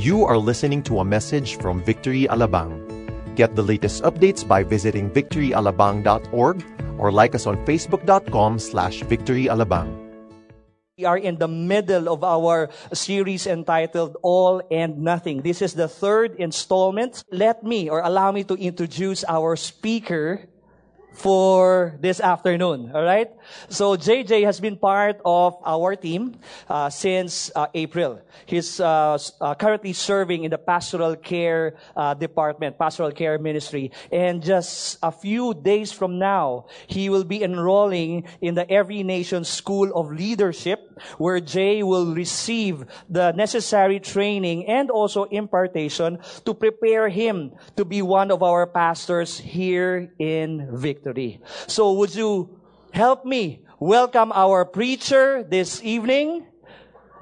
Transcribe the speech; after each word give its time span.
You 0.00 0.24
are 0.24 0.40
listening 0.40 0.80
to 0.88 1.00
a 1.00 1.04
message 1.04 1.60
from 1.60 1.84
Victory 1.84 2.24
Alabang. 2.24 2.72
Get 3.36 3.52
the 3.52 3.60
latest 3.60 4.00
updates 4.00 4.40
by 4.40 4.64
visiting 4.64 5.12
victoryalabang.org 5.12 6.56
or 6.96 7.12
like 7.12 7.36
us 7.36 7.44
on 7.44 7.60
facebook.com 7.68 8.56
slash 8.56 9.04
victoryalabang. 9.04 9.92
We 10.96 11.04
are 11.04 11.20
in 11.20 11.36
the 11.36 11.48
middle 11.48 12.08
of 12.08 12.24
our 12.24 12.72
series 12.96 13.46
entitled 13.46 14.16
All 14.24 14.64
and 14.72 15.04
Nothing. 15.04 15.44
This 15.44 15.60
is 15.60 15.76
the 15.76 15.88
third 15.88 16.36
installment. 16.40 17.24
Let 17.28 17.60
me 17.60 17.92
or 17.92 18.00
allow 18.00 18.32
me 18.32 18.44
to 18.44 18.56
introduce 18.56 19.20
our 19.28 19.52
speaker 19.56 20.48
for 21.12 21.96
this 22.00 22.20
afternoon. 22.20 22.90
All 22.94 23.02
right. 23.02 23.30
So 23.68 23.96
JJ 23.96 24.44
has 24.44 24.60
been 24.60 24.76
part 24.76 25.20
of 25.24 25.56
our 25.64 25.96
team 25.96 26.38
uh, 26.68 26.90
since 26.90 27.50
uh, 27.54 27.66
April. 27.74 28.22
He's 28.46 28.80
uh, 28.80 29.18
uh 29.40 29.54
currently 29.54 29.92
serving 29.92 30.44
in 30.44 30.50
the 30.50 30.58
pastoral 30.58 31.16
care 31.16 31.76
uh, 31.96 32.14
department, 32.14 32.78
pastoral 32.78 33.12
care 33.12 33.38
ministry, 33.38 33.90
and 34.10 34.42
just 34.42 34.98
a 35.02 35.12
few 35.12 35.54
days 35.54 35.92
from 35.92 36.18
now, 36.18 36.66
he 36.86 37.10
will 37.10 37.24
be 37.24 37.42
enrolling 37.42 38.24
in 38.40 38.54
the 38.54 38.68
Every 38.70 39.02
Nation 39.02 39.44
School 39.44 39.92
of 39.94 40.12
Leadership, 40.12 41.00
where 41.18 41.40
Jay 41.40 41.82
will 41.82 42.14
receive 42.14 42.84
the 43.08 43.32
necessary 43.32 44.00
training 44.00 44.66
and 44.66 44.90
also 44.90 45.24
impartation 45.24 46.18
to 46.44 46.54
prepare 46.54 47.08
him 47.08 47.52
to 47.76 47.84
be 47.84 48.02
one 48.02 48.30
of 48.30 48.42
our 48.42 48.66
pastors 48.66 49.38
here 49.38 50.12
in 50.18 50.68
Victory. 51.00 51.40
So 51.66 51.96
would 51.96 52.14
you 52.14 52.60
help 52.92 53.24
me 53.24 53.64
welcome 53.80 54.32
our 54.36 54.68
preacher 54.68 55.42
this 55.42 55.80
evening, 55.80 56.44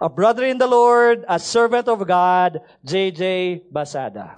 a 0.03 0.11
brother 0.11 0.43
in 0.43 0.59
the 0.59 0.67
Lord, 0.67 1.25
a 1.29 1.39
servant 1.39 1.87
of 1.87 2.03
God, 2.03 2.59
JJ 2.83 3.71
Basada. 3.71 4.35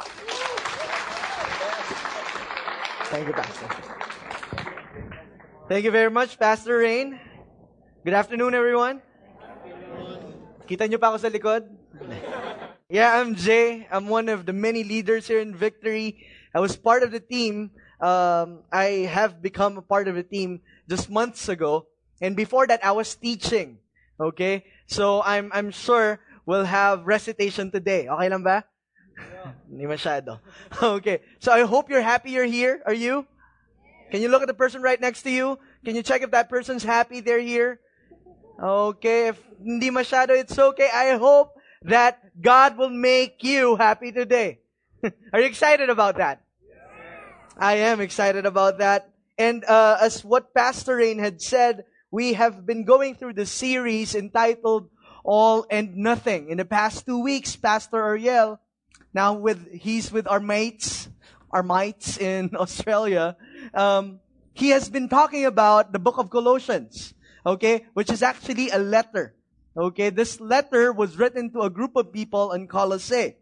Thank 3.08 3.28
you, 3.28 3.32
Pastor. 3.32 3.68
Thank 5.72 5.84
you 5.88 5.90
very 5.90 6.10
much, 6.10 6.38
Pastor 6.38 6.84
Rain. 6.84 7.18
Good 8.04 8.12
afternoon, 8.12 8.52
everyone. 8.52 9.00
Kita 10.68 10.84
nyo 10.84 11.00
pa 11.00 11.16
ako 11.16 11.16
sa 11.16 11.32
likod? 11.32 11.64
yeah, 12.92 13.16
I'm 13.16 13.32
Jay. 13.40 13.88
I'm 13.88 14.04
one 14.12 14.28
of 14.28 14.44
the 14.44 14.52
many 14.52 14.84
leaders 14.84 15.24
here 15.32 15.40
in 15.40 15.56
Victory. 15.56 16.28
I 16.52 16.60
was 16.60 16.76
part 16.76 17.00
of 17.00 17.08
the 17.08 17.24
team. 17.24 17.72
Um, 18.00 18.64
I 18.72 19.04
have 19.12 19.42
become 19.42 19.76
a 19.76 19.82
part 19.82 20.08
of 20.08 20.14
the 20.14 20.22
team 20.22 20.60
just 20.88 21.10
months 21.10 21.48
ago. 21.48 21.86
And 22.20 22.34
before 22.36 22.66
that, 22.66 22.84
I 22.84 22.92
was 22.92 23.14
teaching. 23.14 23.78
Okay? 24.18 24.64
So 24.86 25.22
I'm, 25.22 25.50
I'm 25.52 25.70
sure 25.70 26.20
we'll 26.46 26.64
have 26.64 27.06
recitation 27.06 27.70
today. 27.70 28.08
Okay 28.08 28.28
lang 28.28 28.42
ba? 28.42 28.64
Hindi 29.68 29.84
masyado. 29.84 30.40
Okay. 30.82 31.20
So 31.38 31.52
I 31.52 31.62
hope 31.62 31.88
you're 31.88 32.04
happy 32.04 32.32
you're 32.32 32.48
here. 32.48 32.82
Are 32.86 32.96
you? 32.96 33.26
Can 34.10 34.20
you 34.20 34.28
look 34.28 34.42
at 34.42 34.48
the 34.48 34.56
person 34.56 34.82
right 34.82 35.00
next 35.00 35.22
to 35.22 35.30
you? 35.30 35.58
Can 35.84 35.94
you 35.94 36.02
check 36.02 36.22
if 36.22 36.30
that 36.32 36.48
person's 36.48 36.82
happy 36.82 37.20
they're 37.20 37.40
here? 37.40 37.80
Okay. 38.60 39.28
If 39.28 39.38
hindi 39.60 39.90
masyado, 39.90 40.36
it's 40.36 40.58
okay. 40.58 40.88
I 40.92 41.16
hope 41.16 41.54
that 41.82 42.20
God 42.40 42.76
will 42.76 42.92
make 42.92 43.44
you 43.44 43.76
happy 43.76 44.12
today. 44.12 44.60
Are 45.32 45.40
you 45.40 45.46
excited 45.46 45.88
about 45.88 46.16
that? 46.18 46.42
I 47.60 47.92
am 47.92 48.00
excited 48.00 48.46
about 48.46 48.78
that. 48.78 49.12
And 49.36 49.66
uh, 49.66 49.98
as 50.00 50.24
what 50.24 50.54
Pastor 50.54 50.96
Rain 50.96 51.18
had 51.18 51.42
said, 51.42 51.84
we 52.10 52.32
have 52.32 52.64
been 52.64 52.84
going 52.84 53.16
through 53.16 53.34
the 53.34 53.44
series 53.44 54.14
entitled 54.14 54.88
All 55.24 55.66
and 55.68 55.94
Nothing. 55.96 56.48
In 56.48 56.56
the 56.56 56.64
past 56.64 57.04
two 57.04 57.22
weeks, 57.22 57.56
Pastor 57.56 57.98
Ariel, 57.98 58.58
now 59.12 59.34
with 59.34 59.60
he's 59.72 60.10
with 60.10 60.26
our 60.26 60.40
mates, 60.40 61.10
our 61.50 61.62
mates 61.62 62.16
in 62.16 62.48
Australia, 62.56 63.36
um, 63.74 64.20
he 64.54 64.70
has 64.70 64.88
been 64.88 65.10
talking 65.10 65.44
about 65.44 65.92
the 65.92 65.98
book 65.98 66.16
of 66.16 66.30
Colossians, 66.30 67.12
okay, 67.44 67.84
which 67.92 68.10
is 68.10 68.22
actually 68.22 68.70
a 68.70 68.78
letter. 68.78 69.34
Okay, 69.76 70.08
this 70.08 70.40
letter 70.40 70.94
was 70.94 71.18
written 71.18 71.52
to 71.52 71.60
a 71.60 71.68
group 71.68 71.94
of 71.94 72.10
people 72.10 72.52
in 72.52 72.68
Colossae. 72.68 73.36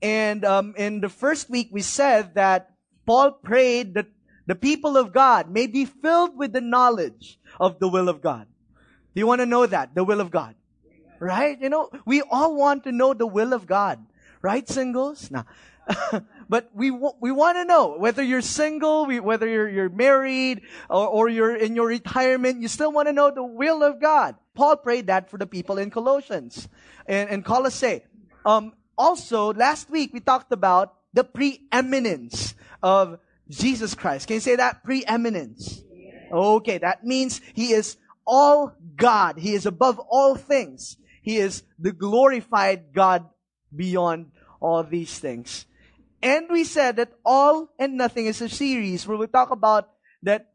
And 0.00 0.44
um, 0.44 0.74
in 0.78 1.00
the 1.00 1.08
first 1.08 1.50
week, 1.50 1.70
we 1.72 1.82
said 1.82 2.36
that 2.36 2.75
Paul 3.06 3.32
prayed 3.32 3.94
that 3.94 4.06
the 4.46 4.54
people 4.54 4.96
of 4.96 5.12
God 5.12 5.50
may 5.50 5.66
be 5.66 5.84
filled 5.84 6.36
with 6.36 6.52
the 6.52 6.60
knowledge 6.60 7.38
of 7.58 7.78
the 7.78 7.88
will 7.88 8.08
of 8.08 8.20
God. 8.20 8.46
Do 9.14 9.20
you 9.20 9.26
want 9.26 9.40
to 9.40 9.46
know 9.46 9.66
that? 9.66 9.94
The 9.94 10.04
will 10.04 10.20
of 10.20 10.30
God. 10.30 10.54
Right? 11.18 11.58
You 11.60 11.70
know, 11.70 11.90
we 12.04 12.22
all 12.22 12.54
want 12.54 12.84
to 12.84 12.92
know 12.92 13.14
the 13.14 13.26
will 13.26 13.52
of 13.52 13.66
God. 13.66 14.04
Right, 14.42 14.68
singles? 14.68 15.30
Nah. 15.30 15.44
but 16.48 16.70
we, 16.74 16.90
we 16.90 17.32
want 17.32 17.56
to 17.56 17.64
know 17.64 17.96
whether 17.96 18.22
you're 18.22 18.42
single, 18.42 19.06
whether 19.06 19.48
you're, 19.48 19.68
you're 19.68 19.88
married, 19.88 20.62
or, 20.90 21.06
or 21.06 21.28
you're 21.28 21.56
in 21.56 21.74
your 21.74 21.86
retirement, 21.86 22.60
you 22.60 22.68
still 22.68 22.92
want 22.92 23.08
to 23.08 23.12
know 23.12 23.30
the 23.30 23.42
will 23.42 23.82
of 23.82 24.00
God. 24.00 24.34
Paul 24.54 24.76
prayed 24.76 25.06
that 25.06 25.30
for 25.30 25.38
the 25.38 25.46
people 25.46 25.78
in 25.78 25.90
Colossians 25.90 26.68
and, 27.06 27.30
and 27.30 27.44
Colossae. 27.44 28.02
Um, 28.44 28.74
also, 28.98 29.52
last 29.52 29.90
week 29.90 30.12
we 30.12 30.20
talked 30.20 30.52
about 30.52 30.94
the 31.12 31.24
preeminence 31.24 32.54
of 32.86 33.18
Jesus 33.50 33.96
Christ. 33.96 34.28
Can 34.28 34.34
you 34.34 34.40
say 34.40 34.54
that? 34.54 34.84
Preeminence. 34.84 35.82
Okay, 36.30 36.78
that 36.78 37.04
means 37.04 37.40
He 37.52 37.72
is 37.72 37.96
all 38.24 38.72
God. 38.94 39.38
He 39.38 39.54
is 39.54 39.66
above 39.66 39.98
all 39.98 40.36
things. 40.36 40.96
He 41.20 41.38
is 41.38 41.64
the 41.80 41.90
glorified 41.90 42.94
God 42.94 43.26
beyond 43.74 44.30
all 44.60 44.84
these 44.84 45.18
things. 45.18 45.66
And 46.22 46.46
we 46.48 46.62
said 46.62 46.96
that 46.96 47.10
all 47.24 47.74
and 47.76 47.96
nothing 47.96 48.26
is 48.26 48.40
a 48.40 48.48
series 48.48 49.06
where 49.06 49.18
we 49.18 49.26
talk 49.26 49.50
about 49.50 49.90
that 50.22 50.52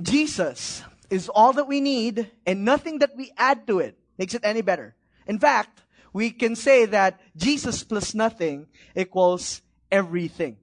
Jesus 0.00 0.84
is 1.10 1.28
all 1.28 1.52
that 1.54 1.66
we 1.66 1.80
need 1.80 2.30
and 2.46 2.64
nothing 2.64 3.00
that 3.00 3.16
we 3.16 3.32
add 3.36 3.66
to 3.66 3.80
it 3.80 3.98
makes 4.16 4.34
it 4.34 4.44
any 4.44 4.62
better. 4.62 4.94
In 5.26 5.40
fact, 5.40 5.82
we 6.12 6.30
can 6.30 6.54
say 6.54 6.86
that 6.86 7.18
Jesus 7.36 7.82
plus 7.82 8.14
nothing 8.14 8.66
equals 8.94 9.62
everything. 9.90 10.58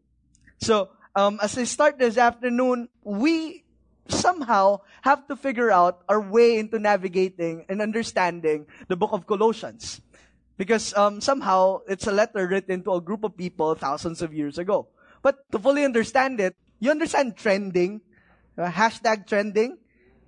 So 0.64 0.96
um, 1.14 1.40
as 1.44 1.58
I 1.58 1.66
start 1.66 2.00
this 2.00 2.18
afternoon, 2.18 2.88
we 3.04 3.66
somehow 4.08 4.80
have 5.04 5.28
to 5.28 5.36
figure 5.36 5.70
out 5.70 6.04
our 6.08 6.22
way 6.22 6.58
into 6.58 6.80
navigating 6.80 7.66
and 7.68 7.82
understanding 7.82 8.66
the 8.88 8.96
book 8.96 9.12
of 9.12 9.28
Colossians. 9.28 10.00
Because 10.56 10.96
um, 10.96 11.20
somehow 11.20 11.82
it's 11.88 12.08
a 12.08 12.14
letter 12.14 12.48
written 12.48 12.82
to 12.84 12.94
a 12.94 13.02
group 13.02 13.26
of 13.26 13.36
people 13.36 13.76
thousands 13.76 14.22
of 14.22 14.34
years 14.34 14.58
ago. 14.58 14.88
But 15.22 15.52
to 15.52 15.60
fully 15.60 15.84
understand 15.84 16.40
it, 16.40 16.56
you 16.80 16.92
understand 16.92 17.36
trending, 17.36 18.00
uh, 18.58 18.72
hashtag 18.72 19.28
trending. 19.28 19.78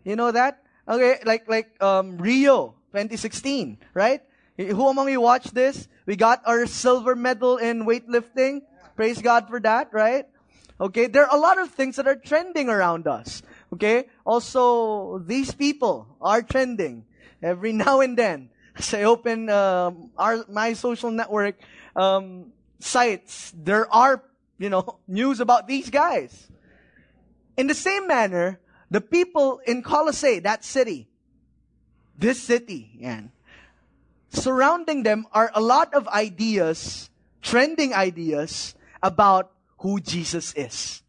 You 0.04 0.18
know 0.18 0.32
that? 0.32 0.64
Okay, 0.88 1.20
like 1.24 1.48
like 1.48 1.82
um, 1.82 2.18
Rio 2.18 2.76
2016, 2.92 3.80
right? 3.94 4.22
Who 4.58 4.88
among 4.88 5.10
you 5.10 5.22
watched 5.22 5.54
this? 5.54 5.88
We 6.06 6.16
got 6.16 6.42
our 6.46 6.66
silver 6.66 7.16
medal 7.16 7.58
in 7.58 7.86
weightlifting. 7.86 8.62
Praise 8.96 9.22
God 9.22 9.50
for 9.50 9.60
that, 9.60 9.92
right? 9.92 10.26
Okay, 10.80 11.08
there 11.08 11.24
are 11.24 11.36
a 11.36 11.40
lot 11.40 11.60
of 11.60 11.72
things 11.72 11.96
that 11.98 12.08
are 12.08 12.16
trending 12.16 12.70
around 12.70 13.08
us. 13.08 13.44
Okay, 13.74 14.08
also 14.26 15.20
these 15.20 15.54
people 15.54 16.08
are 16.22 16.42
trending 16.42 17.06
every 17.42 17.72
now 17.86 18.02
and 18.02 18.18
then. 18.18 18.50
As 18.76 18.94
I 18.94 19.04
open 19.04 19.50
um, 19.50 20.12
our 20.18 20.44
my 20.50 20.74
social 20.74 21.12
network 21.12 21.56
um, 21.96 22.52
sites, 22.80 23.54
there 23.56 23.88
are 23.94 24.24
you 24.58 24.70
know 24.70 25.00
news 25.08 25.40
about 25.40 25.68
these 25.68 25.90
guys. 25.90 26.48
In 27.56 27.68
the 27.68 27.76
same 27.76 28.08
manner, 28.08 28.60
the 28.92 29.00
people 29.00 29.60
in 29.66 29.82
Colossae, 29.84 30.40
that 30.40 30.64
city, 30.64 31.08
this 32.18 32.42
city, 32.42 33.00
and 33.02 33.32
surrounding 34.30 35.04
them 35.04 35.26
are 35.32 35.52
a 35.56 35.62
lot 35.62 35.94
of 35.94 36.08
ideas, 36.10 37.10
trending 37.42 37.94
ideas 37.94 38.76
about 39.06 39.52
who 39.78 40.00
Jesus 40.00 40.52
is. 40.56 41.04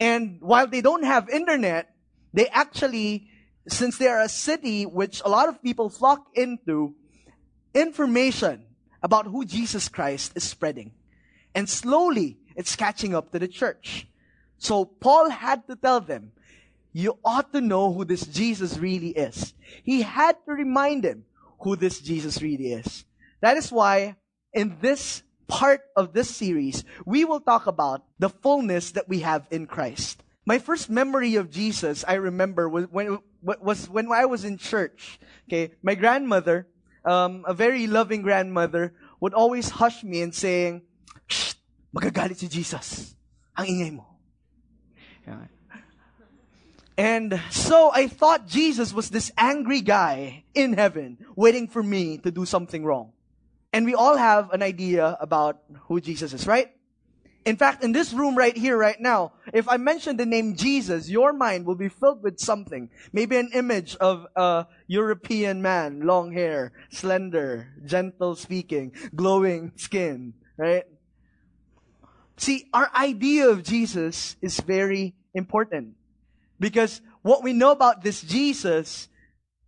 And 0.00 0.38
while 0.40 0.66
they 0.66 0.80
don't 0.80 1.04
have 1.04 1.28
internet, 1.28 1.94
they 2.34 2.48
actually, 2.48 3.28
since 3.68 3.98
they 3.98 4.08
are 4.08 4.20
a 4.20 4.28
city 4.28 4.84
which 4.84 5.22
a 5.24 5.28
lot 5.28 5.48
of 5.48 5.62
people 5.62 5.88
flock 5.88 6.26
into, 6.34 6.96
information 7.72 8.66
about 9.00 9.26
who 9.26 9.44
Jesus 9.44 9.88
Christ 9.88 10.32
is 10.34 10.42
spreading. 10.42 10.90
And 11.54 11.68
slowly, 11.68 12.38
it's 12.56 12.74
catching 12.74 13.14
up 13.14 13.30
to 13.30 13.38
the 13.38 13.46
church. 13.46 14.08
So 14.58 14.84
Paul 14.84 15.30
had 15.30 15.68
to 15.68 15.76
tell 15.76 16.00
them, 16.00 16.32
you 16.92 17.16
ought 17.24 17.52
to 17.52 17.60
know 17.60 17.92
who 17.92 18.04
this 18.04 18.26
Jesus 18.26 18.76
really 18.76 19.10
is. 19.10 19.54
He 19.84 20.02
had 20.02 20.36
to 20.46 20.52
remind 20.52 21.04
them 21.04 21.24
who 21.60 21.76
this 21.76 22.00
Jesus 22.00 22.42
really 22.42 22.72
is. 22.72 23.04
That 23.40 23.56
is 23.56 23.70
why 23.70 24.16
in 24.52 24.78
this 24.80 25.22
part 25.50 25.82
of 25.96 26.14
this 26.14 26.30
series, 26.30 26.84
we 27.04 27.26
will 27.26 27.40
talk 27.40 27.66
about 27.66 28.06
the 28.22 28.30
fullness 28.30 28.92
that 28.92 29.08
we 29.10 29.20
have 29.20 29.50
in 29.50 29.66
Christ. 29.66 30.22
My 30.46 30.58
first 30.58 30.88
memory 30.88 31.34
of 31.34 31.50
Jesus, 31.50 32.04
I 32.06 32.14
remember, 32.14 32.68
was 32.68 32.86
when, 32.86 33.18
was 33.42 33.90
when 33.90 34.10
I 34.10 34.24
was 34.24 34.46
in 34.46 34.56
church. 34.56 35.18
Okay, 35.48 35.74
my 35.82 35.98
grandmother, 35.98 36.70
um, 37.04 37.44
a 37.46 37.52
very 37.52 37.86
loving 37.86 38.22
grandmother, 38.22 38.94
would 39.18 39.34
always 39.34 39.68
hush 39.68 40.02
me 40.02 40.22
and 40.22 40.32
saying, 40.32 40.82
Shh, 41.26 41.54
magagalit 41.94 42.38
si 42.38 42.48
Jesus. 42.48 43.14
Ang 43.58 43.66
ingay 43.66 43.92
mo. 43.92 44.06
Yeah. 45.26 45.50
And 46.96 47.40
so 47.50 47.90
I 47.92 48.06
thought 48.08 48.46
Jesus 48.46 48.92
was 48.92 49.10
this 49.10 49.32
angry 49.36 49.80
guy 49.80 50.44
in 50.54 50.74
heaven 50.74 51.18
waiting 51.34 51.66
for 51.66 51.82
me 51.82 52.18
to 52.18 52.30
do 52.30 52.44
something 52.44 52.84
wrong. 52.84 53.12
And 53.72 53.86
we 53.86 53.94
all 53.94 54.16
have 54.16 54.50
an 54.50 54.62
idea 54.62 55.16
about 55.20 55.62
who 55.86 56.00
Jesus 56.00 56.32
is, 56.32 56.46
right? 56.46 56.72
In 57.44 57.56
fact, 57.56 57.82
in 57.82 57.92
this 57.92 58.12
room 58.12 58.36
right 58.36 58.56
here, 58.56 58.76
right 58.76 59.00
now, 59.00 59.32
if 59.54 59.68
I 59.68 59.78
mention 59.78 60.16
the 60.16 60.26
name 60.26 60.56
Jesus, 60.56 61.08
your 61.08 61.32
mind 61.32 61.64
will 61.64 61.74
be 61.74 61.88
filled 61.88 62.22
with 62.22 62.38
something. 62.38 62.90
Maybe 63.12 63.36
an 63.36 63.50
image 63.54 63.96
of 63.96 64.26
a 64.36 64.66
European 64.88 65.62
man, 65.62 66.00
long 66.00 66.32
hair, 66.32 66.72
slender, 66.90 67.72
gentle 67.86 68.34
speaking, 68.34 68.92
glowing 69.14 69.72
skin, 69.76 70.34
right? 70.58 70.84
See, 72.36 72.68
our 72.74 72.90
idea 72.94 73.48
of 73.48 73.62
Jesus 73.62 74.36
is 74.42 74.60
very 74.60 75.14
important. 75.34 75.94
Because 76.58 77.00
what 77.22 77.42
we 77.42 77.54
know 77.54 77.70
about 77.70 78.02
this 78.02 78.20
Jesus 78.20 79.08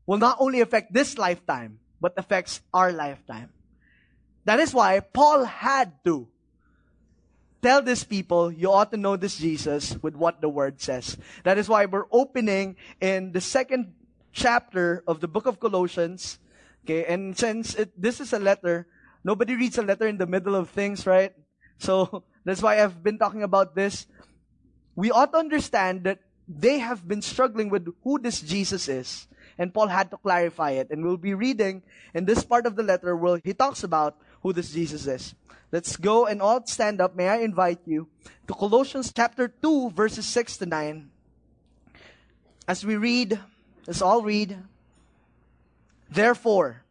will 0.07 0.19
not 0.19 0.37
only 0.41 0.61
affect 0.61 0.93
this 0.93 1.17
lifetime, 1.17 1.79
but 2.01 2.13
affects 2.19 2.61
our 2.75 2.93
lifetime. 2.93 3.49
That 4.45 4.61
is 4.61 4.75
why 4.75 5.01
Paul 5.01 5.45
had 5.45 5.93
to 6.05 6.29
tell 7.63 7.81
these 7.81 8.03
people 8.03 8.51
you 8.51 8.71
ought 8.73 8.91
to 8.91 8.97
know 8.97 9.17
this 9.17 9.39
Jesus 9.39 9.97
with 10.03 10.17
what 10.17 10.41
the 10.41 10.49
word 10.49 10.81
says. 10.81 11.17
That 11.45 11.59
is 11.59 11.69
why 11.69 11.87
we're 11.87 12.11
opening 12.11 12.77
in 13.01 13.33
the 13.33 13.41
second 13.41 13.95
chapter 14.33 15.05
of 15.07 15.21
the 15.21 15.29
book 15.29 15.47
of 15.47 15.61
Colossians. 15.61 16.39
Okay, 16.85 17.05
and 17.07 17.39
since 17.39 17.75
it, 17.77 17.95
this 17.95 18.19
is 18.19 18.33
a 18.33 18.41
letter, 18.41 18.89
nobody 19.23 19.55
reads 19.55 19.79
a 19.79 19.83
letter 19.83 20.09
in 20.09 20.19
the 20.19 20.27
middle 20.27 20.57
of 20.57 20.71
things, 20.71 21.07
right? 21.07 21.33
So 21.79 22.25
that's 22.45 22.61
why 22.61 22.83
I've 22.83 23.03
been 23.03 23.19
talking 23.19 23.45
about 23.45 23.77
this. 23.77 24.07
We 24.97 25.13
ought 25.13 25.33
to 25.33 25.39
understand 25.39 26.03
that 26.05 26.19
they 26.49 26.81
have 26.81 27.07
been 27.07 27.23
struggling 27.23 27.71
with 27.71 27.87
who 28.03 28.19
this 28.19 28.41
Jesus 28.41 28.89
is. 28.89 29.29
And 29.59 29.73
Paul 29.73 29.87
had 29.87 30.11
to 30.11 30.17
clarify 30.17 30.73
it. 30.73 30.91
And 30.91 31.05
we'll 31.05 31.17
be 31.17 31.35
reading 31.35 31.83
in 32.15 32.25
this 32.25 32.43
part 32.45 32.67
of 32.67 32.75
the 32.75 32.83
letter 32.83 33.17
where 33.17 33.41
he 33.45 33.55
talks 33.55 33.85
about 33.85 34.17
who 34.43 34.53
this 34.53 34.73
Jesus 34.73 35.07
is. 35.07 35.35
Let's 35.71 35.97
go 35.97 36.27
and 36.27 36.43
all 36.43 36.67
stand 36.67 37.01
up. 37.01 37.17
May 37.17 37.29
I 37.29 37.39
invite 37.39 37.81
you 37.87 38.09
to 38.47 38.55
Colossians 38.55 39.13
chapter 39.15 39.49
2, 39.49 39.91
verses 39.91 40.27
6 40.27 40.59
to 40.59 40.67
9. 40.67 41.11
As 42.69 42.85
we 42.85 42.97
read, 42.97 43.41
let's 43.87 44.03
all 44.03 44.23
read. 44.23 44.59
Therefore, 46.11 46.83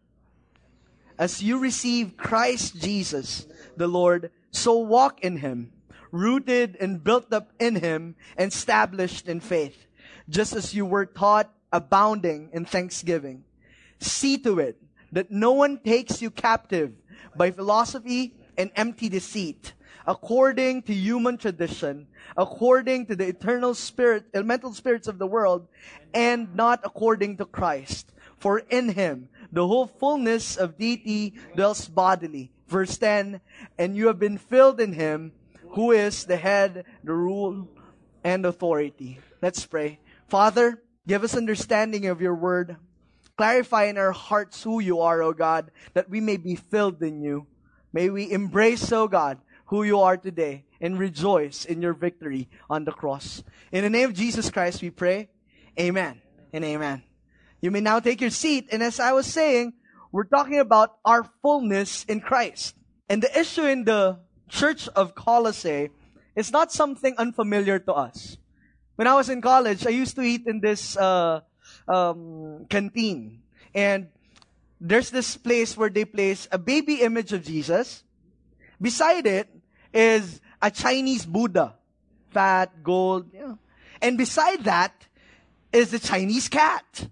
as 1.19 1.43
you 1.43 1.59
receive 1.59 2.17
Christ 2.17 2.81
Jesus, 2.81 3.45
the 3.77 3.87
Lord, 3.87 4.31
so 4.49 4.79
walk 4.79 5.21
in 5.21 5.37
him, 5.37 5.71
rooted 6.11 6.75
and 6.79 7.03
built 7.03 7.31
up 7.31 7.51
in 7.59 7.75
him, 7.75 8.15
and 8.35 8.51
established 8.51 9.27
in 9.27 9.39
faith, 9.39 9.85
just 10.27 10.53
as 10.53 10.73
you 10.73 10.85
were 10.85 11.05
taught, 11.05 11.53
abounding 11.71 12.49
in 12.51 12.65
thanksgiving. 12.65 13.43
See 13.99 14.39
to 14.39 14.59
it 14.59 14.81
that 15.11 15.29
no 15.29 15.51
one 15.51 15.77
takes 15.77 16.21
you 16.21 16.31
captive 16.31 16.93
by 17.35 17.51
philosophy 17.51 18.35
and 18.57 18.71
empty 18.75 19.09
deceit, 19.09 19.73
according 20.05 20.81
to 20.83 20.93
human 20.93 21.37
tradition, 21.37 22.07
according 22.37 23.05
to 23.07 23.15
the 23.15 23.27
eternal 23.27 23.73
spirit, 23.73 24.25
elemental 24.33 24.73
spirits 24.73 25.07
of 25.07 25.19
the 25.19 25.27
world, 25.27 25.67
and 26.13 26.53
not 26.55 26.81
according 26.83 27.37
to 27.37 27.45
Christ. 27.45 28.11
For 28.37 28.59
in 28.59 28.89
him 28.89 29.29
the 29.51 29.67
whole 29.67 29.87
fullness 29.87 30.57
of 30.57 30.77
deity 30.77 31.33
dwells 31.55 31.87
bodily. 31.87 32.51
Verse 32.67 32.97
10, 32.97 33.41
and 33.77 33.95
you 33.95 34.07
have 34.07 34.17
been 34.17 34.37
filled 34.37 34.79
in 34.79 34.93
him, 34.93 35.33
who 35.75 35.91
is 35.91 36.25
the 36.25 36.37
head, 36.37 36.85
the 37.03 37.13
rule, 37.13 37.67
and 38.23 38.45
authority. 38.45 39.19
Let's 39.41 39.65
pray. 39.65 39.99
Father, 40.27 40.81
give 41.07 41.23
us 41.23 41.35
understanding 41.35 42.07
of 42.07 42.21
your 42.21 42.35
word. 42.35 42.77
Clarify 43.41 43.85
in 43.85 43.97
our 43.97 44.11
hearts 44.11 44.61
who 44.61 44.79
you 44.79 45.01
are, 45.01 45.23
O 45.23 45.33
God, 45.33 45.71
that 45.95 46.07
we 46.07 46.21
may 46.21 46.37
be 46.37 46.53
filled 46.55 47.01
in 47.01 47.23
you. 47.23 47.47
May 47.91 48.11
we 48.11 48.29
embrace, 48.29 48.91
O 48.91 49.07
God, 49.07 49.39
who 49.65 49.81
you 49.81 49.99
are 50.01 50.15
today 50.15 50.65
and 50.79 50.99
rejoice 50.99 51.65
in 51.65 51.81
your 51.81 51.93
victory 51.93 52.49
on 52.69 52.85
the 52.85 52.91
cross. 52.91 53.41
In 53.71 53.81
the 53.81 53.89
name 53.89 54.09
of 54.09 54.13
Jesus 54.13 54.51
Christ, 54.51 54.83
we 54.83 54.91
pray. 54.91 55.29
Amen 55.79 56.21
and 56.53 56.63
amen. 56.63 57.01
You 57.61 57.71
may 57.71 57.81
now 57.81 57.99
take 57.99 58.21
your 58.21 58.29
seat. 58.29 58.67
And 58.71 58.83
as 58.83 58.99
I 58.99 59.11
was 59.11 59.25
saying, 59.25 59.73
we're 60.11 60.29
talking 60.29 60.59
about 60.59 60.97
our 61.03 61.27
fullness 61.41 62.03
in 62.03 62.21
Christ. 62.21 62.75
And 63.09 63.23
the 63.23 63.39
issue 63.39 63.65
in 63.65 63.85
the 63.85 64.19
church 64.49 64.87
of 64.89 65.15
Colossae 65.15 65.89
is 66.35 66.51
not 66.51 66.71
something 66.71 67.15
unfamiliar 67.17 67.79
to 67.79 67.93
us. 67.93 68.37
When 68.97 69.07
I 69.07 69.15
was 69.15 69.29
in 69.29 69.41
college, 69.41 69.87
I 69.87 69.89
used 69.89 70.13
to 70.17 70.21
eat 70.21 70.45
in 70.45 70.59
this 70.61 70.95
uh, 70.95 71.41
um, 71.87 72.65
canteen. 72.69 73.41
And 73.73 74.07
there's 74.79 75.09
this 75.09 75.37
place 75.37 75.77
where 75.77 75.89
they 75.89 76.05
place 76.05 76.47
a 76.51 76.57
baby 76.57 77.01
image 77.01 77.33
of 77.33 77.43
Jesus. 77.43 78.03
Beside 78.81 79.27
it 79.27 79.49
is 79.93 80.41
a 80.61 80.71
Chinese 80.71 81.25
Buddha. 81.25 81.75
Fat, 82.31 82.83
gold, 82.83 83.29
you 83.33 83.39
know. 83.39 83.57
And 84.01 84.17
beside 84.17 84.63
that 84.63 85.05
is 85.71 85.91
the 85.91 85.99
Chinese 85.99 86.49
cat. 86.49 87.07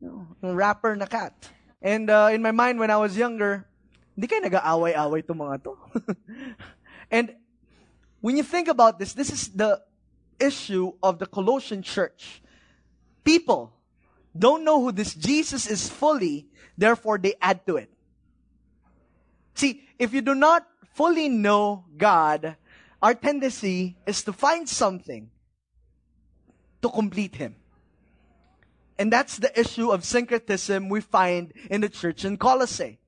You 0.00 0.26
know, 0.42 0.54
rapper 0.54 0.94
na 0.94 1.06
cat. 1.06 1.34
And 1.82 2.10
uh, 2.10 2.30
in 2.32 2.42
my 2.42 2.52
mind 2.52 2.78
when 2.78 2.90
I 2.90 2.96
was 2.96 3.16
younger, 3.16 3.66
hindi 4.14 4.26
kayo 4.26 4.42
nag-aaway-away 4.42 5.22
itong 5.22 5.38
mga 5.38 5.62
to. 5.62 5.74
and 7.10 7.34
when 8.20 8.36
you 8.36 8.42
think 8.42 8.66
about 8.66 8.98
this, 8.98 9.14
this 9.14 9.30
is 9.30 9.48
the 9.54 9.82
issue 10.38 10.92
of 11.02 11.18
the 11.18 11.26
Colossian 11.26 11.82
church. 11.82 12.42
People 13.22 13.77
don't 14.38 14.64
know 14.64 14.80
who 14.80 14.92
this 14.92 15.14
Jesus 15.14 15.66
is 15.66 15.88
fully, 15.88 16.46
therefore 16.76 17.18
they 17.18 17.34
add 17.40 17.66
to 17.66 17.76
it. 17.76 17.90
See, 19.54 19.82
if 19.98 20.14
you 20.14 20.22
do 20.22 20.34
not 20.34 20.66
fully 20.94 21.28
know 21.28 21.84
God, 21.96 22.56
our 23.02 23.14
tendency 23.14 23.96
is 24.06 24.22
to 24.24 24.32
find 24.32 24.68
something 24.68 25.30
to 26.82 26.88
complete 26.88 27.36
Him. 27.36 27.56
And 28.98 29.12
that's 29.12 29.38
the 29.38 29.58
issue 29.58 29.90
of 29.90 30.04
syncretism 30.04 30.88
we 30.88 31.00
find 31.00 31.52
in 31.70 31.80
the 31.80 31.88
church 31.88 32.24
in 32.24 32.36
Colossae. 32.36 32.98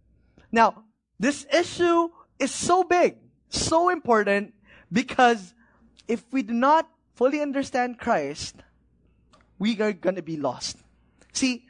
Now, 0.53 0.85
this 1.19 1.47
issue 1.53 2.09
is 2.39 2.55
so 2.55 2.85
big, 2.85 3.17
so 3.49 3.89
important, 3.89 4.55
because 4.93 5.55
if 6.07 6.25
we 6.33 6.43
do 6.43 6.55
not 6.55 6.89
fully 7.15 7.41
understand 7.41 7.99
Christ, 7.99 8.57
we 9.59 9.81
are 9.81 9.93
going 9.93 10.17
to 10.17 10.23
be 10.23 10.37
lost. 10.37 10.77
See, 11.33 11.67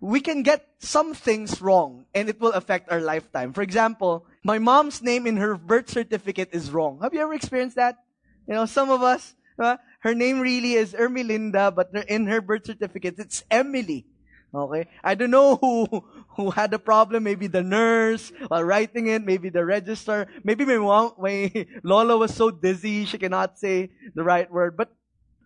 we 0.00 0.20
can 0.20 0.42
get 0.42 0.66
some 0.78 1.12
things 1.14 1.60
wrong 1.60 2.06
and 2.14 2.28
it 2.28 2.40
will 2.40 2.52
affect 2.52 2.90
our 2.90 3.00
lifetime. 3.00 3.52
For 3.52 3.62
example, 3.62 4.26
my 4.44 4.58
mom's 4.58 5.02
name 5.02 5.26
in 5.26 5.36
her 5.36 5.56
birth 5.56 5.90
certificate 5.90 6.50
is 6.52 6.70
wrong. 6.70 7.00
Have 7.02 7.14
you 7.14 7.20
ever 7.20 7.34
experienced 7.34 7.76
that? 7.76 7.98
You 8.46 8.54
know, 8.54 8.66
some 8.66 8.90
of 8.90 9.02
us, 9.02 9.34
uh, 9.58 9.76
her 10.00 10.14
name 10.14 10.40
really 10.40 10.74
is 10.74 10.94
Ermelinda, 10.94 11.74
but 11.74 11.90
in 12.08 12.26
her 12.26 12.40
birth 12.40 12.66
certificate, 12.66 13.16
it's 13.18 13.42
Emily. 13.50 14.06
Okay? 14.54 14.86
I 15.02 15.14
don't 15.14 15.30
know 15.30 15.56
who, 15.56 16.04
who 16.36 16.50
had 16.50 16.70
the 16.70 16.78
problem. 16.78 17.24
Maybe 17.24 17.46
the 17.46 17.62
nurse 17.62 18.32
while 18.46 18.64
writing 18.64 19.08
it, 19.08 19.24
maybe 19.24 19.48
the 19.48 19.64
register. 19.64 20.28
Maybe 20.44 20.64
my 20.64 20.78
mom, 20.78 21.12
my 21.18 21.66
Lola 21.82 22.16
was 22.16 22.34
so 22.34 22.50
dizzy 22.50 23.04
she 23.04 23.18
cannot 23.18 23.58
say 23.58 23.90
the 24.14 24.22
right 24.22 24.50
word. 24.50 24.76
But 24.76 24.92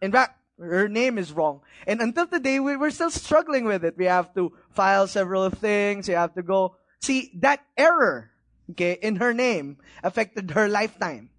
in 0.00 0.12
fact, 0.12 0.38
her 0.62 0.88
name 0.88 1.18
is 1.18 1.32
wrong. 1.32 1.60
And 1.86 2.00
until 2.00 2.26
today, 2.26 2.60
we, 2.60 2.76
we're 2.76 2.90
still 2.90 3.10
struggling 3.10 3.64
with 3.64 3.84
it. 3.84 3.96
We 3.96 4.06
have 4.06 4.34
to 4.34 4.52
file 4.70 5.06
several 5.06 5.50
things. 5.50 6.08
You 6.08 6.16
have 6.16 6.34
to 6.34 6.42
go. 6.42 6.76
See, 7.00 7.32
that 7.40 7.60
error, 7.76 8.30
okay, 8.70 8.98
in 9.00 9.16
her 9.16 9.34
name 9.34 9.78
affected 10.02 10.52
her 10.52 10.68
lifetime 10.68 11.30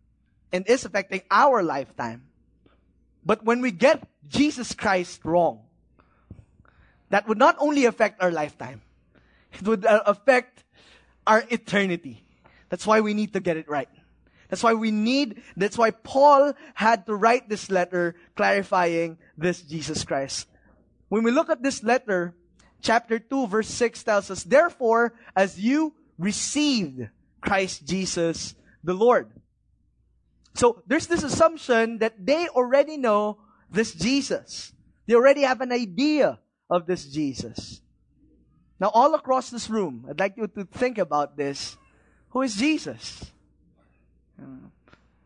and 0.51 0.67
is 0.67 0.85
affecting 0.85 1.21
our 1.31 1.63
lifetime. 1.63 2.27
But 3.25 3.43
when 3.43 3.61
we 3.61 3.71
get 3.71 4.07
Jesus 4.27 4.73
Christ 4.73 5.23
wrong, 5.23 5.61
that 7.09 7.27
would 7.27 7.37
not 7.37 7.55
only 7.59 7.85
affect 7.85 8.21
our 8.21 8.31
lifetime, 8.31 8.81
it 9.53 9.63
would 9.63 9.85
uh, 9.85 10.03
affect 10.05 10.63
our 11.25 11.43
eternity. 11.49 12.23
That's 12.69 12.85
why 12.85 13.01
we 13.01 13.13
need 13.13 13.33
to 13.33 13.39
get 13.39 13.55
it 13.55 13.69
right. 13.69 13.89
That's 14.53 14.61
why 14.61 14.75
we 14.75 14.91
need, 14.91 15.41
that's 15.57 15.79
why 15.79 15.89
Paul 15.89 16.53
had 16.75 17.07
to 17.07 17.15
write 17.15 17.49
this 17.49 17.71
letter 17.71 18.13
clarifying 18.35 19.17
this 19.35 19.63
Jesus 19.63 20.05
Christ. 20.05 20.45
When 21.09 21.23
we 21.23 21.31
look 21.31 21.49
at 21.49 21.63
this 21.63 21.81
letter, 21.81 22.35
chapter 22.79 23.17
2 23.17 23.47
verse 23.47 23.67
6 23.67 24.03
tells 24.03 24.29
us, 24.29 24.43
Therefore, 24.43 25.15
as 25.35 25.59
you 25.59 25.95
received 26.19 27.09
Christ 27.41 27.87
Jesus 27.87 28.53
the 28.83 28.93
Lord. 28.93 29.31
So 30.53 30.83
there's 30.85 31.07
this 31.07 31.23
assumption 31.23 31.97
that 31.97 32.23
they 32.23 32.47
already 32.47 32.97
know 32.97 33.39
this 33.71 33.91
Jesus. 33.91 34.71
They 35.07 35.15
already 35.15 35.41
have 35.41 35.61
an 35.61 35.71
idea 35.71 36.37
of 36.69 36.85
this 36.85 37.05
Jesus. 37.05 37.81
Now 38.79 38.91
all 38.93 39.15
across 39.15 39.49
this 39.49 39.67
room, 39.67 40.05
I'd 40.07 40.19
like 40.19 40.37
you 40.37 40.45
to 40.45 40.65
think 40.65 40.99
about 40.99 41.37
this. 41.37 41.75
who 42.29 42.43
is 42.43 42.53
Jesus? 42.53 43.33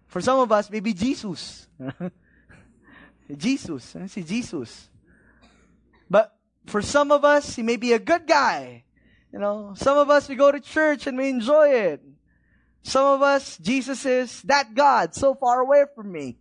For 0.07 0.21
some 0.21 0.39
of 0.39 0.51
us, 0.51 0.69
maybe 0.69 0.93
Jesus. 0.93 1.67
Jesus. 3.37 3.95
Eh, 3.95 4.03
I 4.03 4.07
see 4.07 4.23
Jesus. 4.23 4.89
But 6.09 6.33
for 6.65 6.81
some 6.81 7.11
of 7.11 7.25
us, 7.25 7.55
he 7.55 7.61
may 7.61 7.75
be 7.75 7.93
a 7.93 7.99
good 7.99 8.25
guy. 8.27 8.83
You 9.33 9.39
know, 9.39 9.73
some 9.75 9.97
of 9.97 10.09
us, 10.09 10.29
we 10.29 10.35
go 10.35 10.51
to 10.51 10.59
church 10.59 11.07
and 11.07 11.17
we 11.17 11.29
enjoy 11.29 11.69
it. 11.69 12.01
Some 12.83 13.05
of 13.05 13.21
us, 13.21 13.57
Jesus 13.57 14.05
is 14.05 14.41
that 14.43 14.73
God 14.73 15.13
so 15.13 15.35
far 15.35 15.59
away 15.59 15.83
from 15.93 16.11
me. 16.11 16.37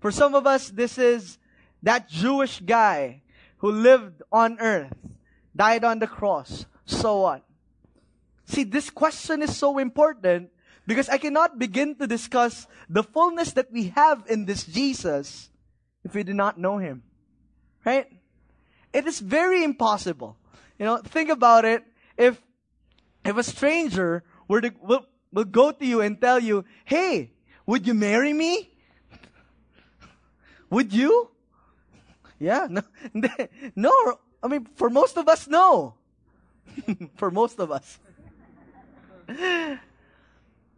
For 0.00 0.12
some 0.12 0.34
of 0.34 0.46
us, 0.46 0.70
this 0.70 0.98
is 0.98 1.38
that 1.82 2.08
Jewish 2.08 2.60
guy 2.60 3.22
who 3.58 3.72
lived 3.72 4.22
on 4.30 4.58
earth, 4.60 4.94
died 5.56 5.82
on 5.82 5.98
the 5.98 6.06
cross. 6.06 6.66
So 6.86 7.22
what? 7.22 7.42
See, 8.44 8.64
this 8.64 8.90
question 8.90 9.42
is 9.42 9.56
so 9.56 9.78
important 9.78 10.50
because 10.86 11.08
I 11.08 11.18
cannot 11.18 11.58
begin 11.58 11.94
to 11.96 12.06
discuss 12.06 12.66
the 12.88 13.02
fullness 13.02 13.52
that 13.52 13.72
we 13.72 13.88
have 13.96 14.24
in 14.28 14.44
this 14.44 14.64
Jesus 14.64 15.50
if 16.04 16.14
we 16.14 16.22
do 16.22 16.34
not 16.34 16.58
know 16.58 16.78
him. 16.78 17.02
Right? 17.84 18.06
It 18.92 19.06
is 19.06 19.20
very 19.20 19.64
impossible. 19.64 20.36
You 20.78 20.86
know, 20.86 20.96
think 20.98 21.30
about 21.30 21.64
it. 21.64 21.84
If, 22.16 22.40
if 23.24 23.36
a 23.36 23.42
stranger 23.42 24.24
were 24.48 24.60
to, 24.60 24.72
will, 24.80 25.06
will 25.32 25.44
go 25.44 25.72
to 25.72 25.84
you 25.84 26.00
and 26.00 26.20
tell 26.20 26.38
you, 26.38 26.64
hey, 26.84 27.32
would 27.66 27.86
you 27.86 27.94
marry 27.94 28.32
me? 28.32 28.70
would 30.70 30.92
you? 30.92 31.30
Yeah, 32.38 32.66
no, 32.68 32.82
no, 33.76 34.18
I 34.42 34.48
mean, 34.48 34.66
for 34.74 34.90
most 34.90 35.16
of 35.16 35.28
us, 35.28 35.48
no. 35.48 35.94
for 37.16 37.30
most 37.30 37.58
of 37.58 37.70
us. 37.70 37.98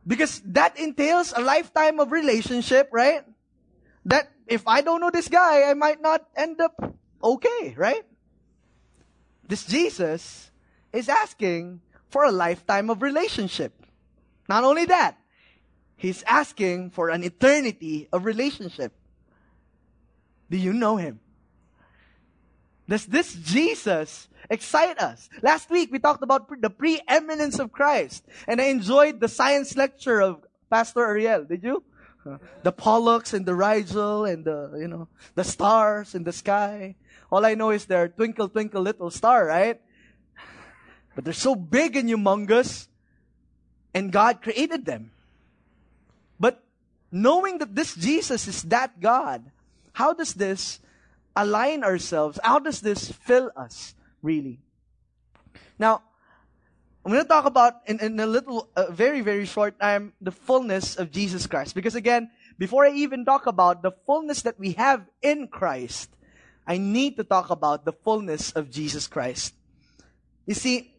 Because 0.07 0.41
that 0.47 0.79
entails 0.79 1.33
a 1.37 1.41
lifetime 1.41 1.99
of 1.99 2.13
relationship, 2.13 2.89
right? 2.93 3.25
That 4.05 4.31
if 4.47 4.63
I 4.67 4.81
don't 4.81 5.01
know 5.01 5.11
this 5.11 5.29
guy, 5.29 5.69
I 5.69 5.75
might 5.75 6.01
not 6.01 6.23
end 6.37 6.61
up 6.61 6.79
okay, 7.23 7.75
right? 7.77 8.05
This 9.49 9.67
Jesus 9.67 10.51
is 10.93 11.09
asking 11.09 11.81
for 12.09 12.25
a 12.25 12.33
lifetime 12.33 12.89
of 12.89 13.03
relationship. 13.03 13.75
Not 14.49 14.63
only 14.63 14.85
that, 14.87 15.19
he's 15.97 16.23
asking 16.23 16.91
for 16.91 17.11
an 17.11 17.25
eternity 17.25 18.09
of 18.13 18.25
relationship. 18.25 18.93
Do 20.51 20.57
you 20.57 20.73
know 20.73 20.97
him? 20.97 21.19
Does 22.89 23.07
this 23.07 23.35
Jesus 23.35 24.29
excite 24.49 24.99
us? 24.99 25.29
Last 25.43 25.71
week 25.71 25.91
we 25.91 25.99
talked 25.99 26.23
about 26.23 26.49
the 26.61 26.71
preeminence 26.71 27.59
of 27.59 27.73
Christ, 27.73 28.25
and 28.47 28.61
I 28.61 28.67
enjoyed 28.67 29.21
the 29.21 29.29
science 29.29 29.77
lecture 29.77 30.21
of 30.21 30.45
Pastor 30.71 31.05
Ariel. 31.05 31.45
Did 31.45 31.65
you? 31.65 31.83
the 32.63 32.73
Pollux 32.73 33.35
and 33.35 33.47
the 33.47 33.55
Rigel 33.55 34.25
and 34.25 34.45
the, 34.45 34.77
you 34.79 34.89
know, 34.89 35.09
the 35.35 35.45
stars 35.45 36.15
in 36.15 36.25
the 36.25 36.33
sky. 36.33 36.97
All 37.31 37.45
I 37.45 37.55
know 37.55 37.71
is 37.71 37.87
they're 37.87 38.09
twinkle, 38.09 38.49
twinkle, 38.49 38.83
little 38.83 39.11
star, 39.11 39.47
right? 39.47 39.81
But 41.15 41.25
they're 41.25 41.35
so 41.35 41.55
big 41.55 41.97
and 41.97 42.09
humongous, 42.09 42.89
and 43.95 44.13
God 44.13 44.43
created 44.43 44.85
them. 44.85 45.11
But 46.39 46.63
knowing 47.11 47.59
that 47.59 47.75
this 47.75 47.95
Jesus 47.95 48.47
is 48.47 48.63
that 48.65 49.01
God, 49.01 49.51
how 49.93 50.13
does 50.13 50.35
this 50.35 50.81
align 51.37 51.85
ourselves? 51.85 52.41
How 52.43 52.59
does 52.59 52.81
this 52.81 53.13
fill 53.13 53.53
us, 53.57 53.95
really? 54.23 54.61
Now, 55.79 56.03
I'm 57.05 57.13
going 57.13 57.23
to 57.23 57.29
talk 57.29 57.45
about 57.45 57.75
in, 57.87 58.01
in 58.01 58.19
a 58.19 58.27
little, 58.27 58.69
very, 58.91 59.21
very 59.21 59.47
short 59.47 59.79
time, 59.79 60.13
the 60.21 60.33
fullness 60.33 60.97
of 60.97 61.13
Jesus 61.13 61.47
Christ. 61.47 61.75
Because 61.75 61.95
again, 61.95 62.31
before 62.59 62.85
I 62.85 62.91
even 62.93 63.25
talk 63.25 63.47
about 63.47 63.83
the 63.83 63.93
fullness 64.07 64.43
that 64.43 64.59
we 64.59 64.73
have 64.73 65.07
in 65.23 65.47
Christ, 65.47 66.11
I 66.67 66.79
need 66.79 67.17
to 67.19 67.25
talk 67.25 67.51
about 67.51 67.85
the 67.85 67.93
fullness 67.93 68.51
of 68.53 68.71
Jesus 68.71 69.07
Christ. 69.07 69.55
You 70.47 70.55
see, 70.55 70.95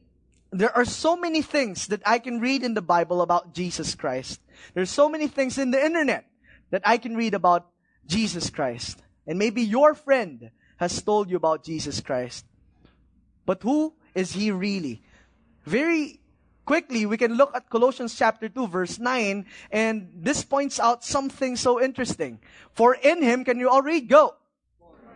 there 0.51 0.75
are 0.77 0.85
so 0.85 1.17
many 1.17 1.41
things 1.41 1.87
that 1.87 2.01
I 2.05 2.19
can 2.19 2.39
read 2.39 2.63
in 2.63 2.73
the 2.73 2.81
Bible 2.81 3.21
about 3.21 3.53
Jesus 3.53 3.95
Christ. 3.95 4.39
There's 4.73 4.89
so 4.89 5.09
many 5.09 5.27
things 5.27 5.57
in 5.57 5.71
the 5.71 5.83
internet 5.83 6.25
that 6.69 6.83
I 6.85 6.97
can 6.97 7.17
read 7.17 7.33
about 7.33 7.67
Jesus 8.05 8.49
Christ. 8.49 9.01
And 9.27 9.37
maybe 9.37 9.61
your 9.61 9.93
friend 9.93 10.51
has 10.77 11.01
told 11.01 11.29
you 11.29 11.37
about 11.37 11.63
Jesus 11.63 11.99
Christ. 11.99 12.45
But 13.45 13.61
who 13.61 13.93
is 14.15 14.33
he 14.33 14.51
really? 14.51 15.03
Very 15.65 16.21
quickly, 16.65 17.05
we 17.05 17.17
can 17.17 17.33
look 17.33 17.55
at 17.55 17.69
Colossians 17.69 18.15
chapter 18.15 18.47
2 18.47 18.67
verse 18.67 18.99
9 18.99 19.45
and 19.71 20.09
this 20.15 20.43
points 20.43 20.79
out 20.79 21.03
something 21.03 21.55
so 21.55 21.81
interesting. 21.81 22.39
For 22.73 22.95
in 22.95 23.21
him, 23.21 23.43
can 23.43 23.59
you 23.59 23.69
all 23.69 23.81
read? 23.81 24.07
Go. 24.07 24.35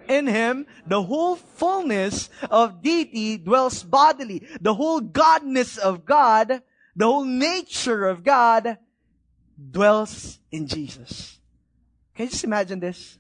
In 0.08 0.28
him, 0.28 0.66
the 0.86 1.02
whole 1.04 1.36
fullness 1.36 2.30
of 2.50 2.82
deity 2.82 3.38
dwells 3.38 3.84
bodily. 3.84 4.46
The 4.60 4.74
whole 4.74 5.00
godness 5.00 5.78
of 5.78 6.06
God, 6.06 6.62
the 6.96 7.06
whole 7.06 7.24
nature 7.24 8.08
of 8.08 8.24
God 8.24 8.78
dwells 9.56 10.40
in 10.52 10.68
Jesus. 10.68 11.40
Can 12.16 12.26
you 12.26 12.32
just 12.32 12.44
imagine 12.44 12.80
this? 12.80 13.20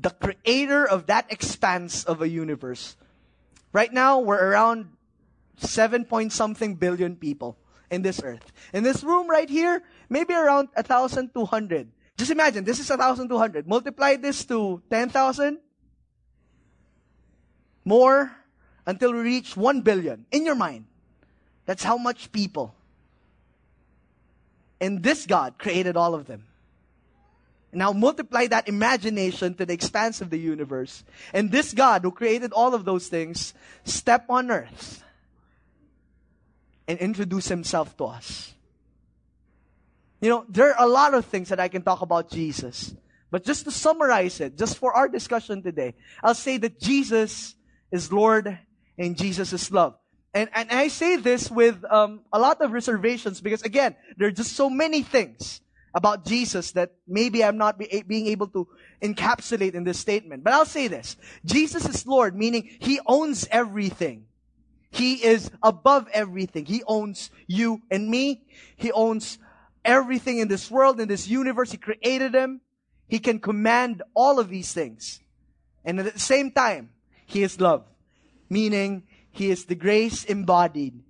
The 0.00 0.10
creator 0.10 0.86
of 0.86 1.06
that 1.06 1.32
expanse 1.32 2.04
of 2.04 2.22
a 2.22 2.28
universe. 2.28 2.96
Right 3.72 3.92
now, 3.92 4.20
we're 4.20 4.38
around 4.38 4.90
seven 5.56 6.04
point 6.04 6.32
something 6.32 6.74
billion 6.76 7.16
people 7.16 7.56
in 7.90 8.02
this 8.02 8.20
earth. 8.22 8.52
In 8.72 8.82
this 8.84 9.02
room 9.02 9.28
right 9.28 9.48
here, 9.48 9.82
maybe 10.08 10.34
around 10.34 10.68
1,200. 10.74 11.88
Just 12.16 12.30
imagine, 12.30 12.64
this 12.64 12.80
is 12.80 12.90
1,200. 12.90 13.68
Multiply 13.68 14.16
this 14.16 14.44
to 14.46 14.82
10,000. 14.90 15.58
More 17.84 18.32
until 18.86 19.12
we 19.12 19.20
reach 19.20 19.56
1 19.56 19.82
billion. 19.82 20.26
In 20.30 20.44
your 20.44 20.56
mind. 20.56 20.86
That's 21.64 21.84
how 21.84 21.96
much 21.96 22.32
people. 22.32 22.74
And 24.80 25.02
this 25.02 25.26
God 25.26 25.58
created 25.58 25.96
all 25.96 26.14
of 26.14 26.26
them. 26.26 26.47
Now 27.72 27.92
multiply 27.92 28.46
that 28.46 28.68
imagination 28.68 29.54
to 29.54 29.66
the 29.66 29.74
expanse 29.74 30.20
of 30.20 30.30
the 30.30 30.38
universe. 30.38 31.04
And 31.32 31.50
this 31.50 31.74
God 31.74 32.02
who 32.02 32.10
created 32.10 32.52
all 32.52 32.74
of 32.74 32.84
those 32.84 33.08
things 33.08 33.52
step 33.84 34.24
on 34.28 34.50
earth 34.50 35.02
and 36.86 36.98
introduce 36.98 37.48
himself 37.48 37.96
to 37.98 38.04
us. 38.04 38.54
You 40.20 40.30
know, 40.30 40.44
there 40.48 40.74
are 40.74 40.84
a 40.84 40.88
lot 40.88 41.14
of 41.14 41.26
things 41.26 41.50
that 41.50 41.60
I 41.60 41.68
can 41.68 41.82
talk 41.82 42.00
about 42.00 42.30
Jesus. 42.30 42.94
But 43.30 43.44
just 43.44 43.64
to 43.64 43.70
summarize 43.70 44.40
it, 44.40 44.56
just 44.56 44.78
for 44.78 44.94
our 44.94 45.08
discussion 45.08 45.62
today, 45.62 45.94
I'll 46.22 46.34
say 46.34 46.56
that 46.58 46.80
Jesus 46.80 47.54
is 47.92 48.10
Lord 48.10 48.58
and 48.96 49.16
Jesus 49.16 49.52
is 49.52 49.70
love. 49.70 49.94
And, 50.34 50.48
and 50.54 50.70
I 50.70 50.88
say 50.88 51.16
this 51.16 51.50
with 51.50 51.84
um, 51.90 52.20
a 52.32 52.38
lot 52.38 52.60
of 52.60 52.72
reservations 52.72 53.40
because, 53.40 53.62
again, 53.62 53.96
there 54.16 54.28
are 54.28 54.32
just 54.32 54.52
so 54.52 54.70
many 54.70 55.02
things 55.02 55.60
about 55.98 56.24
Jesus 56.24 56.70
that 56.72 56.92
maybe 57.08 57.42
I'm 57.42 57.58
not 57.58 57.76
be, 57.76 58.04
being 58.06 58.28
able 58.28 58.46
to 58.48 58.68
encapsulate 59.02 59.74
in 59.74 59.82
this 59.82 59.98
statement. 59.98 60.44
But 60.44 60.52
I'll 60.52 60.64
say 60.64 60.86
this. 60.86 61.16
Jesus 61.44 61.88
is 61.88 62.06
Lord, 62.06 62.36
meaning 62.36 62.70
He 62.78 63.00
owns 63.04 63.48
everything. 63.50 64.26
He 64.90 65.14
is 65.14 65.50
above 65.60 66.06
everything. 66.12 66.66
He 66.66 66.84
owns 66.86 67.30
you 67.48 67.82
and 67.90 68.08
me. 68.08 68.46
He 68.76 68.92
owns 68.92 69.38
everything 69.84 70.38
in 70.38 70.46
this 70.46 70.70
world, 70.70 71.00
in 71.00 71.08
this 71.08 71.26
universe. 71.26 71.72
He 71.72 71.78
created 71.78 72.30
them. 72.30 72.60
He 73.08 73.18
can 73.18 73.40
command 73.40 74.02
all 74.14 74.38
of 74.38 74.48
these 74.48 74.72
things. 74.72 75.20
And 75.84 75.98
at 75.98 76.14
the 76.14 76.20
same 76.20 76.52
time, 76.52 76.90
He 77.26 77.42
is 77.42 77.60
love. 77.60 77.84
Meaning, 78.48 79.02
He 79.32 79.50
is 79.50 79.64
the 79.64 79.74
grace 79.74 80.24
embodied. 80.24 81.02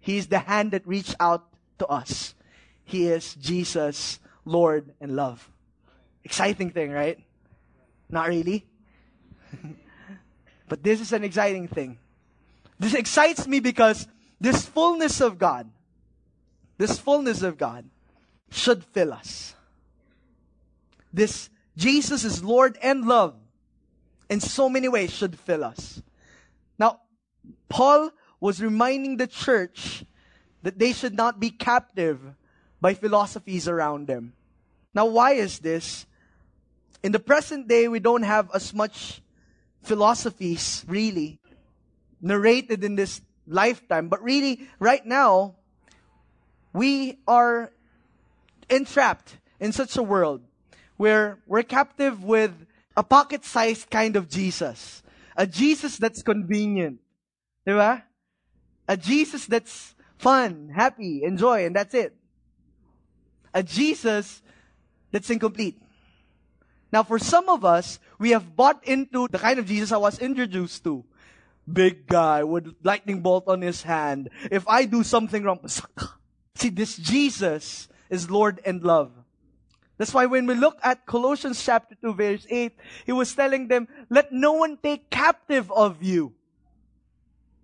He 0.00 0.16
is 0.16 0.28
the 0.28 0.38
hand 0.38 0.72
that 0.72 0.86
reached 0.86 1.14
out 1.20 1.46
to 1.78 1.86
us. 1.88 2.34
He 2.84 3.06
is 3.06 3.34
Jesus, 3.34 4.18
Lord, 4.44 4.92
and 5.00 5.16
love. 5.16 5.48
Exciting 6.24 6.70
thing, 6.70 6.90
right? 6.90 7.18
Not 8.08 8.28
really. 8.28 8.66
but 10.68 10.82
this 10.82 11.00
is 11.00 11.12
an 11.12 11.24
exciting 11.24 11.68
thing. 11.68 11.98
This 12.78 12.94
excites 12.94 13.46
me 13.46 13.60
because 13.60 14.08
this 14.40 14.64
fullness 14.64 15.20
of 15.20 15.38
God, 15.38 15.70
this 16.78 16.98
fullness 16.98 17.42
of 17.42 17.58
God 17.58 17.84
should 18.50 18.84
fill 18.84 19.12
us. 19.12 19.54
This 21.12 21.50
Jesus 21.76 22.24
is 22.24 22.42
Lord 22.42 22.78
and 22.82 23.06
love 23.06 23.34
in 24.28 24.40
so 24.40 24.68
many 24.68 24.88
ways 24.88 25.12
should 25.12 25.38
fill 25.38 25.64
us. 25.64 26.02
Now, 26.78 27.00
Paul 27.68 28.10
was 28.40 28.62
reminding 28.62 29.16
the 29.16 29.26
church 29.26 30.04
that 30.62 30.78
they 30.78 30.92
should 30.92 31.14
not 31.14 31.40
be 31.40 31.50
captive 31.50 32.20
by 32.80 32.94
philosophies 32.94 33.68
around 33.68 34.06
them. 34.06 34.32
Now, 34.94 35.06
why 35.06 35.32
is 35.32 35.58
this? 35.58 36.06
In 37.02 37.12
the 37.12 37.18
present 37.18 37.68
day, 37.68 37.88
we 37.88 38.00
don't 38.00 38.22
have 38.22 38.50
as 38.54 38.74
much 38.74 39.22
philosophies, 39.82 40.84
really 40.88 41.38
narrated 42.20 42.84
in 42.84 42.96
this 42.96 43.20
lifetime. 43.46 44.08
But 44.08 44.22
really, 44.22 44.68
right 44.78 45.04
now, 45.04 45.56
we 46.72 47.18
are 47.26 47.72
entrapped 48.68 49.36
in 49.58 49.72
such 49.72 49.96
a 49.96 50.02
world 50.02 50.42
where 50.96 51.38
we're 51.46 51.62
captive 51.62 52.22
with 52.22 52.52
a 52.96 53.02
pocket-sized 53.02 53.90
kind 53.90 54.16
of 54.16 54.28
Jesus. 54.28 55.02
A 55.36 55.46
Jesus 55.46 55.96
that's 55.96 56.22
convenient. 56.22 57.00
Diba? 57.66 58.02
A 58.86 58.96
Jesus 58.96 59.46
that's 59.46 59.94
fun, 60.18 60.70
happy, 60.74 61.22
enjoy, 61.24 61.64
and 61.64 61.74
that's 61.74 61.94
it. 61.94 62.14
A 63.54 63.62
Jesus 63.62 64.42
that's 65.10 65.30
incomplete. 65.30 65.80
Now, 66.92 67.02
for 67.02 67.18
some 67.18 67.48
of 67.48 67.64
us, 67.64 67.98
we 68.18 68.30
have 68.30 68.56
bought 68.56 68.82
into 68.86 69.28
the 69.28 69.38
kind 69.38 69.58
of 69.58 69.66
Jesus 69.66 69.92
I 69.92 69.96
was 69.96 70.18
introduced 70.18 70.82
to. 70.84 71.04
Big 71.70 72.06
guy 72.06 72.42
with 72.42 72.74
lightning 72.82 73.20
bolt 73.20 73.44
on 73.46 73.62
his 73.62 73.82
hand. 73.82 74.28
If 74.50 74.66
I 74.66 74.86
do 74.86 75.04
something 75.04 75.42
wrong, 75.44 75.60
see, 76.54 76.70
this 76.70 76.96
Jesus 76.96 77.88
is 78.08 78.30
Lord 78.30 78.60
and 78.64 78.82
love. 78.82 79.12
That's 79.98 80.14
why 80.14 80.26
when 80.26 80.46
we 80.46 80.54
look 80.54 80.78
at 80.82 81.06
Colossians 81.06 81.62
chapter 81.62 81.94
2 81.94 82.14
verse 82.14 82.46
8, 82.48 82.72
he 83.06 83.12
was 83.12 83.34
telling 83.34 83.68
them, 83.68 83.86
let 84.08 84.32
no 84.32 84.54
one 84.54 84.78
take 84.78 85.10
captive 85.10 85.70
of 85.70 86.02
you. 86.02 86.32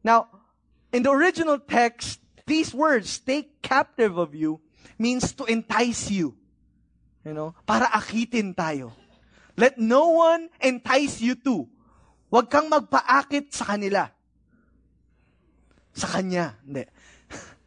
Now, 0.04 0.28
in 0.92 1.02
the 1.02 1.10
original 1.10 1.58
text, 1.58 2.20
these 2.46 2.72
words, 2.72 3.18
take 3.18 3.60
captive 3.62 4.18
of 4.18 4.34
you, 4.34 4.60
means 4.94 5.34
to 5.34 5.44
entice 5.50 6.10
you. 6.10 6.38
You 7.26 7.34
know, 7.34 7.50
para 7.66 7.90
akitin 7.90 8.54
tayo. 8.54 8.94
Let 9.58 9.80
no 9.80 10.14
one 10.22 10.46
entice 10.62 11.18
you 11.18 11.34
to. 11.42 11.66
Huwag 12.30 12.46
kang 12.52 12.70
magpaakit 12.70 13.50
sa 13.50 13.74
kanila. 13.74 14.12
Sa 15.96 16.06
kanya. 16.06 16.54
Hindi. 16.62 16.84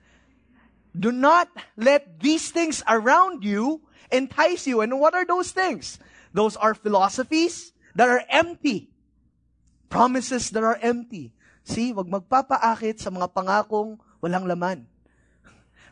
Do 1.03 1.11
not 1.11 1.49
let 1.75 2.21
these 2.21 2.53
things 2.53 2.85
around 2.85 3.43
you 3.43 3.81
entice 4.13 4.69
you. 4.69 4.79
And 4.85 5.01
what 5.01 5.17
are 5.17 5.25
those 5.25 5.49
things? 5.51 5.97
Those 6.31 6.53
are 6.55 6.77
philosophies 6.77 7.73
that 7.97 8.07
are 8.07 8.21
empty. 8.29 8.93
Promises 9.89 10.53
that 10.53 10.61
are 10.61 10.77
empty. 10.79 11.33
See, 11.65 11.89
wag 11.91 12.05
magpapaakit 12.05 13.01
sa 13.01 13.09
mga 13.09 13.33
pangakong 13.33 13.97
walang 14.21 14.45
laman. 14.45 14.85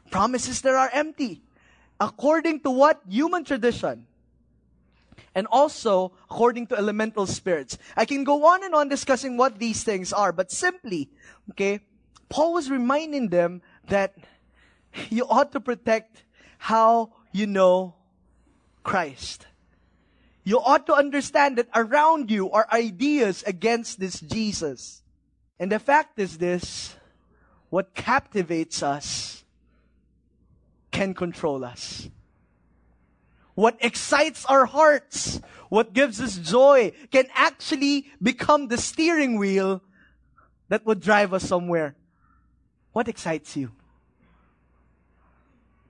Promises 0.10 0.62
that 0.62 0.74
are 0.74 0.90
empty. 0.94 1.42
According 2.00 2.62
to 2.62 2.72
what 2.72 3.02
human 3.08 3.44
tradition 3.44 4.06
and 5.38 5.46
also 5.52 6.14
according 6.32 6.66
to 6.66 6.76
elemental 6.76 7.28
spirits. 7.28 7.78
I 7.96 8.06
can 8.06 8.24
go 8.24 8.46
on 8.48 8.64
and 8.64 8.74
on 8.74 8.90
discussing 8.90 9.38
what 9.38 9.60
these 9.60 9.84
things 9.84 10.12
are, 10.12 10.32
but 10.32 10.52
simply, 10.52 11.10
okay, 11.52 11.82
Paul 12.28 12.54
was 12.54 12.72
reminding 12.72 13.30
them 13.30 13.62
that 13.88 14.16
you 15.10 15.28
ought 15.30 15.52
to 15.52 15.60
protect 15.60 16.24
how 16.58 17.14
you 17.32 17.46
know 17.46 17.94
Christ. 18.84 19.46
You 20.44 20.60
ought 20.60 20.88
to 20.88 20.94
understand 20.94 21.58
that 21.60 21.68
around 21.76 22.32
you 22.32 22.50
are 22.52 22.68
ideas 22.72 23.44
against 23.46 24.00
this 24.00 24.20
Jesus. 24.20 25.04
And 25.60 25.72
the 25.72 25.78
fact 25.78 26.18
is 26.18 26.38
this, 26.40 26.96
what 27.70 27.94
captivates 27.94 28.82
us 28.82 29.44
can 30.98 31.14
control 31.14 31.64
us. 31.64 32.10
What 33.54 33.78
excites 33.82 34.46
our 34.46 34.66
hearts, 34.66 35.40
what 35.70 35.94
gives 35.94 36.20
us 36.20 36.38
joy 36.38 36.92
can 37.12 37.26
actually 37.34 38.10
become 38.22 38.68
the 38.68 38.78
steering 38.78 39.38
wheel 39.38 39.82
that 40.70 40.86
would 40.86 41.00
drive 41.00 41.34
us 41.34 41.44
somewhere. 41.44 41.96
What 42.94 43.08
excites 43.08 43.56
you? 43.56 43.72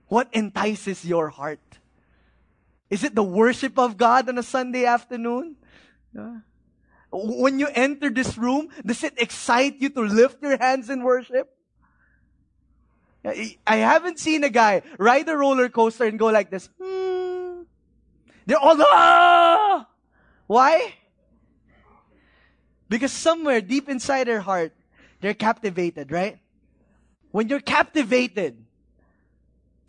What 0.07 0.27
entices 0.33 1.05
your 1.05 1.29
heart? 1.29 1.79
Is 2.89 3.03
it 3.03 3.15
the 3.15 3.23
worship 3.23 3.79
of 3.79 3.95
God 3.95 4.27
on 4.27 4.37
a 4.37 4.43
Sunday 4.43 4.85
afternoon? 4.85 5.55
Yeah. 6.13 6.39
When 7.11 7.59
you 7.59 7.67
enter 7.71 8.09
this 8.09 8.37
room, 8.37 8.67
does 8.85 9.03
it 9.03 9.13
excite 9.17 9.79
you 9.79 9.89
to 9.89 10.01
lift 10.01 10.41
your 10.41 10.57
hands 10.57 10.89
in 10.89 11.03
worship? 11.03 11.56
I 13.27 13.75
haven't 13.75 14.19
seen 14.19 14.43
a 14.43 14.49
guy 14.49 14.83
ride 14.97 15.27
a 15.27 15.35
roller 15.35 15.69
coaster 15.69 16.05
and 16.05 16.17
go 16.17 16.27
like 16.27 16.49
this. 16.49 16.69
They're 16.79 18.57
all, 18.57 18.77
ah! 18.79 19.87
Why? 20.47 20.95
Because 22.87 23.11
somewhere 23.11 23.59
deep 23.59 23.89
inside 23.89 24.27
their 24.27 24.39
heart, 24.39 24.73
they're 25.19 25.33
captivated, 25.33 26.11
right? 26.11 26.39
When 27.31 27.49
you're 27.49 27.59
captivated, 27.59 28.63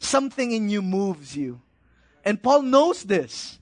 something 0.00 0.50
in 0.50 0.68
you 0.68 0.82
moves 0.82 1.36
you. 1.36 1.60
And 2.24 2.42
Paul 2.42 2.62
knows 2.62 3.04
this. 3.04 3.58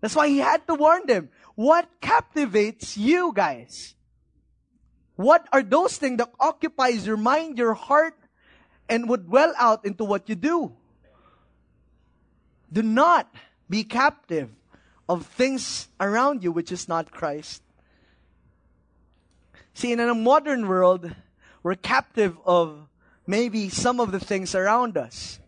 That's 0.00 0.14
why 0.14 0.28
he 0.28 0.38
had 0.38 0.66
to 0.66 0.74
warn 0.74 1.06
them. 1.06 1.30
What 1.54 1.88
captivates 2.00 2.96
you 2.98 3.32
guys? 3.34 3.94
What 5.16 5.48
are 5.52 5.62
those 5.62 5.96
things 5.96 6.18
that 6.18 6.30
occupies 6.38 7.06
your 7.06 7.16
mind, 7.16 7.58
your 7.58 7.74
heart, 7.74 8.14
and 8.88 9.08
would 9.08 9.28
well 9.28 9.54
out 9.58 9.84
into 9.84 10.04
what 10.04 10.28
you 10.28 10.34
do? 10.34 10.72
Do 12.72 12.82
not 12.82 13.32
be 13.68 13.84
captive 13.84 14.50
of 15.08 15.26
things 15.26 15.88
around 16.00 16.42
you 16.42 16.52
which 16.52 16.70
is 16.70 16.88
not 16.88 17.10
Christ. 17.10 17.62
See, 19.74 19.92
in 19.92 20.00
a 20.00 20.14
modern 20.14 20.66
world, 20.66 21.14
we're 21.62 21.76
captive 21.76 22.36
of 22.44 22.88
maybe 23.26 23.68
some 23.68 24.00
of 24.00 24.12
the 24.12 24.20
things 24.20 24.54
around 24.54 24.96
us. 24.96 25.38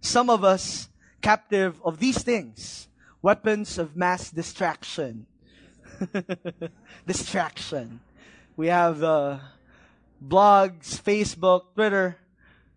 Some 0.00 0.30
of 0.30 0.44
us 0.44 0.88
captive 1.20 1.80
of 1.84 1.98
these 1.98 2.22
things 2.22 2.88
weapons 3.22 3.78
of 3.78 3.96
mass 3.96 4.30
distraction. 4.30 5.26
distraction. 7.06 8.00
We 8.56 8.68
have 8.68 9.02
uh, 9.02 9.38
blogs, 10.24 11.00
Facebook, 11.02 11.74
Twitter. 11.74 12.16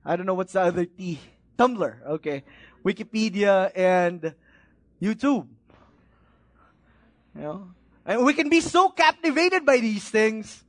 I 0.05 0.15
don't 0.15 0.25
know 0.25 0.33
what's 0.33 0.53
the 0.53 0.61
other 0.61 0.85
T. 0.85 1.19
Tumblr, 1.57 2.07
okay. 2.07 2.43
Wikipedia 2.83 3.71
and 3.75 4.33
YouTube. 5.01 5.47
You 7.35 7.41
know? 7.41 7.67
And 8.05 8.25
we 8.25 8.33
can 8.33 8.49
be 8.49 8.61
so 8.61 8.89
captivated 8.89 9.65
by 9.65 9.77
these 9.77 10.09
things. 10.09 10.63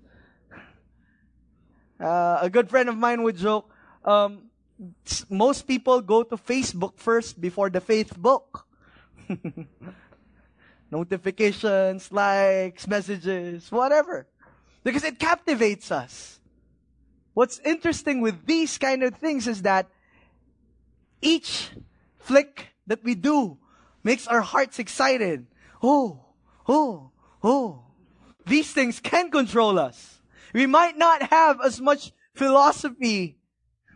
Uh, 1.99 2.39
a 2.43 2.51
good 2.51 2.69
friend 2.69 2.89
of 2.89 2.97
mine 2.97 3.23
would 3.23 3.37
joke, 3.37 3.71
um, 4.05 4.51
most 5.31 5.67
people 5.67 6.01
go 6.01 6.23
to 6.23 6.37
Facebook 6.37 6.99
first 6.99 7.41
before 7.41 7.71
the 7.71 7.81
faith 7.81 8.17
book. 8.19 8.67
Notifications, 10.91 12.11
likes, 12.13 12.87
messages, 12.87 13.71
whatever. 13.71 14.27
Because 14.85 15.05
it 15.05 15.19
captivates 15.19 15.91
us. 15.91 16.41
What's 17.35 17.59
interesting 17.61 18.21
with 18.21 18.47
these 18.47 18.79
kind 18.79 19.03
of 19.03 19.15
things 19.15 19.47
is 19.47 19.63
that 19.63 19.89
each 21.21 21.71
flick 22.19 22.69
that 22.87 23.03
we 23.03 23.15
do 23.15 23.59
makes 24.03 24.27
our 24.27 24.41
hearts 24.41 24.79
excited. 24.79 25.47
Oh, 25.83 26.25
oh, 26.69 27.11
oh. 27.43 27.85
These 28.47 28.73
things 28.73 29.01
can 29.01 29.31
control 29.31 29.79
us. 29.79 30.21
We 30.53 30.67
might 30.67 30.99
not 30.99 31.31
have 31.31 31.61
as 31.65 31.81
much 31.81 32.13
philosophy 32.35 33.39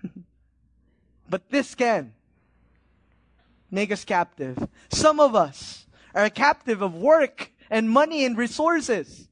but 1.29 1.51
this 1.51 1.75
can 1.75 2.13
make 3.71 3.91
us 3.91 4.05
captive. 4.05 4.69
Some 4.89 5.21
of 5.21 5.35
us 5.35 5.87
are 6.15 6.31
captive 6.31 6.83
of 6.83 6.95
work 6.95 7.53
and 7.71 7.91
money 7.91 8.25
and 8.25 8.37
resources, 8.37 9.29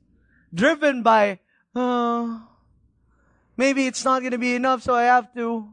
driven 0.52 1.02
by, 1.02 1.38
uh, 1.74 2.40
maybe 3.56 3.86
it's 3.86 4.04
not 4.04 4.20
going 4.20 4.32
to 4.32 4.38
be 4.38 4.54
enough, 4.54 4.82
so 4.82 4.94
I 4.94 5.04
have 5.04 5.32
to. 5.34 5.68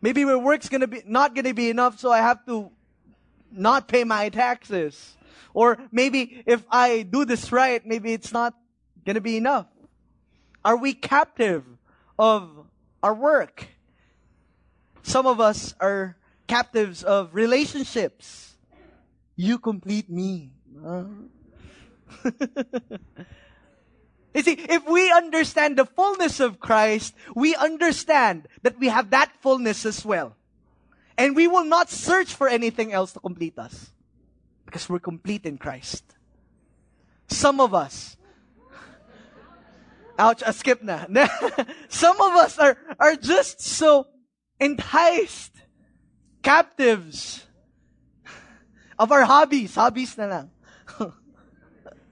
Maybe 0.00 0.24
my 0.24 0.36
work's 0.36 0.68
going 0.68 0.82
to 0.82 0.86
be 0.86 1.02
not 1.06 1.34
going 1.34 1.46
to 1.46 1.54
be 1.54 1.70
enough, 1.70 1.98
so 1.98 2.12
I 2.12 2.18
have 2.18 2.44
to 2.46 2.70
not 3.50 3.88
pay 3.88 4.04
my 4.04 4.28
taxes. 4.28 5.16
Or 5.54 5.78
maybe 5.90 6.42
if 6.46 6.62
I 6.70 7.02
do 7.02 7.24
this 7.24 7.50
right, 7.50 7.84
maybe 7.84 8.12
it's 8.12 8.32
not 8.32 8.54
going 9.04 9.14
to 9.14 9.20
be 9.20 9.36
enough. 9.36 9.66
Are 10.64 10.76
we 10.76 10.92
captive 10.92 11.64
of 12.18 12.66
our 13.02 13.14
work. 13.14 13.68
Some 15.02 15.26
of 15.26 15.40
us 15.40 15.74
are 15.80 16.16
captives 16.46 17.02
of 17.02 17.34
relationships. 17.34 18.56
You 19.36 19.58
complete 19.58 20.10
me. 20.10 20.52
you 24.36 24.42
see, 24.42 24.52
if 24.52 24.86
we 24.88 25.10
understand 25.10 25.76
the 25.76 25.86
fullness 25.86 26.40
of 26.40 26.60
Christ, 26.60 27.14
we 27.34 27.54
understand 27.54 28.48
that 28.62 28.78
we 28.78 28.88
have 28.88 29.10
that 29.10 29.32
fullness 29.40 29.84
as 29.86 30.04
well. 30.04 30.36
And 31.18 31.34
we 31.34 31.48
will 31.48 31.64
not 31.64 31.90
search 31.90 32.34
for 32.34 32.48
anything 32.48 32.92
else 32.92 33.12
to 33.12 33.20
complete 33.20 33.58
us. 33.58 33.90
Because 34.66 34.88
we're 34.88 34.98
complete 34.98 35.46
in 35.46 35.58
Christ. 35.58 36.04
Some 37.28 37.60
of 37.60 37.72
us 37.74 38.16
Ouch, 40.18 40.42
I 40.42 40.50
skip 40.52 40.82
na. 40.82 41.04
Some 41.88 42.20
of 42.20 42.32
us 42.40 42.58
are, 42.58 42.76
are 42.98 43.16
just 43.16 43.60
so 43.60 44.06
enticed 44.58 45.52
captives 46.42 47.44
of 48.98 49.12
our 49.12 49.24
hobbies. 49.24 49.74
Hobbies 49.74 50.16
na 50.16 50.26
lang. 50.26 50.50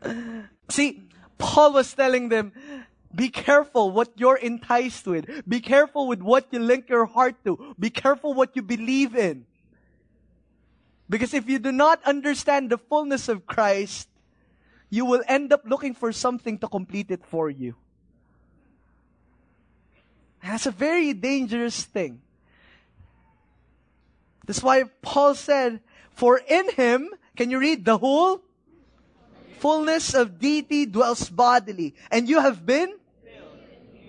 See, 0.69 1.01
Paul 1.38 1.73
was 1.73 1.92
telling 1.92 2.29
them, 2.29 2.53
be 3.14 3.29
careful 3.29 3.90
what 3.90 4.11
you're 4.16 4.37
enticed 4.37 5.07
with. 5.07 5.27
Be 5.49 5.61
careful 5.61 6.09
with 6.09 6.20
what 6.20 6.49
you 6.51 6.59
link 6.59 6.88
your 6.88 7.07
heart 7.07 7.37
to. 7.44 7.75
Be 7.79 7.90
careful 7.90 8.35
what 8.35 8.57
you 8.57 8.62
believe 8.62 9.14
in. 9.14 9.47
Because 11.09 11.35
if 11.35 11.49
you 11.49 11.59
do 11.59 11.70
not 11.70 12.03
understand 12.05 12.70
the 12.70 12.79
fullness 12.79 13.29
of 13.29 13.47
Christ, 13.47 14.09
you 14.90 15.05
will 15.05 15.23
end 15.29 15.53
up 15.53 15.62
looking 15.64 15.94
for 15.94 16.12
something 16.12 16.59
to 16.59 16.68
complete 16.68 17.11
it 17.11 17.25
for 17.25 17.51
you. 17.51 17.77
That's 20.42 20.66
a 20.66 20.70
very 20.70 21.12
dangerous 21.12 21.85
thing. 21.85 22.20
That's 24.47 24.62
why 24.62 24.85
Paul 25.03 25.35
said, 25.35 25.81
For 26.11 26.38
in 26.38 26.70
him, 26.70 27.11
can 27.37 27.51
you 27.51 27.59
read 27.59 27.85
the 27.85 27.99
whole? 27.99 28.42
Fullness 29.59 30.14
of 30.14 30.38
deity 30.38 30.87
dwells 30.87 31.29
bodily, 31.31 31.95
and 32.11 32.29
you 32.29 32.40
have 32.40 32.64
been 32.64 32.99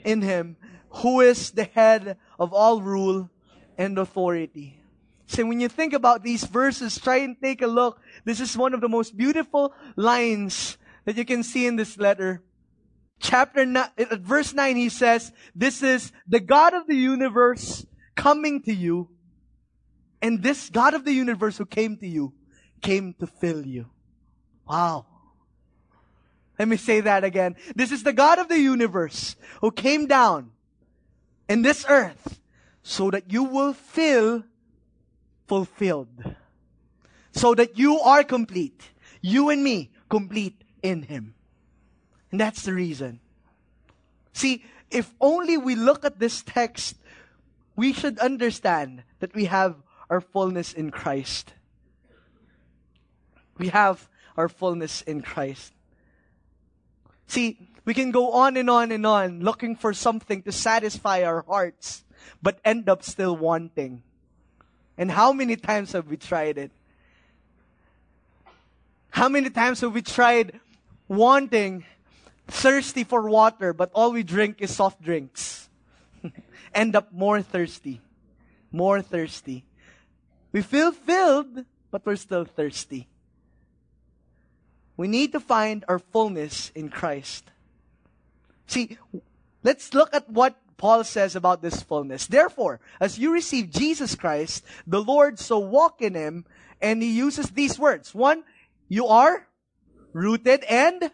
in 0.04 0.22
him, 0.22 0.58
who 0.90 1.22
is 1.22 1.52
the 1.52 1.66
head 1.66 2.18
of 2.40 2.54
all 2.54 2.82
rule 2.82 3.30
and 3.78 3.98
authority. 3.98 4.80
So 5.28 5.46
when 5.46 5.60
you 5.60 5.70
think 5.70 5.94
about 5.94 6.24
these 6.24 6.44
verses, 6.44 7.00
try 7.00 7.18
and 7.18 7.36
take 7.42 7.62
a 7.62 7.68
look. 7.68 8.00
This 8.24 8.40
is 8.40 8.56
one 8.56 8.74
of 8.74 8.82
the 8.82 8.90
most 8.90 9.18
beautiful 9.18 9.74
lines 9.96 10.78
that 11.06 11.18
you 11.18 11.26
can 11.26 11.44
see 11.44 11.66
in 11.66 11.76
this 11.76 11.98
letter. 11.98 12.44
Chapter 13.20 13.66
nine, 13.66 13.90
at 13.98 14.12
uh, 14.12 14.18
verse 14.18 14.54
9, 14.54 14.76
he 14.76 14.90
says, 14.90 15.32
This 15.56 15.82
is 15.82 16.12
the 16.28 16.40
God 16.40 16.74
of 16.74 16.86
the 16.86 16.96
universe 16.96 17.86
coming 18.16 18.62
to 18.64 18.74
you. 18.74 19.10
And 20.22 20.44
this 20.44 20.70
God 20.70 20.94
of 20.94 21.06
the 21.06 21.14
universe 21.14 21.58
who 21.58 21.66
came 21.66 21.98
to 21.98 22.08
you 22.08 22.34
came 22.82 23.14
to 23.20 23.28
fill 23.28 23.66
you. 23.66 23.88
Wow. 24.68 25.06
Let 26.58 26.68
me 26.68 26.78
say 26.78 27.02
that 27.02 27.24
again. 27.24 27.56
This 27.76 27.92
is 27.92 28.04
the 28.04 28.14
God 28.14 28.40
of 28.40 28.48
the 28.48 28.60
universe 28.60 29.36
who 29.62 29.72
came 29.72 30.08
down 30.08 30.52
in 31.50 31.62
this 31.62 31.86
earth 31.88 32.40
so 32.84 33.12
that 33.12 33.32
you 33.32 33.44
will 33.44 33.74
feel 33.74 34.44
fulfilled. 35.48 36.36
So 37.32 37.54
that 37.56 37.78
you 37.78 38.00
are 38.00 38.24
complete. 38.24 38.92
You 39.22 39.50
and 39.50 39.64
me, 39.64 39.92
complete 40.10 40.64
in 40.82 41.04
Him. 41.04 41.36
And 42.32 42.40
that's 42.40 42.64
the 42.64 42.74
reason. 42.74 43.20
See, 44.34 44.64
if 44.90 45.14
only 45.20 45.58
we 45.58 45.76
look 45.76 46.06
at 46.06 46.20
this 46.20 46.42
text, 46.42 46.96
we 47.76 47.92
should 47.92 48.20
understand 48.20 49.04
that 49.20 49.34
we 49.34 49.46
have 49.46 49.76
our 50.10 50.22
fullness 50.22 50.72
in 50.74 50.92
Christ. 50.92 51.54
We 53.58 53.70
have 53.70 54.08
our 54.38 54.48
fullness 54.48 55.02
in 55.02 55.22
Christ. 55.22 55.75
See, 57.28 57.58
we 57.86 57.94
can 57.94 58.12
go 58.12 58.32
on 58.32 58.58
and 58.58 58.70
on 58.70 58.92
and 58.92 59.06
on 59.06 59.42
looking 59.42 59.76
for 59.76 59.94
something 59.94 60.42
to 60.44 60.52
satisfy 60.52 61.24
our 61.24 61.44
hearts, 61.48 62.04
but 62.42 62.60
end 62.66 62.90
up 62.90 63.04
still 63.04 63.36
wanting. 63.36 64.04
And 64.98 65.12
how 65.12 65.34
many 65.34 65.56
times 65.56 65.92
have 65.92 66.08
we 66.08 66.18
tried 66.18 66.58
it? 66.58 66.72
How 69.10 69.30
many 69.30 69.50
times 69.50 69.82
have 69.82 69.94
we 69.94 70.02
tried 70.02 70.60
wanting, 71.08 71.86
thirsty 72.48 73.04
for 73.04 73.30
water, 73.30 73.74
but 73.74 73.92
all 73.94 74.12
we 74.12 74.24
drink 74.24 74.58
is 74.60 74.76
soft 74.76 75.02
drinks? 75.02 75.70
end 76.74 76.96
up 76.96 77.14
more 77.14 77.42
thirsty. 77.42 78.02
More 78.72 79.02
thirsty. 79.02 79.64
We 80.52 80.62
feel 80.62 80.92
filled, 80.92 81.66
but 81.92 82.06
we're 82.06 82.18
still 82.18 82.46
thirsty. 82.46 83.08
We 84.98 85.08
need 85.08 85.32
to 85.34 85.40
find 85.40 85.84
our 85.88 86.00
fullness 86.00 86.72
in 86.74 86.90
Christ. 86.90 87.52
See, 88.68 88.98
let's 89.64 89.94
look 89.94 90.14
at 90.14 90.30
what 90.30 90.56
Paul 90.78 91.04
says 91.04 91.36
about 91.36 91.62
this 91.62 91.82
fullness. 91.82 92.28
Therefore, 92.28 92.80
as 93.00 93.18
you 93.18 93.32
receive 93.32 93.72
Jesus 93.72 94.16
Christ, 94.16 94.64
the 94.88 95.02
Lord, 95.02 95.40
so 95.40 95.60
walk 95.60 96.02
in 96.02 96.14
him, 96.14 96.46
and 96.82 97.02
he 97.02 97.12
uses 97.12 97.52
these 97.52 97.80
words. 97.80 98.14
One, 98.14 98.44
you 98.88 99.08
are 99.08 99.48
rooted 100.14 100.64
and 100.66 101.12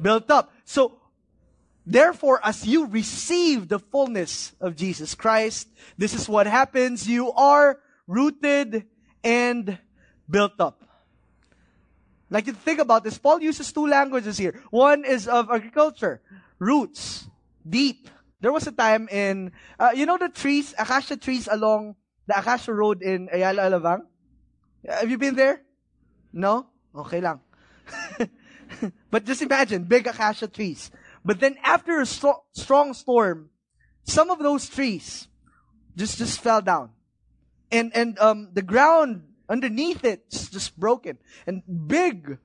built 0.00 0.30
up. 0.30 0.52
So, 0.64 0.98
therefore, 1.86 2.40
as 2.44 2.66
you 2.66 2.86
receive 2.86 3.68
the 3.68 3.78
fullness 3.78 4.52
of 4.60 4.76
Jesus 4.76 5.14
Christ, 5.14 5.68
this 5.96 6.14
is 6.14 6.28
what 6.28 6.46
happens. 6.46 7.08
You 7.08 7.32
are 7.32 7.80
rooted 8.06 8.86
and 9.24 9.78
built 10.28 10.60
up. 10.60 10.89
Like 12.30 12.46
you 12.46 12.52
think 12.52 12.78
about 12.78 13.02
this, 13.02 13.18
Paul 13.18 13.42
uses 13.42 13.72
two 13.72 13.86
languages 13.86 14.38
here. 14.38 14.62
One 14.70 15.04
is 15.04 15.26
of 15.26 15.50
agriculture, 15.50 16.22
roots, 16.58 17.28
deep. 17.68 18.08
There 18.40 18.52
was 18.52 18.66
a 18.66 18.72
time 18.72 19.08
in, 19.10 19.52
uh, 19.78 19.90
you 19.94 20.06
know 20.06 20.16
the 20.16 20.28
trees, 20.28 20.72
acacia 20.78 21.16
trees 21.16 21.48
along 21.50 21.96
the 22.30 22.38
Acacia 22.38 22.72
Road 22.72 23.02
in 23.02 23.28
Ayala, 23.32 23.62
Alabang? 23.62 24.06
Have 24.86 25.10
you 25.10 25.18
been 25.18 25.34
there? 25.34 25.62
No? 26.32 26.66
Okay 26.94 27.20
lang. 27.20 27.40
but 29.10 29.24
just 29.24 29.42
imagine, 29.42 29.82
big 29.82 30.06
acacia 30.06 30.46
trees. 30.46 30.90
But 31.24 31.40
then 31.40 31.56
after 31.62 32.00
a 32.00 32.06
st- 32.06 32.38
strong 32.52 32.94
storm, 32.94 33.50
some 34.04 34.30
of 34.30 34.38
those 34.38 34.68
trees 34.68 35.26
just, 35.96 36.18
just 36.18 36.40
fell 36.40 36.62
down. 36.62 36.90
And, 37.72 37.90
and, 37.94 38.18
um, 38.18 38.50
the 38.54 38.62
ground 38.62 39.22
underneath 39.50 40.04
it, 40.04 40.22
it's 40.28 40.48
just 40.48 40.78
broken. 40.78 41.18
And 41.46 41.62
big 41.86 42.38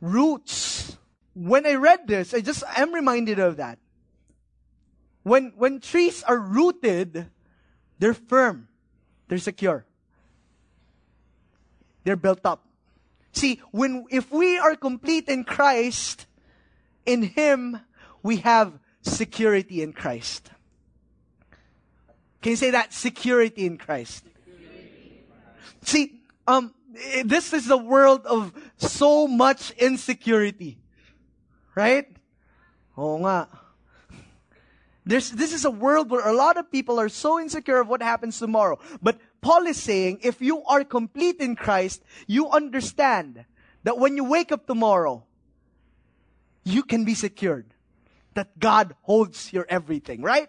roots. 0.00 0.98
When 1.34 1.66
I 1.66 1.74
read 1.74 2.06
this, 2.06 2.34
I 2.34 2.40
just 2.40 2.62
am 2.76 2.94
reminded 2.94 3.38
of 3.38 3.56
that. 3.56 3.78
When, 5.22 5.52
when 5.56 5.80
trees 5.80 6.22
are 6.22 6.38
rooted, 6.38 7.26
they're 7.98 8.14
firm. 8.14 8.68
They're 9.26 9.38
secure. 9.38 9.84
They're 12.04 12.16
built 12.16 12.44
up. 12.44 12.64
See, 13.32 13.60
when, 13.72 14.06
if 14.10 14.30
we 14.30 14.58
are 14.58 14.76
complete 14.76 15.28
in 15.28 15.44
Christ, 15.44 16.26
in 17.04 17.22
Him, 17.22 17.80
we 18.22 18.36
have 18.38 18.78
security 19.02 19.82
in 19.82 19.92
Christ. 19.92 20.50
Can 22.40 22.50
you 22.50 22.56
say 22.56 22.70
that? 22.70 22.92
Security 22.92 23.66
in 23.66 23.76
Christ. 23.76 24.24
See, 25.86 26.20
um, 26.48 26.74
this 27.24 27.52
is 27.52 27.70
a 27.70 27.76
world 27.76 28.26
of 28.26 28.52
so 28.76 29.28
much 29.28 29.70
insecurity. 29.72 30.78
Right? 31.74 32.08
Oh 32.96 33.18
nga. 33.18 33.48
There's, 35.04 35.30
this 35.30 35.52
is 35.52 35.64
a 35.64 35.70
world 35.70 36.10
where 36.10 36.26
a 36.26 36.32
lot 36.32 36.56
of 36.56 36.72
people 36.72 36.98
are 36.98 37.08
so 37.08 37.38
insecure 37.38 37.80
of 37.80 37.86
what 37.86 38.02
happens 38.02 38.40
tomorrow. 38.40 38.80
But 39.00 39.20
Paul 39.40 39.68
is 39.68 39.80
saying, 39.80 40.18
if 40.22 40.42
you 40.42 40.64
are 40.64 40.82
complete 40.82 41.36
in 41.36 41.54
Christ, 41.54 42.02
you 42.26 42.50
understand 42.50 43.44
that 43.84 43.98
when 43.98 44.16
you 44.16 44.24
wake 44.24 44.50
up 44.50 44.66
tomorrow, 44.66 45.22
you 46.64 46.82
can 46.82 47.04
be 47.04 47.14
secured. 47.14 47.66
That 48.34 48.58
God 48.58 48.96
holds 49.02 49.52
your 49.52 49.64
everything, 49.68 50.22
right? 50.22 50.48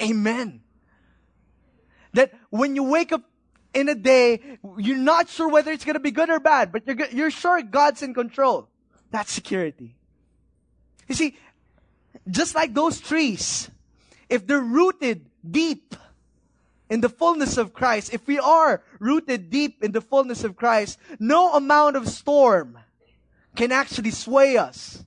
Amen. 0.00 0.62
That 2.12 2.32
when 2.50 2.76
you 2.76 2.84
wake 2.84 3.10
up 3.10 3.24
in 3.76 3.90
a 3.90 3.94
day, 3.94 4.40
you're 4.78 4.96
not 4.96 5.28
sure 5.28 5.50
whether 5.50 5.70
it's 5.70 5.84
going 5.84 5.94
to 5.94 6.00
be 6.00 6.10
good 6.10 6.30
or 6.30 6.40
bad, 6.40 6.72
but 6.72 6.86
you're, 6.86 6.96
you're 7.10 7.30
sure 7.30 7.60
God's 7.60 8.02
in 8.02 8.14
control. 8.14 8.68
That's 9.10 9.30
security. 9.30 9.94
You 11.06 11.14
see, 11.14 11.36
just 12.30 12.54
like 12.54 12.72
those 12.72 12.98
trees, 12.98 13.70
if 14.30 14.46
they're 14.46 14.60
rooted 14.60 15.26
deep 15.48 15.94
in 16.88 17.02
the 17.02 17.10
fullness 17.10 17.58
of 17.58 17.74
Christ, 17.74 18.14
if 18.14 18.26
we 18.26 18.38
are 18.38 18.82
rooted 18.98 19.50
deep 19.50 19.84
in 19.84 19.92
the 19.92 20.00
fullness 20.00 20.42
of 20.42 20.56
Christ, 20.56 20.98
no 21.20 21.52
amount 21.52 21.96
of 21.96 22.08
storm 22.08 22.78
can 23.56 23.72
actually 23.72 24.10
sway 24.10 24.56
us, 24.56 25.04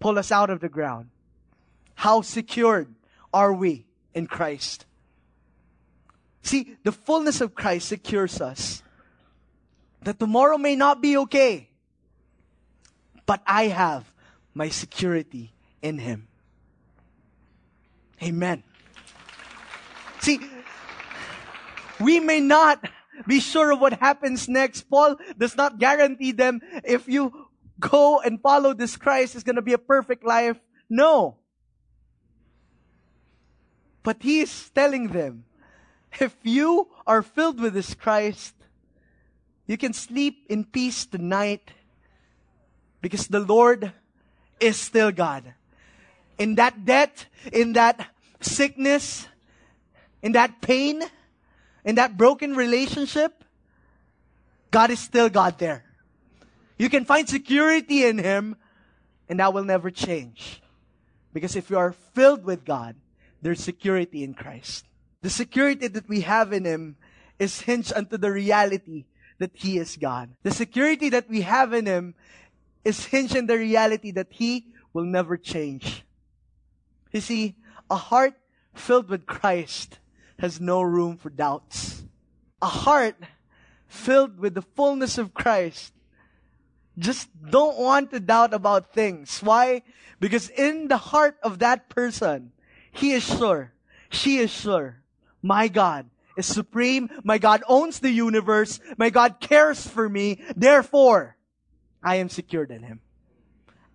pull 0.00 0.18
us 0.18 0.32
out 0.32 0.48
of 0.48 0.60
the 0.60 0.70
ground. 0.70 1.10
How 1.94 2.22
secured 2.22 2.94
are 3.34 3.52
we 3.52 3.84
in 4.14 4.26
Christ? 4.26 4.86
See, 6.48 6.78
the 6.82 6.92
fullness 6.92 7.42
of 7.42 7.54
Christ 7.54 7.88
secures 7.88 8.40
us. 8.40 8.82
That 10.00 10.18
tomorrow 10.18 10.56
may 10.56 10.76
not 10.76 11.02
be 11.02 11.18
okay, 11.28 11.68
but 13.26 13.42
I 13.46 13.64
have 13.64 14.10
my 14.54 14.70
security 14.70 15.52
in 15.82 15.98
Him. 15.98 16.26
Amen. 18.22 18.62
See, 20.20 20.40
we 22.00 22.18
may 22.18 22.40
not 22.40 22.82
be 23.26 23.40
sure 23.40 23.70
of 23.70 23.80
what 23.80 24.00
happens 24.00 24.48
next. 24.48 24.88
Paul 24.88 25.16
does 25.36 25.54
not 25.54 25.78
guarantee 25.78 26.32
them 26.32 26.62
if 26.82 27.06
you 27.08 27.44
go 27.78 28.20
and 28.20 28.40
follow 28.40 28.72
this 28.72 28.96
Christ, 28.96 29.34
it's 29.34 29.44
going 29.44 29.56
to 29.56 29.62
be 29.62 29.74
a 29.74 29.78
perfect 29.78 30.24
life. 30.24 30.56
No. 30.88 31.36
But 34.02 34.22
he 34.22 34.40
is 34.40 34.70
telling 34.70 35.08
them 35.08 35.44
If 36.20 36.36
you 36.42 36.88
are 37.06 37.22
filled 37.22 37.60
with 37.60 37.74
this 37.74 37.94
Christ, 37.94 38.54
you 39.66 39.76
can 39.76 39.92
sleep 39.92 40.46
in 40.48 40.64
peace 40.64 41.06
tonight 41.06 41.70
because 43.00 43.28
the 43.28 43.40
Lord 43.40 43.92
is 44.58 44.76
still 44.76 45.12
God. 45.12 45.54
In 46.38 46.54
that 46.56 46.84
debt, 46.84 47.26
in 47.52 47.74
that 47.74 48.08
sickness, 48.40 49.28
in 50.22 50.32
that 50.32 50.60
pain, 50.60 51.02
in 51.84 51.96
that 51.96 52.16
broken 52.16 52.54
relationship, 52.56 53.44
God 54.70 54.90
is 54.90 55.00
still 55.00 55.28
God 55.28 55.58
there. 55.58 55.84
You 56.78 56.88
can 56.88 57.04
find 57.04 57.28
security 57.28 58.04
in 58.04 58.18
Him, 58.18 58.56
and 59.28 59.40
that 59.40 59.52
will 59.52 59.64
never 59.64 59.90
change. 59.90 60.62
Because 61.32 61.56
if 61.56 61.70
you 61.70 61.78
are 61.78 61.92
filled 61.92 62.44
with 62.44 62.64
God, 62.64 62.96
there's 63.42 63.62
security 63.62 64.22
in 64.22 64.34
Christ. 64.34 64.87
The 65.22 65.30
security 65.30 65.88
that 65.88 66.08
we 66.08 66.20
have 66.22 66.52
in 66.52 66.64
Him 66.64 66.96
is 67.38 67.62
hinged 67.62 67.92
unto 67.94 68.16
the 68.16 68.30
reality 68.30 69.06
that 69.38 69.52
He 69.54 69.78
is 69.78 69.96
God. 69.96 70.30
The 70.42 70.50
security 70.50 71.08
that 71.10 71.28
we 71.28 71.42
have 71.42 71.72
in 71.72 71.86
Him 71.86 72.14
is 72.84 73.06
hinged 73.06 73.36
in 73.36 73.46
the 73.46 73.58
reality 73.58 74.10
that 74.12 74.28
He 74.30 74.66
will 74.92 75.04
never 75.04 75.36
change. 75.36 76.04
You 77.12 77.20
see, 77.20 77.56
a 77.90 77.96
heart 77.96 78.34
filled 78.74 79.08
with 79.08 79.26
Christ 79.26 79.98
has 80.38 80.60
no 80.60 80.82
room 80.82 81.16
for 81.16 81.30
doubts. 81.30 82.04
A 82.62 82.66
heart 82.66 83.16
filled 83.86 84.38
with 84.38 84.54
the 84.54 84.62
fullness 84.62 85.18
of 85.18 85.34
Christ 85.34 85.92
just 86.98 87.28
don't 87.50 87.78
want 87.78 88.10
to 88.10 88.20
doubt 88.20 88.52
about 88.52 88.92
things. 88.92 89.40
Why? 89.40 89.82
Because 90.20 90.48
in 90.50 90.88
the 90.88 90.96
heart 90.96 91.36
of 91.42 91.60
that 91.60 91.88
person, 91.88 92.52
he 92.90 93.12
is 93.12 93.22
sure, 93.22 93.72
she 94.10 94.38
is 94.38 94.50
sure, 94.50 95.00
my 95.48 95.66
God 95.68 96.08
is 96.36 96.46
supreme. 96.46 97.08
My 97.24 97.38
God 97.38 97.62
owns 97.66 97.98
the 97.98 98.10
universe. 98.10 98.78
My 98.98 99.08
God 99.10 99.40
cares 99.40 99.84
for 99.84 100.08
me. 100.08 100.42
Therefore, 100.54 101.36
I 102.02 102.16
am 102.16 102.28
secured 102.28 102.70
in 102.70 102.82
Him. 102.82 103.00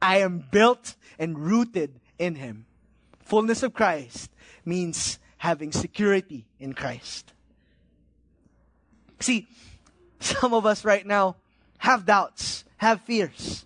I 0.01 0.17
am 0.17 0.43
built 0.51 0.95
and 1.19 1.37
rooted 1.37 2.01
in 2.17 2.35
Him. 2.35 2.65
Fullness 3.21 3.63
of 3.63 3.73
Christ 3.73 4.31
means 4.65 5.19
having 5.37 5.71
security 5.71 6.45
in 6.59 6.73
Christ. 6.73 7.31
See, 9.19 9.47
some 10.19 10.53
of 10.53 10.65
us 10.65 10.83
right 10.83 11.05
now 11.05 11.37
have 11.77 12.05
doubts, 12.05 12.65
have 12.77 12.99
fears. 13.01 13.65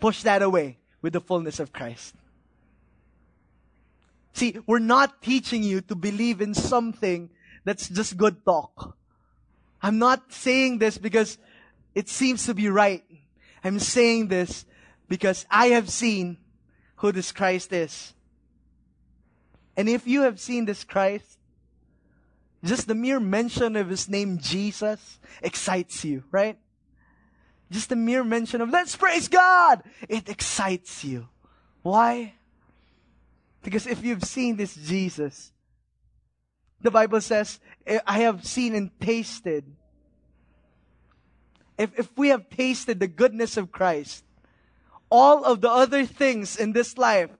Push 0.00 0.22
that 0.22 0.42
away 0.42 0.78
with 1.02 1.12
the 1.12 1.20
fullness 1.20 1.60
of 1.60 1.72
Christ. 1.72 2.14
See, 4.32 4.58
we're 4.66 4.78
not 4.78 5.22
teaching 5.22 5.62
you 5.62 5.80
to 5.82 5.94
believe 5.94 6.40
in 6.40 6.54
something 6.54 7.30
that's 7.64 7.88
just 7.88 8.16
good 8.16 8.44
talk. 8.44 8.96
I'm 9.82 9.98
not 9.98 10.32
saying 10.32 10.78
this 10.78 10.98
because 10.98 11.38
it 11.94 12.08
seems 12.08 12.46
to 12.46 12.54
be 12.54 12.68
right. 12.68 13.04
I'm 13.64 13.78
saying 13.78 14.28
this 14.28 14.64
because 15.08 15.46
I 15.50 15.68
have 15.68 15.90
seen 15.90 16.38
who 16.96 17.12
this 17.12 17.32
Christ 17.32 17.72
is. 17.72 18.14
And 19.76 19.88
if 19.88 20.06
you 20.06 20.22
have 20.22 20.38
seen 20.38 20.66
this 20.66 20.84
Christ, 20.84 21.38
just 22.62 22.86
the 22.86 22.94
mere 22.94 23.20
mention 23.20 23.76
of 23.76 23.88
his 23.88 24.08
name, 24.08 24.38
Jesus, 24.38 25.18
excites 25.42 26.04
you, 26.04 26.24
right? 26.30 26.58
Just 27.70 27.88
the 27.88 27.96
mere 27.96 28.24
mention 28.24 28.60
of, 28.60 28.70
let's 28.70 28.96
praise 28.96 29.28
God, 29.28 29.82
it 30.08 30.28
excites 30.28 31.04
you. 31.04 31.28
Why? 31.82 32.34
Because 33.62 33.86
if 33.86 34.02
you've 34.04 34.24
seen 34.24 34.56
this 34.56 34.74
Jesus, 34.74 35.52
the 36.80 36.90
Bible 36.90 37.20
says, 37.20 37.60
eh, 37.86 38.00
I 38.06 38.20
have 38.20 38.46
seen 38.46 38.74
and 38.74 38.90
tasted. 39.00 39.64
If, 41.76 41.98
if 41.98 42.08
we 42.16 42.28
have 42.28 42.48
tasted 42.48 43.00
the 43.00 43.08
goodness 43.08 43.56
of 43.56 43.70
Christ, 43.70 44.24
all 45.10 45.44
of 45.44 45.60
the 45.60 45.70
other 45.70 46.06
things 46.06 46.56
in 46.56 46.72
this 46.72 46.96
life, 46.96 47.30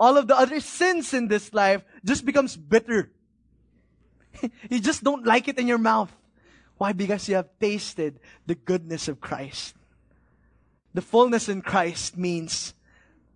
all 0.00 0.16
of 0.16 0.28
the 0.28 0.36
other 0.36 0.60
sins 0.60 1.12
in 1.12 1.28
this 1.28 1.52
life 1.52 1.82
just 2.04 2.24
becomes 2.24 2.56
bitter. 2.56 3.10
you 4.70 4.80
just 4.80 5.02
don't 5.02 5.26
like 5.26 5.48
it 5.48 5.58
in 5.58 5.66
your 5.66 5.78
mouth. 5.78 6.14
Why? 6.76 6.92
Because 6.92 7.28
you 7.28 7.34
have 7.34 7.48
tasted 7.58 8.20
the 8.46 8.54
goodness 8.54 9.08
of 9.08 9.20
Christ. 9.20 9.74
The 10.94 11.02
fullness 11.02 11.48
in 11.48 11.62
Christ 11.62 12.16
means 12.16 12.74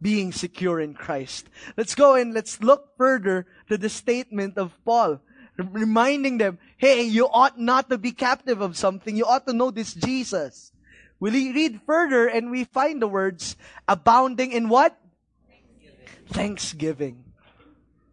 being 0.02 0.32
secure 0.32 0.80
in 0.80 0.94
Christ. 0.94 1.48
Let's 1.76 1.94
go 1.94 2.14
and 2.14 2.34
let's 2.34 2.60
look 2.60 2.96
further 2.98 3.46
to 3.68 3.78
the 3.78 3.88
statement 3.88 4.58
of 4.58 4.76
Paul, 4.84 5.22
reminding 5.56 6.38
them, 6.38 6.58
hey, 6.76 7.04
you 7.04 7.28
ought 7.28 7.58
not 7.58 7.88
to 7.90 7.98
be 7.98 8.10
captive 8.10 8.60
of 8.60 8.76
something. 8.76 9.16
You 9.16 9.24
ought 9.24 9.46
to 9.46 9.52
know 9.52 9.70
this 9.70 9.94
Jesus. 9.94 10.72
We 11.20 11.30
read 11.52 11.80
further 11.86 12.26
and 12.26 12.50
we 12.50 12.64
find 12.64 13.00
the 13.00 13.06
words 13.06 13.56
abounding 13.86 14.50
in 14.50 14.68
what? 14.68 14.98
Thanksgiving. 15.46 16.26
Thanksgiving. 16.26 17.24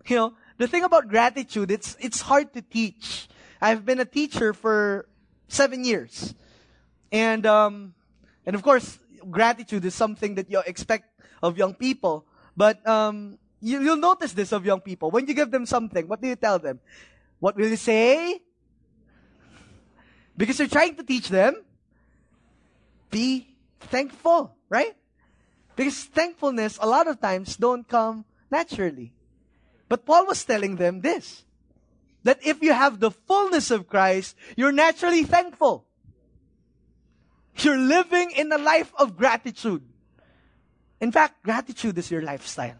You 0.06 0.16
know, 0.16 0.34
the 0.58 0.68
thing 0.68 0.84
about 0.84 1.08
gratitude, 1.08 1.72
it's, 1.72 1.98
it's 2.00 2.22
hard 2.22 2.54
to 2.54 2.62
teach. 2.62 3.28
I've 3.60 3.84
been 3.84 4.00
a 4.00 4.06
teacher 4.06 4.54
for 4.54 5.10
seven 5.48 5.84
years. 5.84 6.36
And, 7.12 7.46
um, 7.48 7.96
and 8.46 8.56
of 8.56 8.62
course, 8.62 9.00
gratitude 9.30 9.86
is 9.86 9.96
something 9.96 10.36
that 10.36 10.50
you 10.50 10.62
expect 10.66 11.06
of 11.42 11.58
young 11.58 11.74
people. 11.74 12.26
But 12.56 12.86
um, 12.88 13.38
you, 13.62 13.82
you'll 13.82 13.98
notice 13.98 14.34
this 14.34 14.52
of 14.52 14.66
young 14.66 14.82
people. 14.82 15.12
When 15.12 15.28
you 15.28 15.34
give 15.34 15.52
them 15.52 15.66
something, 15.66 16.08
what 16.08 16.22
do 16.22 16.28
you 16.28 16.36
tell 16.36 16.60
them? 16.60 16.80
What 17.40 17.56
will 17.56 17.68
you 17.68 17.78
say? 17.78 18.42
Because 20.36 20.60
you're 20.60 20.68
trying 20.68 20.96
to 20.96 21.04
teach 21.04 21.30
them, 21.30 21.56
be 23.12 23.56
thankful, 23.80 24.56
right? 24.70 24.96
Because 25.76 26.04
thankfulness, 26.06 26.78
a 26.82 26.88
lot 26.88 27.08
of 27.08 27.20
times, 27.20 27.58
don't 27.58 27.88
come 27.88 28.26
naturally. 28.52 29.14
But 29.88 30.06
Paul 30.06 30.28
was 30.28 30.44
telling 30.46 30.76
them 30.76 31.02
this 31.02 31.44
that 32.24 32.46
if 32.46 32.62
you 32.62 32.74
have 32.74 33.00
the 33.00 33.12
fullness 33.12 33.72
of 33.72 33.88
Christ, 33.88 34.36
you're 34.56 34.72
naturally 34.72 35.24
thankful. 35.24 35.86
You're 37.58 37.78
living 37.78 38.32
in 38.32 38.52
a 38.52 38.58
life 38.58 38.94
of 38.98 39.18
gratitude. 39.18 39.84
In 41.02 41.12
fact, 41.12 41.44
gratitude 41.44 41.98
is 41.98 42.12
your 42.12 42.22
lifestyle. 42.22 42.80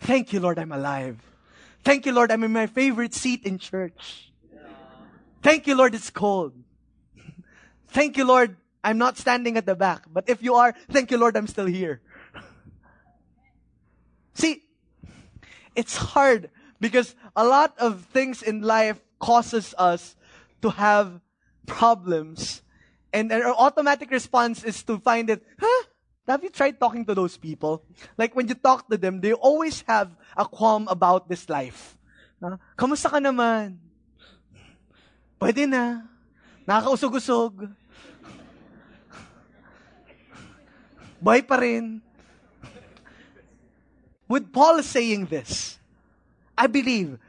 Thank 0.00 0.32
you, 0.32 0.40
Lord, 0.40 0.58
I'm 0.58 0.72
alive. 0.72 1.18
Thank 1.84 2.06
you, 2.06 2.12
Lord, 2.12 2.30
I'm 2.30 2.44
in 2.44 2.52
my 2.52 2.66
favorite 2.66 3.14
seat 3.14 3.44
in 3.44 3.58
church. 3.58 4.32
Thank 5.42 5.66
you, 5.66 5.76
Lord, 5.76 5.94
it's 5.94 6.10
cold. 6.10 6.52
Thank 7.88 8.16
you, 8.16 8.24
Lord, 8.24 8.56
I'm 8.82 8.98
not 8.98 9.16
standing 9.16 9.56
at 9.56 9.66
the 9.66 9.74
back. 9.74 10.04
But 10.12 10.28
if 10.28 10.42
you 10.42 10.54
are, 10.54 10.74
thank 10.90 11.10
you, 11.10 11.18
Lord, 11.18 11.36
I'm 11.36 11.46
still 11.46 11.66
here. 11.66 12.00
See, 14.34 14.62
it's 15.74 15.96
hard 15.96 16.50
because 16.80 17.14
a 17.34 17.44
lot 17.44 17.74
of 17.78 18.04
things 18.06 18.42
in 18.42 18.62
life 18.62 19.00
causes 19.18 19.74
us 19.78 20.16
to 20.62 20.70
have 20.70 21.20
problems. 21.66 22.62
And 23.12 23.32
our 23.32 23.54
automatic 23.54 24.10
response 24.10 24.64
is 24.64 24.82
to 24.84 24.98
find 24.98 25.30
it, 25.30 25.42
huh? 25.58 25.82
Have 26.26 26.42
you 26.42 26.50
tried 26.50 26.80
talking 26.80 27.06
to 27.06 27.14
those 27.14 27.36
people? 27.36 27.86
Like 28.18 28.34
when 28.34 28.48
you 28.48 28.54
talk 28.54 28.90
to 28.90 28.98
them, 28.98 29.20
they 29.20 29.32
always 29.32 29.84
have 29.86 30.10
a 30.36 30.44
qualm 30.44 30.88
about 30.88 31.28
this 31.28 31.48
life. 31.48 31.96
Uh, 32.42 32.58
Kamusta 32.76 33.08
ka 33.08 33.22
naman? 33.22 33.78
Pwede 35.38 35.70
na. 35.70 36.02
Nakakausog-usog. 36.66 37.70
Buhay 41.22 41.46
pa 41.46 41.56
rin. 41.62 42.02
With 44.26 44.50
Paul 44.50 44.82
saying 44.82 45.30
this, 45.30 45.78
I 46.58 46.66
believe 46.66 47.22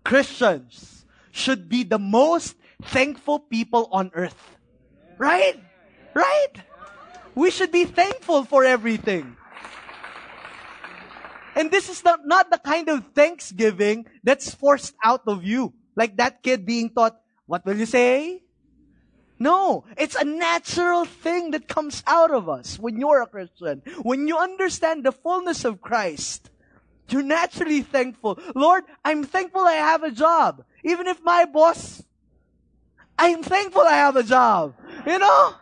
Christians 0.00 1.04
should 1.30 1.68
be 1.68 1.84
the 1.84 2.00
most 2.00 2.56
thankful 2.80 3.38
people 3.38 3.88
on 3.92 4.10
earth. 4.16 4.56
Right? 5.20 5.60
Right? 6.14 6.54
We 7.34 7.50
should 7.50 7.70
be 7.70 7.84
thankful 7.84 8.44
for 8.44 8.64
everything. 8.64 9.36
And 11.54 11.70
this 11.70 11.90
is 11.90 12.02
not, 12.02 12.26
not 12.26 12.50
the 12.50 12.56
kind 12.56 12.88
of 12.88 13.04
thanksgiving 13.14 14.06
that's 14.24 14.54
forced 14.54 14.94
out 15.04 15.22
of 15.26 15.44
you. 15.44 15.74
Like 15.94 16.16
that 16.16 16.42
kid 16.42 16.64
being 16.64 16.88
taught, 16.88 17.20
what 17.44 17.66
will 17.66 17.76
you 17.76 17.84
say? 17.84 18.42
No, 19.38 19.84
it's 19.98 20.16
a 20.16 20.24
natural 20.24 21.04
thing 21.04 21.50
that 21.50 21.68
comes 21.68 22.02
out 22.06 22.30
of 22.30 22.48
us 22.48 22.78
when 22.78 22.98
you're 22.98 23.20
a 23.20 23.26
Christian. 23.26 23.82
When 24.00 24.26
you 24.26 24.38
understand 24.38 25.04
the 25.04 25.12
fullness 25.12 25.66
of 25.66 25.82
Christ, 25.82 26.48
you're 27.08 27.22
naturally 27.22 27.82
thankful. 27.82 28.38
Lord, 28.54 28.84
I'm 29.04 29.24
thankful 29.24 29.62
I 29.62 29.84
have 29.84 30.02
a 30.02 30.10
job. 30.10 30.64
Even 30.84 31.06
if 31.08 31.22
my 31.22 31.44
boss, 31.44 32.02
I'm 33.20 33.42
thankful 33.42 33.82
I 33.82 34.00
have 34.00 34.16
a 34.16 34.22
job. 34.22 34.74
You 35.06 35.18
know? 35.18 35.54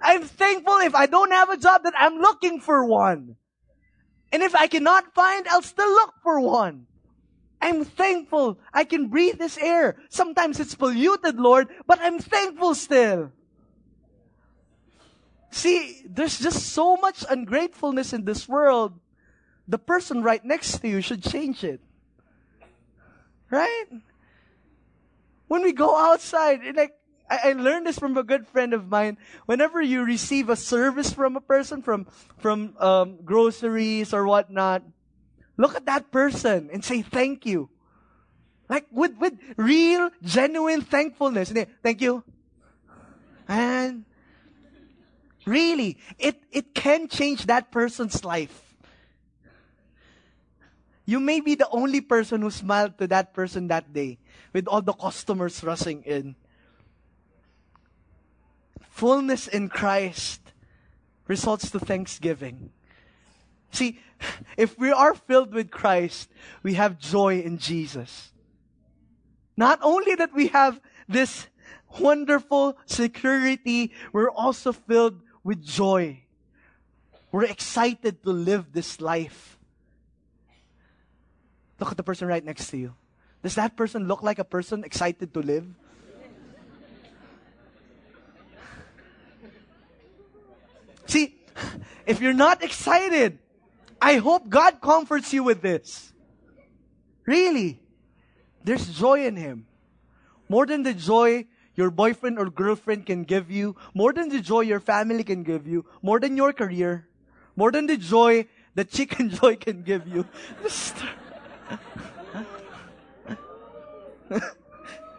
I'm 0.00 0.22
thankful 0.22 0.78
if 0.78 0.94
I 0.94 1.06
don't 1.06 1.32
have 1.32 1.50
a 1.50 1.56
job 1.56 1.82
that 1.82 1.94
I'm 1.98 2.18
looking 2.18 2.60
for 2.60 2.84
one. 2.84 3.34
And 4.30 4.44
if 4.44 4.54
I 4.54 4.68
cannot 4.68 5.12
find, 5.14 5.48
I'll 5.48 5.66
still 5.66 5.90
look 5.90 6.14
for 6.22 6.38
one. 6.38 6.86
I'm 7.60 7.84
thankful 7.84 8.60
I 8.72 8.84
can 8.84 9.08
breathe 9.08 9.38
this 9.38 9.58
air. 9.58 9.96
Sometimes 10.10 10.60
it's 10.60 10.76
polluted, 10.76 11.40
Lord, 11.40 11.66
but 11.88 11.98
I'm 12.00 12.20
thankful 12.20 12.76
still. 12.76 13.32
See, 15.50 16.02
there's 16.06 16.38
just 16.38 16.70
so 16.70 16.96
much 16.96 17.24
ungratefulness 17.28 18.12
in 18.12 18.24
this 18.24 18.48
world. 18.48 18.94
The 19.66 19.78
person 19.78 20.22
right 20.22 20.44
next 20.44 20.78
to 20.78 20.88
you 20.88 21.00
should 21.00 21.24
change 21.24 21.64
it. 21.64 21.80
Right? 23.50 23.86
When 25.48 25.62
we 25.62 25.72
go 25.72 25.96
outside, 25.96 26.60
like, 26.76 26.92
I, 27.28 27.50
I 27.50 27.52
learned 27.52 27.86
this 27.86 27.98
from 27.98 28.16
a 28.16 28.22
good 28.22 28.46
friend 28.46 28.72
of 28.72 28.88
mine. 28.88 29.18
Whenever 29.46 29.82
you 29.82 30.04
receive 30.04 30.48
a 30.48 30.56
service 30.56 31.12
from 31.12 31.36
a 31.36 31.40
person, 31.40 31.82
from, 31.82 32.06
from, 32.38 32.76
um, 32.78 33.18
groceries 33.24 34.14
or 34.14 34.26
whatnot, 34.26 34.82
look 35.56 35.74
at 35.74 35.86
that 35.86 36.12
person 36.12 36.70
and 36.72 36.84
say 36.84 37.02
thank 37.02 37.44
you. 37.44 37.70
Like 38.68 38.86
with, 38.92 39.16
with 39.18 39.34
real, 39.56 40.10
genuine 40.22 40.82
thankfulness. 40.82 41.52
Thank 41.82 42.02
you. 42.02 42.22
And 43.48 44.04
really, 45.46 45.98
it, 46.18 46.42
it 46.52 46.74
can 46.74 47.08
change 47.08 47.46
that 47.46 47.72
person's 47.72 48.24
life. 48.24 48.67
You 51.08 51.20
may 51.20 51.40
be 51.40 51.54
the 51.54 51.70
only 51.70 52.02
person 52.02 52.42
who 52.42 52.50
smiled 52.50 52.98
to 52.98 53.06
that 53.06 53.32
person 53.32 53.68
that 53.68 53.94
day 53.94 54.18
with 54.52 54.68
all 54.68 54.82
the 54.82 54.92
customers 54.92 55.64
rushing 55.64 56.02
in. 56.02 56.36
Fullness 58.90 59.48
in 59.48 59.70
Christ 59.70 60.42
results 61.26 61.70
to 61.70 61.78
thanksgiving. 61.80 62.72
See, 63.70 64.00
if 64.58 64.78
we 64.78 64.92
are 64.92 65.14
filled 65.14 65.54
with 65.54 65.70
Christ, 65.70 66.28
we 66.62 66.74
have 66.74 66.98
joy 66.98 67.40
in 67.40 67.56
Jesus. 67.56 68.30
Not 69.56 69.78
only 69.80 70.14
that 70.14 70.34
we 70.34 70.48
have 70.48 70.78
this 71.08 71.46
wonderful 71.98 72.76
security, 72.84 73.92
we're 74.12 74.28
also 74.28 74.72
filled 74.72 75.22
with 75.42 75.64
joy. 75.64 76.20
We're 77.32 77.44
excited 77.44 78.22
to 78.24 78.30
live 78.30 78.74
this 78.74 79.00
life. 79.00 79.57
Look 81.78 81.90
at 81.90 81.96
the 81.96 82.02
person 82.02 82.28
right 82.28 82.44
next 82.44 82.70
to 82.70 82.76
you. 82.76 82.94
Does 83.42 83.54
that 83.54 83.76
person 83.76 84.08
look 84.08 84.22
like 84.22 84.38
a 84.38 84.44
person 84.44 84.82
excited 84.84 85.32
to 85.32 85.40
live? 85.40 85.66
See, 91.06 91.34
if 92.06 92.20
you're 92.20 92.34
not 92.34 92.62
excited, 92.62 93.38
I 94.00 94.16
hope 94.16 94.48
God 94.48 94.80
comforts 94.80 95.32
you 95.32 95.42
with 95.42 95.62
this. 95.62 96.12
Really. 97.24 97.80
There's 98.64 98.86
joy 98.98 99.24
in 99.26 99.36
Him. 99.36 99.66
More 100.48 100.66
than 100.66 100.82
the 100.82 100.94
joy 100.94 101.46
your 101.74 101.90
boyfriend 101.92 102.38
or 102.38 102.50
girlfriend 102.50 103.06
can 103.06 103.22
give 103.22 103.50
you, 103.50 103.76
more 103.94 104.12
than 104.12 104.28
the 104.28 104.40
joy 104.40 104.62
your 104.62 104.80
family 104.80 105.22
can 105.22 105.44
give 105.44 105.64
you, 105.66 105.86
more 106.02 106.18
than 106.18 106.36
your 106.36 106.52
career, 106.52 107.06
more 107.54 107.70
than 107.70 107.86
the 107.86 107.96
joy 107.96 108.46
that 108.74 108.90
Chicken 108.90 109.30
Joy 109.38 109.56
can 109.56 109.82
give 109.82 110.06
you. 110.06 110.26
no, 114.30 114.40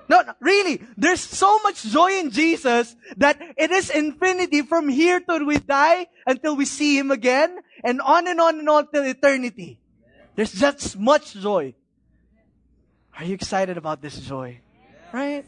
no, 0.10 0.34
really. 0.40 0.82
There's 0.98 1.22
so 1.22 1.60
much 1.60 1.84
joy 1.84 2.20
in 2.20 2.32
Jesus 2.32 2.96
that 3.18 3.40
it 3.58 3.72
is 3.72 3.90
infinity 3.90 4.64
from 4.64 4.90
here 4.90 5.20
till 5.20 5.46
we 5.46 5.58
die 5.58 6.08
until 6.26 6.56
we 6.56 6.66
see 6.66 6.98
Him 6.98 7.12
again 7.12 7.60
and 7.84 8.02
on 8.02 8.28
and 8.28 8.40
on 8.42 8.60
and 8.60 8.70
on 8.70 8.88
till 8.92 9.04
eternity. 9.04 9.80
There's 10.36 10.54
just 10.54 10.98
much 10.98 11.34
joy. 11.34 11.76
Are 13.18 13.26
you 13.26 13.34
excited 13.34 13.78
about 13.78 14.02
this 14.02 14.20
joy? 14.20 14.62
Right? 15.12 15.46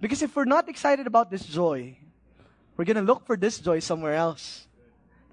Because 0.00 0.22
if 0.22 0.36
we're 0.36 0.44
not 0.44 0.68
excited 0.68 1.06
about 1.06 1.30
this 1.30 1.44
joy, 1.44 1.98
we're 2.76 2.84
going 2.84 2.96
to 2.96 3.02
look 3.02 3.26
for 3.26 3.36
this 3.36 3.58
joy 3.58 3.80
somewhere 3.80 4.14
else. 4.14 4.66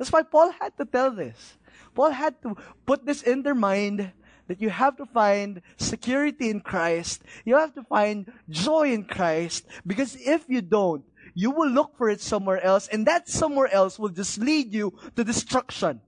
That's 0.01 0.11
why 0.11 0.23
Paul 0.23 0.49
had 0.59 0.75
to 0.79 0.85
tell 0.85 1.11
this. 1.11 1.59
Paul 1.93 2.09
had 2.09 2.41
to 2.41 2.57
put 2.87 3.05
this 3.05 3.21
in 3.21 3.43
their 3.43 3.53
mind 3.53 4.11
that 4.47 4.59
you 4.59 4.71
have 4.71 4.97
to 4.97 5.05
find 5.05 5.61
security 5.77 6.49
in 6.49 6.61
Christ. 6.61 7.21
You 7.45 7.57
have 7.57 7.75
to 7.75 7.83
find 7.83 8.33
joy 8.49 8.93
in 8.93 9.03
Christ. 9.03 9.67
Because 9.85 10.15
if 10.15 10.45
you 10.47 10.63
don't, 10.63 11.03
you 11.35 11.51
will 11.51 11.69
look 11.69 11.95
for 11.99 12.09
it 12.09 12.19
somewhere 12.19 12.59
else, 12.63 12.87
and 12.87 13.05
that 13.05 13.29
somewhere 13.29 13.71
else 13.71 13.99
will 13.99 14.09
just 14.09 14.39
lead 14.39 14.73
you 14.73 14.91
to 15.15 15.23
destruction. 15.23 16.01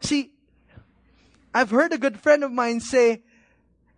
See, 0.00 0.30
I've 1.54 1.70
heard 1.70 1.94
a 1.94 1.98
good 1.98 2.20
friend 2.20 2.44
of 2.44 2.52
mine 2.52 2.80
say, 2.80 3.22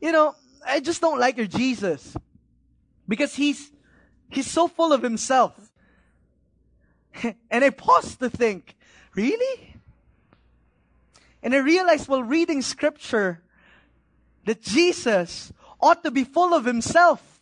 you 0.01 0.13
know, 0.13 0.37
I 0.65 0.79
just 0.79 1.01
don't 1.01 1.19
like 1.19 1.39
your 1.39 1.49
Jesus. 1.49 2.17
Because 3.09 3.35
he's, 3.35 3.73
he's 4.31 4.49
so 4.49 4.69
full 4.69 4.93
of 4.93 5.03
himself. 5.03 5.66
and 7.51 7.65
I 7.65 7.71
paused 7.71 8.19
to 8.21 8.31
think, 8.31 8.77
really? 9.15 9.75
And 11.43 11.55
I 11.55 11.59
realized 11.59 12.09
while 12.09 12.23
reading 12.23 12.63
scripture 12.63 13.43
that 14.45 14.63
Jesus 14.63 15.53
ought 15.81 16.03
to 16.05 16.11
be 16.11 16.25
full 16.25 16.55
of 16.55 16.65
himself. 16.65 17.41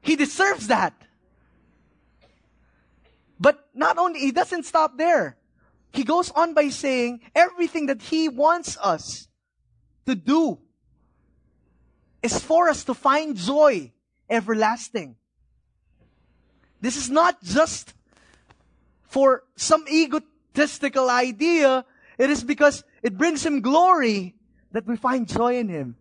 He 0.00 0.16
deserves 0.16 0.68
that. 0.68 0.94
But 3.38 3.68
not 3.74 3.98
only, 3.98 4.20
he 4.20 4.32
doesn't 4.32 4.64
stop 4.64 4.96
there. 4.96 5.36
He 5.92 6.04
goes 6.04 6.30
on 6.30 6.54
by 6.54 6.68
saying 6.68 7.20
everything 7.34 7.86
that 7.86 8.02
he 8.02 8.28
wants 8.28 8.76
us 8.82 9.28
to 10.06 10.14
do 10.14 10.58
is 12.22 12.40
for 12.40 12.68
us 12.68 12.84
to 12.84 12.94
find 12.94 13.36
joy 13.36 13.92
everlasting. 14.28 15.16
This 16.84 16.98
is 16.98 17.08
not 17.08 17.42
just 17.42 17.94
for 19.08 19.42
some 19.56 19.86
egotistical 19.88 21.08
idea. 21.08 21.86
It 22.18 22.28
is 22.28 22.44
because 22.44 22.84
it 23.02 23.16
brings 23.16 23.40
Him 23.46 23.62
glory 23.62 24.34
that 24.70 24.86
we 24.86 24.98
find 24.98 25.26
joy 25.26 25.56
in 25.56 25.70
Him. 25.70 25.96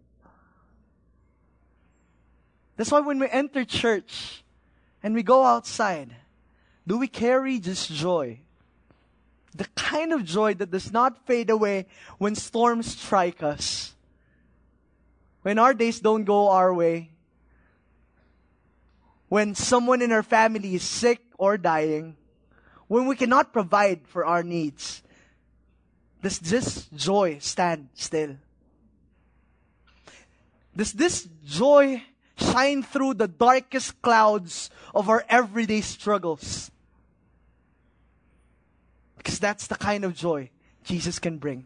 That's 2.75 2.91
why 2.91 2.99
when 2.99 3.17
we 3.17 3.29
enter 3.29 3.63
church 3.63 4.43
and 5.01 5.15
we 5.15 5.23
go 5.23 5.45
outside, 5.45 6.17
do 6.85 6.97
we 6.97 7.07
carry 7.07 7.59
this 7.59 7.87
joy? 7.87 8.41
The 9.55 9.69
kind 9.75 10.11
of 10.11 10.25
joy 10.25 10.55
that 10.55 10.71
does 10.71 10.91
not 10.91 11.25
fade 11.25 11.49
away 11.49 11.85
when 12.17 12.35
storms 12.35 12.97
strike 12.99 13.41
us. 13.41 13.95
When 15.43 15.59
our 15.59 15.73
days 15.73 16.01
don't 16.01 16.25
go 16.25 16.49
our 16.49 16.73
way. 16.73 17.12
When 19.33 19.55
someone 19.55 20.03
in 20.03 20.11
our 20.11 20.21
family 20.21 20.75
is 20.75 20.83
sick 20.83 21.17
or 21.39 21.57
dying 21.57 22.17
when 22.85 23.07
we 23.07 23.15
cannot 23.15 23.51
provide 23.51 24.05
for 24.05 24.29
our 24.29 24.43
needs, 24.43 25.01
does 26.21 26.37
this 26.37 26.85
joy 26.93 27.39
stand 27.39 27.89
still? 27.95 28.37
Does 30.77 30.93
this 30.93 31.27
joy 31.43 32.03
shine 32.37 32.83
through 32.83 33.15
the 33.15 33.27
darkest 33.27 33.99
clouds 34.03 34.69
of 34.93 35.09
our 35.09 35.25
everyday 35.27 35.81
struggles? 35.81 36.69
Because 39.17 39.39
that's 39.39 39.65
the 39.65 39.81
kind 39.81 40.05
of 40.05 40.13
joy 40.13 40.51
Jesus 40.83 41.17
can 41.17 41.39
bring. 41.39 41.65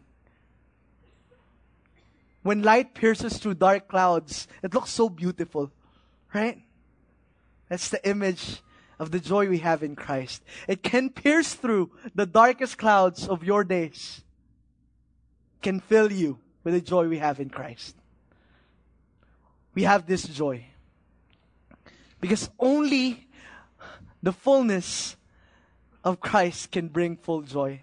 When 2.40 2.62
light 2.62 2.94
pierces 2.94 3.36
through 3.36 3.60
dark 3.60 3.88
clouds, 3.88 4.48
it 4.62 4.72
looks 4.72 4.88
so 4.88 5.10
beautiful, 5.10 5.70
right? 6.32 6.62
That's 7.68 7.88
the 7.88 8.06
image 8.08 8.62
of 8.98 9.10
the 9.10 9.20
joy 9.20 9.48
we 9.48 9.58
have 9.58 9.82
in 9.82 9.94
Christ. 9.94 10.42
It 10.66 10.82
can 10.82 11.10
pierce 11.10 11.54
through 11.54 11.90
the 12.14 12.26
darkest 12.26 12.78
clouds 12.78 13.28
of 13.28 13.44
your 13.44 13.64
days, 13.64 14.22
can 15.62 15.80
fill 15.80 16.10
you 16.10 16.38
with 16.64 16.74
the 16.74 16.80
joy 16.80 17.08
we 17.08 17.18
have 17.18 17.40
in 17.40 17.50
Christ. 17.50 17.96
We 19.74 19.84
have 19.84 20.06
this 20.06 20.24
joy. 20.24 20.66
Because 22.20 22.50
only 22.58 23.28
the 24.22 24.32
fullness 24.32 25.16
of 26.02 26.20
Christ 26.20 26.72
can 26.72 26.88
bring 26.88 27.16
full 27.16 27.42
joy. 27.42 27.82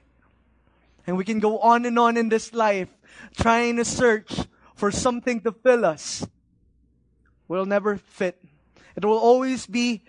And 1.07 1.15
we 1.15 1.23
can 1.23 1.39
go 1.39 1.59
on 1.59 1.85
and 1.85 1.97
on 1.97 2.17
in 2.17 2.29
this 2.29 2.53
life 2.53 2.89
trying 3.37 3.77
to 3.77 3.85
search 3.85 4.33
for 4.75 4.91
something 4.91 5.39
to 5.41 5.51
fill 5.51 5.85
us. 5.85 6.27
We'll 7.47 7.65
never 7.65 7.97
fit. 7.97 8.43
It 8.95 9.05
will 9.05 9.17
always 9.17 9.65
be 9.65 10.03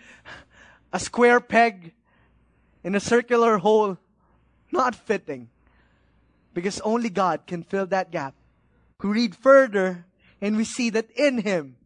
a 0.93 1.01
square 1.01 1.41
peg 1.41 1.93
in 2.84 2.95
a 2.95 3.01
circular 3.01 3.59
hole, 3.59 3.99
not 4.70 4.95
fitting. 4.95 5.49
Because 6.55 6.80
only 6.80 7.11
God 7.11 7.47
can 7.47 7.62
fill 7.62 7.87
that 7.87 8.11
gap. 8.11 8.34
We 9.03 9.11
read 9.11 9.37
further 9.37 10.07
and 10.41 10.57
we 10.57 10.64
see 10.64 10.91
that 10.91 11.11
in 11.11 11.39
Him 11.39 11.76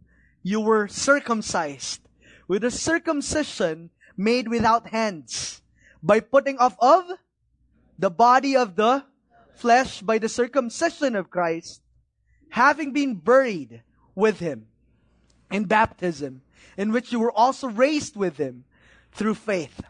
you 0.43 0.61
were 0.61 0.89
circumcised 0.89 2.01
with 2.47 2.65
a 2.65 2.71
circumcision 2.71 3.91
made 4.17 4.49
without 4.49 4.89
hands 4.89 5.63
by 6.03 6.21
putting 6.21 6.59
off 6.59 6.77
of 6.79 7.05
the 7.99 8.11
body 8.11 8.57
of 8.57 8.77
the 8.77 9.05
flesh 9.55 10.01
by 10.01 10.19
the 10.19 10.29
circumcision 10.29 11.15
of 11.15 11.31
Christ, 11.31 11.83
having 12.51 12.93
been 12.93 13.15
buried 13.15 13.83
with 14.15 14.41
him 14.41 14.67
in 15.51 15.65
baptism, 15.65 16.43
in 16.77 16.93
which 16.93 17.13
you 17.13 17.21
were 17.21 17.33
also 17.33 17.69
raised 17.69 18.17
with 18.17 18.37
him 18.37 18.65
through 19.13 19.35
faith 19.35 19.81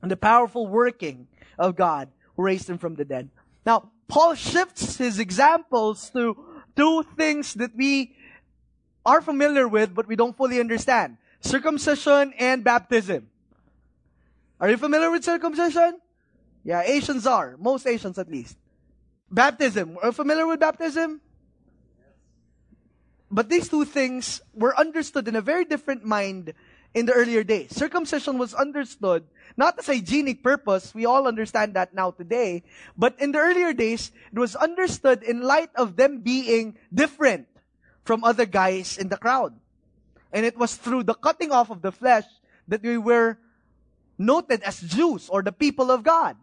and 0.00 0.10
the 0.10 0.16
powerful 0.16 0.66
working 0.66 1.28
of 1.58 1.76
God 1.76 2.08
who 2.36 2.42
raised 2.42 2.68
him 2.68 2.78
from 2.78 2.94
the 2.94 3.04
dead. 3.04 3.30
Now, 3.64 3.90
Paul 4.08 4.34
shifts 4.34 4.96
his 4.96 5.18
examples 5.18 6.10
to 6.10 6.36
two 6.76 7.02
things 7.16 7.54
that 7.54 7.74
we 7.74 8.14
are 9.04 9.20
familiar 9.20 9.66
with, 9.66 9.94
but 9.94 10.06
we 10.06 10.16
don't 10.16 10.36
fully 10.36 10.60
understand. 10.60 11.16
Circumcision 11.40 12.32
and 12.38 12.62
baptism. 12.62 13.28
Are 14.60 14.70
you 14.70 14.76
familiar 14.76 15.10
with 15.10 15.24
circumcision? 15.24 15.98
Yeah, 16.64 16.82
Asians 16.82 17.26
are. 17.26 17.56
Most 17.58 17.86
Asians 17.86 18.18
at 18.18 18.30
least. 18.30 18.56
Baptism. 19.30 19.98
Are 20.00 20.06
you 20.06 20.12
familiar 20.12 20.46
with 20.46 20.60
baptism? 20.60 21.20
But 23.32 23.48
these 23.48 23.68
two 23.68 23.86
things 23.86 24.42
were 24.52 24.78
understood 24.78 25.26
in 25.26 25.34
a 25.34 25.40
very 25.40 25.64
different 25.64 26.04
mind 26.04 26.52
in 26.92 27.06
the 27.06 27.12
earlier 27.16 27.42
days. 27.42 27.74
Circumcision 27.74 28.36
was 28.36 28.52
understood 28.52 29.24
not 29.56 29.78
as 29.78 29.88
a 29.88 29.94
hygienic 29.94 30.42
purpose. 30.42 30.94
We 30.94 31.06
all 31.06 31.26
understand 31.26 31.72
that 31.74 31.94
now 31.94 32.10
today. 32.10 32.62
But 32.96 33.16
in 33.18 33.32
the 33.32 33.38
earlier 33.38 33.72
days, 33.72 34.12
it 34.30 34.38
was 34.38 34.54
understood 34.54 35.22
in 35.22 35.40
light 35.40 35.70
of 35.76 35.96
them 35.96 36.20
being 36.20 36.76
different 36.92 37.48
from 38.04 38.22
other 38.22 38.44
guys 38.44 38.98
in 38.98 39.08
the 39.08 39.16
crowd. 39.16 39.56
And 40.32 40.44
it 40.44 40.58
was 40.58 40.76
through 40.76 41.04
the 41.04 41.14
cutting 41.14 41.52
off 41.52 41.70
of 41.70 41.80
the 41.80 41.92
flesh 41.92 42.24
that 42.68 42.82
we 42.82 42.98
were 42.98 43.38
noted 44.18 44.62
as 44.62 44.80
Jews 44.80 45.28
or 45.28 45.42
the 45.42 45.52
people 45.52 45.90
of 45.90 46.02
God. 46.02 46.36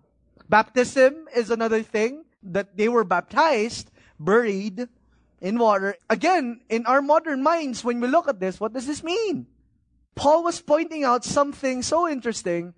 Baptism 0.50 1.28
is 1.36 1.52
another 1.52 1.84
thing 1.84 2.26
that 2.42 2.78
they 2.78 2.90
were 2.90 3.04
baptized, 3.04 3.92
buried 4.20 4.90
in 5.42 5.58
water. 5.58 5.96
Again, 6.10 6.62
in 6.70 6.86
our 6.86 7.02
modern 7.02 7.44
minds, 7.44 7.84
when 7.84 8.00
we 8.00 8.08
look 8.08 8.28
at 8.28 8.40
this, 8.40 8.60
what 8.60 8.74
does 8.74 8.88
this 8.88 9.04
mean? 9.04 9.48
Paul 10.16 10.44
was 10.44 10.60
pointing 10.60 11.04
out 11.04 11.24
something 11.24 11.82
so 11.82 12.08
interesting. 12.08 12.74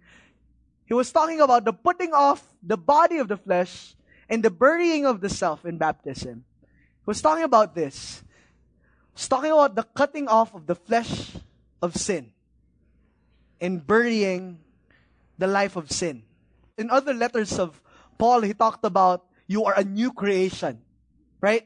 He 0.85 0.93
was 0.93 1.11
talking 1.11 1.41
about 1.41 1.65
the 1.65 1.73
putting 1.73 2.13
off 2.13 2.45
the 2.61 2.77
body 2.77 3.17
of 3.17 3.27
the 3.27 3.37
flesh 3.37 3.95
and 4.29 4.43
the 4.43 4.51
burying 4.51 5.05
of 5.05 5.21
the 5.21 5.29
self 5.29 5.65
in 5.65 5.77
baptism. 5.77 6.45
He 6.61 7.05
was 7.05 7.21
talking 7.21 7.43
about 7.43 7.73
this. 7.73 8.21
He 8.21 9.13
was 9.15 9.27
talking 9.27 9.51
about 9.51 9.75
the 9.75 9.83
cutting 9.83 10.27
off 10.27 10.53
of 10.53 10.67
the 10.67 10.75
flesh 10.75 11.31
of 11.81 11.95
sin 11.95 12.31
and 13.59 13.85
burying 13.85 14.59
the 15.37 15.47
life 15.47 15.75
of 15.75 15.91
sin. 15.91 16.23
In 16.77 16.89
other 16.89 17.13
letters 17.13 17.57
of 17.57 17.81
Paul, 18.17 18.41
he 18.41 18.53
talked 18.53 18.85
about 18.85 19.25
you 19.47 19.65
are 19.65 19.73
a 19.77 19.83
new 19.83 20.13
creation, 20.13 20.81
right? 21.41 21.65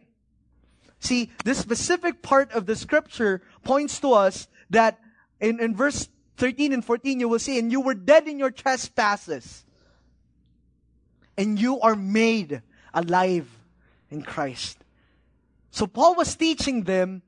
See, 0.99 1.31
this 1.43 1.59
specific 1.59 2.21
part 2.21 2.51
of 2.51 2.65
the 2.65 2.75
scripture 2.75 3.41
points 3.63 3.99
to 3.99 4.13
us 4.13 4.47
that 4.69 4.99
in, 5.39 5.59
in 5.59 5.75
verse 5.75 6.09
13 6.37 6.73
and 6.73 6.83
14, 6.83 7.19
you 7.19 7.29
will 7.29 7.39
see, 7.39 7.59
and 7.59 7.71
you 7.71 7.81
were 7.81 7.93
dead 7.93 8.27
in 8.27 8.39
your 8.39 8.51
trespasses, 8.51 9.63
and 11.37 11.59
you 11.59 11.79
are 11.81 11.95
made 11.95 12.61
alive 12.93 13.49
in 14.09 14.21
Christ. 14.21 14.77
So 15.71 15.87
Paul 15.87 16.15
was 16.15 16.35
teaching 16.35 16.83
them, 16.83 17.21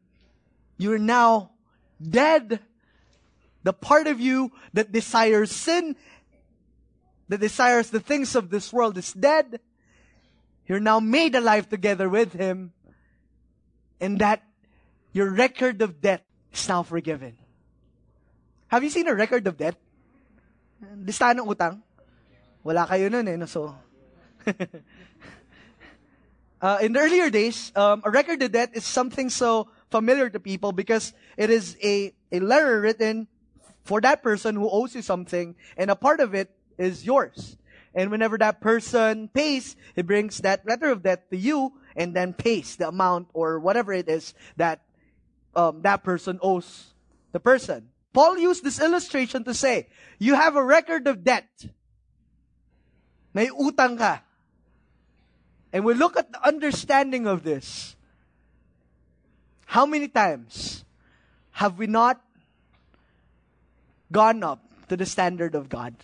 you're 0.77 0.99
now 0.99 1.51
dead. 2.01 2.59
The 3.63 3.73
part 3.73 4.07
of 4.07 4.21
you 4.21 4.51
that 4.73 4.91
desires 4.91 5.51
sin, 5.51 5.95
that 7.27 7.39
desires 7.39 7.89
the 7.89 7.99
things 7.99 8.35
of 8.35 8.49
this 8.49 8.71
world 8.71 8.97
is 8.97 9.11
dead. 9.11 9.59
You're 10.67 10.79
now 10.79 10.99
made 10.99 11.35
alive 11.35 11.67
together 11.67 12.07
with 12.07 12.33
Him 12.33 12.71
and 13.99 14.19
that 14.19 14.43
your 15.13 15.31
record 15.31 15.81
of 15.81 16.01
debt 16.01 16.23
is 16.53 16.67
now 16.67 16.83
forgiven. 16.83 17.37
Have 18.67 18.83
you 18.83 18.89
seen 18.89 19.07
a 19.07 19.15
record 19.15 19.47
of 19.47 19.57
debt? 19.57 19.75
Listahan 20.83 21.39
ng 21.39 21.47
utang? 21.47 21.81
Wala 22.63 22.85
kayo 22.85 23.09
nun 23.09 23.27
eh, 23.27 23.35
no? 23.35 23.45
So, 23.47 23.73
uh, 26.61 26.77
in 26.81 26.93
the 26.93 26.99
earlier 26.99 27.29
days, 27.29 27.71
um, 27.75 28.01
a 28.03 28.11
record 28.11 28.43
of 28.43 28.51
debt 28.51 28.71
is 28.73 28.83
something 28.83 29.29
so 29.29 29.69
familiar 29.89 30.29
to 30.29 30.39
people 30.39 30.71
because 30.71 31.13
it 31.37 31.49
is 31.49 31.77
a, 31.81 32.13
a 32.31 32.39
letter 32.39 32.81
written 32.81 33.27
for 33.87 34.01
that 34.01 34.21
person 34.21 34.55
who 34.55 34.69
owes 34.69 34.93
you 34.93 35.01
something, 35.01 35.55
and 35.77 35.89
a 35.89 35.95
part 35.95 36.19
of 36.19 36.35
it 36.35 36.51
is 36.77 37.05
yours. 37.05 37.55
And 37.97 38.11
whenever 38.11 38.37
that 38.37 38.61
person 38.61 39.27
pays, 39.27 39.75
he 39.95 40.03
brings 40.03 40.37
that 40.45 40.67
letter 40.67 40.91
of 40.91 41.01
debt 41.01 41.31
to 41.31 41.35
you, 41.35 41.73
and 41.95 42.13
then 42.13 42.31
pays 42.31 42.75
the 42.75 42.89
amount 42.89 43.33
or 43.33 43.57
whatever 43.57 43.91
it 43.91 44.07
is 44.07 44.35
that 44.55 44.85
um, 45.55 45.81
that 45.81 46.03
person 46.03 46.37
owes 46.43 46.93
the 47.31 47.39
person. 47.39 47.89
Paul 48.13 48.37
used 48.37 48.63
this 48.63 48.79
illustration 48.79 49.43
to 49.45 49.53
say, 49.55 49.89
you 50.19 50.35
have 50.35 50.55
a 50.55 50.63
record 50.63 51.07
of 51.07 51.23
debt. 51.23 51.49
May 53.33 53.47
utang 53.47 53.97
ka. 53.97 54.21
And 55.73 55.83
we 55.83 55.95
look 55.95 56.17
at 56.17 56.31
the 56.31 56.47
understanding 56.47 57.25
of 57.25 57.41
this. 57.41 57.95
How 59.65 59.87
many 59.87 60.07
times 60.07 60.85
have 61.49 61.79
we 61.79 61.87
not 61.87 62.21
gone 64.11 64.43
up 64.43 64.61
to 64.89 64.95
the 64.95 65.05
standard 65.07 65.55
of 65.55 65.67
God? 65.67 65.95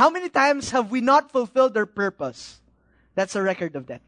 How 0.00 0.08
many 0.08 0.30
times 0.30 0.70
have 0.70 0.90
we 0.90 1.02
not 1.02 1.30
fulfilled 1.30 1.76
our 1.76 1.84
purpose? 1.84 2.62
That's 3.14 3.36
a 3.36 3.42
record 3.42 3.76
of 3.76 3.84
debt. 3.84 4.00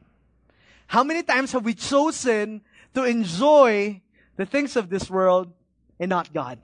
How 0.86 1.04
many 1.04 1.22
times 1.22 1.52
have 1.52 1.66
we 1.66 1.74
chosen 1.74 2.62
to 2.94 3.04
enjoy 3.04 4.00
the 4.36 4.46
things 4.46 4.74
of 4.74 4.88
this 4.88 5.10
world 5.10 5.52
and 6.00 6.08
not 6.08 6.32
God? 6.32 6.60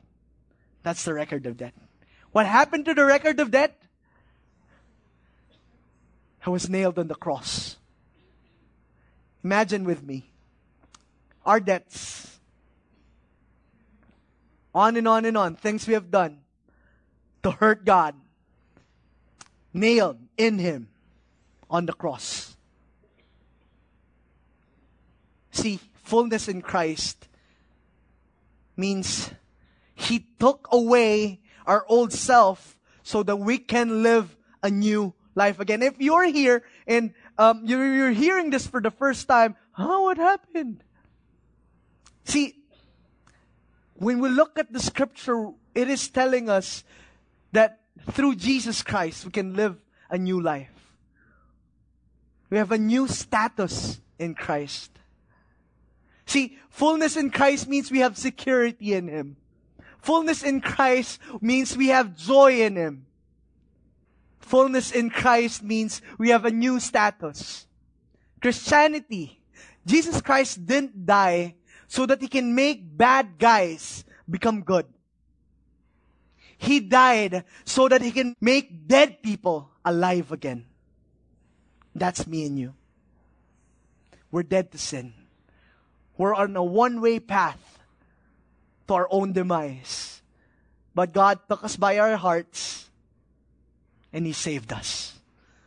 That's 0.83 1.05
the 1.05 1.13
record 1.13 1.45
of 1.45 1.59
debt. 1.59 1.75
What 2.33 2.47
happened 2.47 2.87
to 2.87 2.95
the 2.95 3.05
record 3.05 3.39
of 3.39 3.51
debt? 3.51 3.77
I 6.47 6.49
was 6.49 6.71
nailed 6.71 6.99
on 6.99 7.09
the 7.09 7.15
cross. 7.15 7.77
Imagine 9.45 9.85
with 9.85 10.03
me 10.03 10.33
our 11.45 11.61
debts. 11.61 12.41
On 14.75 14.97
and 14.97 15.07
on 15.07 15.27
and 15.27 15.37
on. 15.37 15.55
Things 15.55 15.87
we 15.87 15.93
have 15.93 16.11
done 16.11 16.39
to 17.43 17.51
hurt 17.51 17.85
God. 17.85 18.15
Nailed 19.79 20.19
in 20.37 20.59
Him 20.59 20.89
on 21.71 21.87
the 21.87 21.93
cross. 21.93 22.57
See, 25.53 25.79
fullness 26.03 26.49
in 26.49 26.63
Christ 26.63 27.29
means 28.77 29.31
He 29.95 30.27
took 30.41 30.69
away 30.73 31.41
our 31.67 31.85
old 31.89 32.13
self 32.13 32.79
so 33.03 33.23
that 33.23 33.37
we 33.37 33.59
can 33.59 34.03
live 34.03 34.37
a 34.63 34.71
new 34.71 35.15
life 35.35 35.61
again. 35.61 35.83
If 35.83 36.01
you're 36.01 36.25
here 36.25 36.65
and 36.87 37.15
um, 37.39 37.63
you're, 37.65 38.11
hearing 38.11 38.51
this 38.51 38.67
for 38.67 38.81
the 38.81 38.91
first 38.91 39.29
time, 39.29 39.55
how 39.73 40.05
what 40.05 40.19
happened? 40.19 40.83
See, 42.25 42.57
when 43.95 44.19
we 44.19 44.29
look 44.29 44.59
at 44.59 44.73
the 44.73 44.81
scripture, 44.81 45.51
it 45.75 45.89
is 45.89 46.09
telling 46.09 46.51
us 46.51 46.83
that 47.53 47.78
through 48.13 48.37
Jesus 48.37 48.83
Christ 48.83 49.25
we 49.25 49.31
can 49.31 49.55
live 49.55 49.77
a 50.11 50.19
new 50.19 50.41
life. 50.41 50.71
We 52.51 52.57
have 52.59 52.73
a 52.73 52.79
new 52.79 53.09
status 53.09 54.01
in 54.19 54.35
Christ. 54.35 54.91
See, 56.27 56.59
fullness 56.71 57.17
in 57.17 57.31
Christ 57.31 57.69
means 57.69 57.91
we 57.91 58.01
have 58.01 58.17
security 58.17 58.95
in 58.95 59.09
Him. 59.09 59.37
Fullness 59.99 60.43
in 60.43 60.61
Christ 60.61 61.21
means 61.41 61.77
we 61.77 61.89
have 61.89 62.17
joy 62.17 62.61
in 62.61 62.77
Him. 62.77 63.07
Fullness 64.41 64.93
in 64.93 65.11
Christ 65.11 65.63
means 65.63 66.01
we 66.17 66.31
have 66.31 66.45
a 66.45 66.51
new 66.51 66.81
status. 66.81 67.67
Christianity, 68.41 69.41
Jesus 69.85 70.21
Christ 70.21 70.65
didn't 70.65 71.05
die 71.05 71.57
so 71.87 72.07
that 72.07 72.21
He 72.21 72.29
can 72.29 72.55
make 72.55 72.81
bad 72.97 73.39
guys 73.39 74.05
become 74.29 74.63
good. 74.63 74.87
He 76.59 76.81
died 76.81 77.45
so 77.65 77.89
that 77.89 78.03
He 78.03 78.11
can 78.11 78.35
make 78.41 78.87
dead 78.87 79.23
people 79.23 79.71
alive 79.85 80.33
again. 80.33 80.67
That's 81.95 82.27
me 82.27 82.45
and 82.47 82.59
you. 82.59 82.75
We're 84.31 84.43
dead 84.43 84.73
to 84.73 84.79
sin. 84.79 85.15
We're 86.19 86.35
on 86.35 86.57
a 86.57 86.63
one 86.63 87.01
way 87.01 87.21
path 87.21 87.79
to 88.89 88.95
our 88.95 89.09
own 89.11 89.33
demise. 89.33 90.21
But 90.95 91.13
God 91.13 91.39
took 91.49 91.63
us 91.63 91.77
by 91.77 91.99
our 91.99 92.17
hearts 92.17 92.91
and 94.13 94.27
He 94.27 94.33
saved 94.33 94.73
us. 94.73 95.15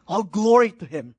All 0.05 0.23
glory 0.23 0.71
to 0.71 0.85
Him. 0.85 1.15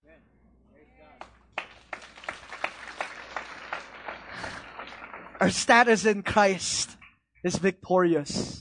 Our 5.40 5.50
status 5.50 6.04
in 6.04 6.22
Christ 6.22 6.94
is 7.42 7.56
victorious. 7.56 8.51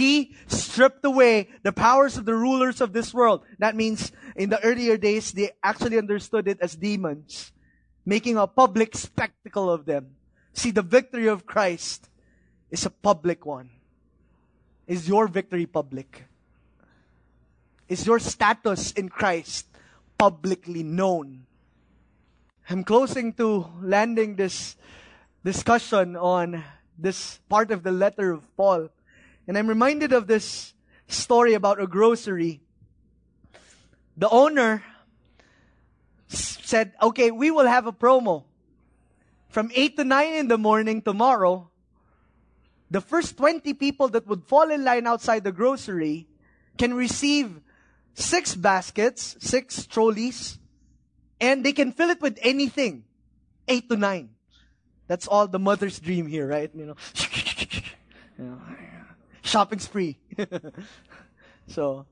He 0.00 0.32
stripped 0.46 1.04
away 1.04 1.50
the 1.62 1.76
powers 1.76 2.16
of 2.16 2.24
the 2.24 2.32
rulers 2.32 2.80
of 2.80 2.94
this 2.94 3.12
world. 3.12 3.44
That 3.58 3.76
means 3.76 4.12
in 4.34 4.48
the 4.48 4.56
earlier 4.64 4.96
days, 4.96 5.30
they 5.30 5.52
actually 5.62 5.98
understood 5.98 6.48
it 6.48 6.56
as 6.62 6.74
demons, 6.74 7.52
making 8.06 8.38
a 8.38 8.46
public 8.46 8.96
spectacle 8.96 9.68
of 9.68 9.84
them. 9.84 10.16
See, 10.54 10.70
the 10.70 10.80
victory 10.80 11.26
of 11.26 11.44
Christ 11.44 12.08
is 12.70 12.86
a 12.86 12.90
public 12.90 13.44
one. 13.44 13.68
Is 14.86 15.06
your 15.06 15.28
victory 15.28 15.66
public? 15.66 16.24
Is 17.86 18.06
your 18.06 18.20
status 18.20 18.92
in 18.92 19.10
Christ 19.10 19.66
publicly 20.16 20.82
known? 20.82 21.44
I'm 22.70 22.84
closing 22.84 23.34
to 23.34 23.68
landing 23.82 24.36
this 24.36 24.76
discussion 25.44 26.16
on 26.16 26.64
this 26.96 27.38
part 27.50 27.70
of 27.70 27.82
the 27.82 27.92
letter 27.92 28.32
of 28.32 28.56
Paul. 28.56 28.88
And 29.50 29.58
I'm 29.58 29.66
reminded 29.66 30.12
of 30.12 30.28
this 30.28 30.74
story 31.08 31.54
about 31.54 31.80
a 31.80 31.86
grocery. 31.88 32.60
The 34.16 34.28
owner 34.28 34.84
said, 36.28 36.92
okay, 37.02 37.32
we 37.32 37.50
will 37.50 37.66
have 37.66 37.88
a 37.88 37.92
promo. 37.92 38.44
From 39.48 39.72
8 39.74 39.96
to 39.96 40.04
9 40.04 40.34
in 40.34 40.46
the 40.46 40.56
morning 40.56 41.02
tomorrow, 41.02 41.68
the 42.92 43.00
first 43.00 43.36
20 43.38 43.74
people 43.74 44.06
that 44.10 44.24
would 44.28 44.44
fall 44.44 44.70
in 44.70 44.84
line 44.84 45.08
outside 45.08 45.42
the 45.42 45.50
grocery 45.50 46.28
can 46.78 46.94
receive 46.94 47.50
six 48.14 48.54
baskets, 48.54 49.34
six 49.40 49.84
trolleys, 49.84 50.60
and 51.40 51.66
they 51.66 51.72
can 51.72 51.90
fill 51.90 52.10
it 52.10 52.22
with 52.22 52.38
anything. 52.42 53.02
8 53.66 53.88
to 53.88 53.96
9. 53.96 54.30
That's 55.08 55.26
all 55.26 55.48
the 55.48 55.58
mother's 55.58 55.98
dream 55.98 56.28
here, 56.28 56.46
right? 56.46 56.70
You 56.72 56.86
know, 56.86 56.96
you 58.38 58.44
know 58.44 58.60
shopping 59.42 59.78
spree. 59.78 60.18
so, 61.68 62.06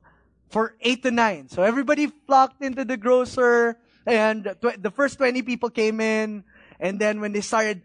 for 0.49 0.75
8 0.81 1.03
to 1.03 1.11
9. 1.11 1.49
So 1.49 1.63
everybody 1.63 2.07
flocked 2.27 2.63
into 2.63 2.85
the 2.85 2.97
grocer, 2.97 3.79
and 4.07 4.45
tw- 4.61 4.81
the 4.81 4.91
first 4.91 5.19
20 5.19 5.43
people 5.43 5.71
came 5.71 6.01
in, 6.01 6.45
and 6.81 6.99
then 6.99 7.21
when 7.21 7.33
they 7.33 7.41
started, 7.41 7.83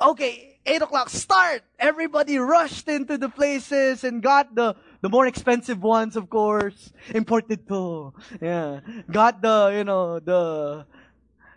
okay, 0.00 0.58
8 0.66 0.82
o'clock, 0.82 1.08
start! 1.08 1.62
Everybody 1.78 2.38
rushed 2.38 2.88
into 2.88 3.16
the 3.16 3.28
places 3.28 4.04
and 4.04 4.22
got 4.22 4.54
the, 4.54 4.76
the 5.00 5.08
more 5.08 5.26
expensive 5.26 5.82
ones, 5.82 6.16
of 6.16 6.28
course. 6.28 6.92
Imported 7.14 7.66
to. 7.68 8.12
Yeah. 8.40 8.80
Got 9.10 9.40
the, 9.40 9.72
you 9.74 9.84
know, 9.84 10.20
the, 10.20 10.86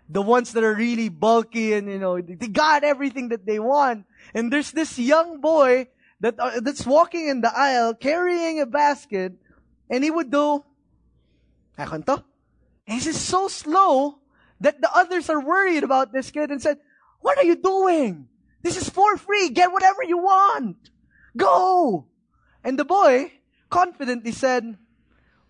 the 0.09 0.22
ones 0.22 0.53
that 0.53 0.64
are 0.64 0.74
really 0.74 1.09
bulky 1.09 1.74
and, 1.74 1.89
you 1.89 1.99
know, 1.99 2.20
they 2.22 2.47
got 2.47 2.84
everything 2.84 3.30
that 3.30 3.45
they 3.45 3.59
want. 3.59 4.05
And 4.34 4.51
there's 4.51 4.72
this 4.72 4.97
young 4.97 5.41
boy 5.41 5.88
that, 6.24 6.40
uh, 6.40 6.62
that's 6.62 6.88
walking 6.88 7.28
in 7.28 7.42
the 7.42 7.52
aisle 7.52 7.94
carrying 7.94 8.62
a 8.62 8.66
basket 8.66 9.34
and 9.90 10.04
he 10.04 10.10
would 10.10 10.32
do, 10.32 10.64
Akon 11.78 12.06
to? 12.08 12.24
And 12.88 13.02
he's 13.02 13.20
so 13.20 13.50
slow 13.50 14.20
that 14.62 14.80
the 14.80 14.90
others 14.96 15.30
are 15.30 15.44
worried 15.44 15.84
about 15.84 16.14
this 16.14 16.32
kid 16.32 16.50
and 16.50 16.62
said, 16.62 16.80
what 17.20 17.38
are 17.38 17.44
you 17.44 17.56
doing? 17.56 18.30
This 18.62 18.78
is 18.78 18.88
for 18.88 19.18
free. 19.18 19.50
Get 19.50 19.74
whatever 19.74 20.02
you 20.04 20.18
want. 20.18 20.78
Go. 21.36 22.08
And 22.64 22.80
the 22.80 22.86
boy 22.86 23.34
confidently 23.70 24.32
said, 24.32 24.78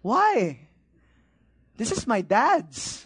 why? 0.02 0.70
This 1.78 1.92
is 1.92 2.08
my 2.08 2.22
dad's. 2.22 3.06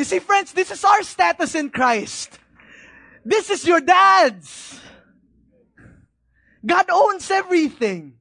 You 0.00 0.04
see, 0.04 0.18
friends, 0.18 0.54
this 0.54 0.70
is 0.70 0.82
our 0.82 1.02
status 1.02 1.54
in 1.54 1.68
Christ. 1.68 2.38
This 3.22 3.50
is 3.50 3.66
your 3.66 3.82
dad's. 3.82 4.80
God 6.64 6.86
owns 6.90 7.30
everything. 7.30 8.14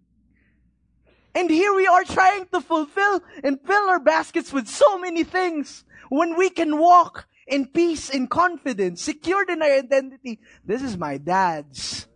And 1.34 1.49
here 1.49 1.73
we 1.73 1.88
are 1.88 2.03
trying 2.03 2.47
to 2.47 2.59
fulfill 2.59 3.21
and 3.45 3.61
fill 3.65 3.88
our 3.88 4.01
baskets 4.01 4.51
with 4.51 4.67
so 4.67 4.99
many 4.99 5.23
things 5.23 5.86
when 6.09 6.36
we 6.36 6.49
can 6.49 6.77
walk 6.77 7.30
in 7.47 7.65
peace 7.65 8.09
and 8.09 8.30
confidence, 8.30 9.01
secured 9.01 9.49
in 9.49 9.61
our 9.61 9.71
identity. 9.71 10.41
This 10.65 10.82
is 10.84 10.97
my 10.97 11.15
dad's. 11.15 12.09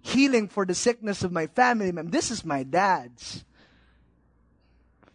Healing 0.00 0.48
for 0.48 0.66
the 0.66 0.74
sickness 0.74 1.22
of 1.22 1.30
my 1.30 1.46
family. 1.46 1.92
This 1.92 2.32
is 2.32 2.44
my 2.44 2.64
dad's. 2.64 3.44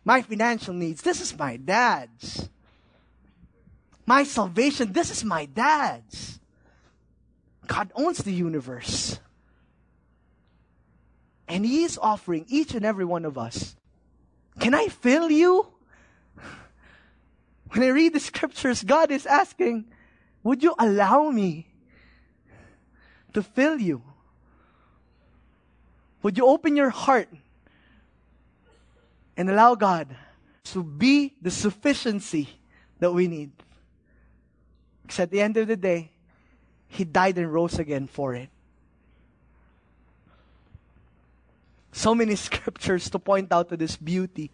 My 0.05 0.22
financial 0.22 0.74
needs. 0.74 1.01
This 1.01 1.20
is 1.20 1.38
my 1.38 1.57
dad's. 1.57 2.47
My 4.08 4.24
salvation, 4.24 4.93
this 4.93 5.12
is 5.12 5.26
my 5.26 5.45
dad's. 5.45 6.39
God 7.68 7.91
owns 7.93 8.20
the 8.20 8.32
universe. 8.32 9.20
And 11.49 11.66
He 11.66 11.84
is 11.84 11.99
offering 12.01 12.45
each 12.47 12.74
and 12.74 12.86
every 12.86 13.03
one 13.03 13.26
of 13.26 13.38
us. 13.38 13.76
Can 14.60 14.74
I 14.74 14.88
fill 14.88 15.30
you? 15.30 15.68
When 17.72 17.84
I 17.84 17.88
read 17.88 18.14
the 18.14 18.22
scriptures, 18.22 18.82
God 18.82 19.12
is 19.12 19.26
asking, 19.26 19.86
Would 20.41 20.64
you 20.64 20.74
allow 20.80 21.30
me 21.30 21.68
to 23.34 23.43
fill 23.43 23.78
you? 23.78 24.01
Would 26.24 26.38
you 26.38 26.47
open 26.47 26.78
your 26.78 26.89
heart 26.89 27.28
and 29.36 29.49
allow 29.49 29.76
God 29.76 30.16
to 30.72 30.82
be 30.82 31.36
the 31.41 31.51
sufficiency 31.51 32.47
that 32.99 33.12
we 33.12 33.28
need? 33.28 33.51
Because 35.08 35.22
at 35.22 35.32
the 35.32 35.39
end 35.39 35.55
of 35.55 35.70
the 35.70 35.78
day, 35.78 36.12
He 36.89 37.05
died 37.05 37.38
and 37.38 37.51
rose 37.51 37.80
again 37.80 38.08
for 38.08 38.36
it. 38.36 38.49
So 41.93 42.14
many 42.14 42.36
scriptures 42.47 43.10
to 43.12 43.20
point 43.20 43.53
out 43.53 43.70
to 43.70 43.78
this 43.78 43.95
beauty. 43.95 44.51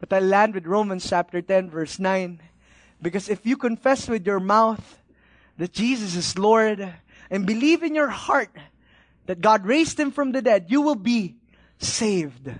But 0.00 0.12
I 0.12 0.18
land 0.18 0.54
with 0.54 0.66
Romans 0.66 1.08
chapter 1.08 1.40
10, 1.40 1.70
verse 1.70 2.00
9. 2.00 2.40
Because 3.00 3.28
if 3.28 3.46
you 3.46 3.56
confess 3.56 4.08
with 4.08 4.26
your 4.26 4.40
mouth 4.40 4.98
that 5.58 5.72
Jesus 5.72 6.16
is 6.16 6.36
Lord 6.36 6.94
and 7.30 7.46
believe 7.46 7.84
in 7.84 7.94
your 7.94 8.08
heart 8.08 8.50
that 9.26 9.40
God 9.40 9.64
raised 9.64 9.98
him 9.98 10.10
from 10.10 10.32
the 10.32 10.42
dead, 10.42 10.66
you 10.68 10.82
will 10.82 10.96
be 10.96 11.36
saved. 11.78 12.50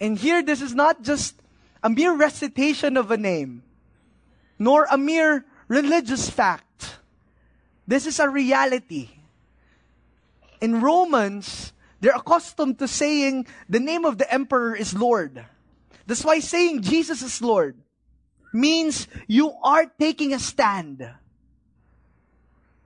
And 0.00 0.18
here, 0.18 0.42
this 0.42 0.62
is 0.62 0.74
not 0.74 1.02
just 1.02 1.34
a 1.82 1.90
mere 1.90 2.14
recitation 2.14 2.96
of 2.96 3.10
a 3.10 3.16
name, 3.18 3.62
nor 4.58 4.86
a 4.90 4.96
mere 4.96 5.44
religious 5.68 6.28
fact. 6.28 6.98
This 7.86 8.06
is 8.06 8.18
a 8.18 8.28
reality. 8.28 9.10
In 10.60 10.80
Romans, 10.80 11.72
they're 12.00 12.16
accustomed 12.16 12.78
to 12.78 12.88
saying 12.88 13.46
the 13.68 13.80
name 13.80 14.04
of 14.04 14.18
the 14.18 14.32
emperor 14.32 14.74
is 14.74 14.94
Lord. 14.94 15.44
That's 16.06 16.24
why 16.24 16.40
saying 16.40 16.82
Jesus 16.82 17.22
is 17.22 17.40
Lord 17.42 17.76
means 18.52 19.08
you 19.26 19.52
are 19.62 19.86
taking 19.98 20.32
a 20.32 20.38
stand. 20.38 21.08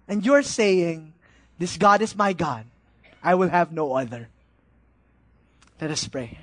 And 0.08 0.24
you're 0.24 0.42
saying, 0.42 1.14
This 1.58 1.76
God 1.76 2.00
is 2.00 2.16
my 2.16 2.32
God. 2.32 2.64
I 3.22 3.34
will 3.34 3.50
have 3.50 3.72
no 3.72 3.94
other. 3.94 4.28
Let 5.80 5.90
us 5.90 6.08
pray. 6.08 6.38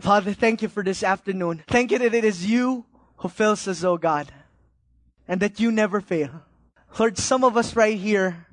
Father, 0.00 0.32
thank 0.32 0.62
you 0.62 0.68
for 0.68 0.82
this 0.82 1.02
afternoon. 1.02 1.62
Thank 1.68 1.90
you 1.90 1.98
that 1.98 2.14
it 2.14 2.24
is 2.24 2.46
you 2.46 2.86
who 3.18 3.28
fills 3.28 3.66
us, 3.68 3.84
oh 3.84 3.98
God 3.98 4.32
and 5.28 5.40
that 5.40 5.60
you 5.60 5.70
never 5.70 6.00
fail. 6.00 6.42
Lord, 6.98 7.18
some 7.18 7.44
of 7.44 7.56
us 7.56 7.76
right 7.76 7.98
here 7.98 8.46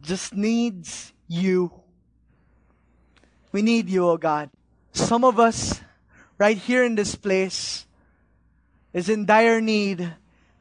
just 0.00 0.34
needs 0.34 1.12
you. 1.28 1.70
We 3.52 3.62
need 3.62 3.88
you, 3.88 4.08
oh 4.08 4.16
God. 4.16 4.50
Some 4.92 5.24
of 5.24 5.38
us 5.38 5.80
right 6.38 6.56
here 6.56 6.82
in 6.82 6.94
this 6.94 7.14
place 7.14 7.86
is 8.92 9.08
in 9.10 9.26
dire 9.26 9.60
need 9.60 10.14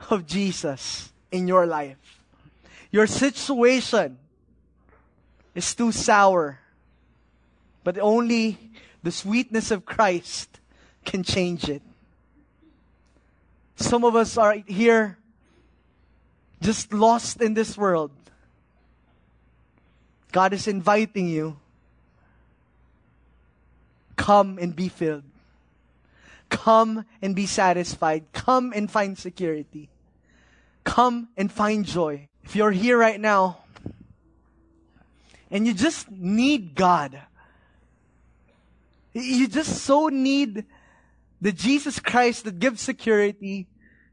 of 0.10 0.28
Jesus 0.28 1.12
in 1.32 1.48
your 1.48 1.66
life. 1.66 2.20
Your 2.92 3.08
situation 3.08 4.18
is 5.56 5.74
too 5.74 5.92
sour, 5.92 6.60
but 7.84 7.98
only 7.98 8.58
the 9.04 9.12
sweetness 9.12 9.72
of 9.72 9.86
Christ 9.86 10.60
can 11.06 11.24
change 11.24 11.70
it. 11.70 11.82
Some 13.78 14.04
of 14.04 14.16
us 14.16 14.38
are 14.38 14.56
here 14.68 15.18
just 16.66 16.92
lost 16.92 17.42
in 17.42 17.54
this 17.54 17.78
world, 17.78 18.12
God 20.32 20.52
is 20.52 20.68
inviting 20.68 21.28
you. 21.28 21.58
Come 24.16 24.58
and 24.58 24.76
be 24.76 24.90
filled. 24.90 25.24
Come 26.50 27.06
and 27.22 27.36
be 27.36 27.46
satisfied. 27.46 28.26
Come 28.34 28.74
and 28.76 28.90
find 28.90 29.18
security. 29.18 29.90
Come 30.84 31.30
and 31.38 31.52
find 31.52 31.86
joy. 31.86 32.28
If 32.44 32.56
you're 32.56 32.72
here 32.72 32.98
right 32.98 33.20
now 33.20 33.60
and 35.52 35.68
you 35.68 35.74
just 35.74 36.10
need 36.10 36.74
God, 36.74 37.20
you 39.14 39.48
just 39.48 39.84
so 39.84 40.08
need 40.08 40.66
the 41.40 41.52
Jesus 41.52 42.00
Christ 42.00 42.46
that 42.46 42.60
gives 42.60 42.82
security, 42.82 43.68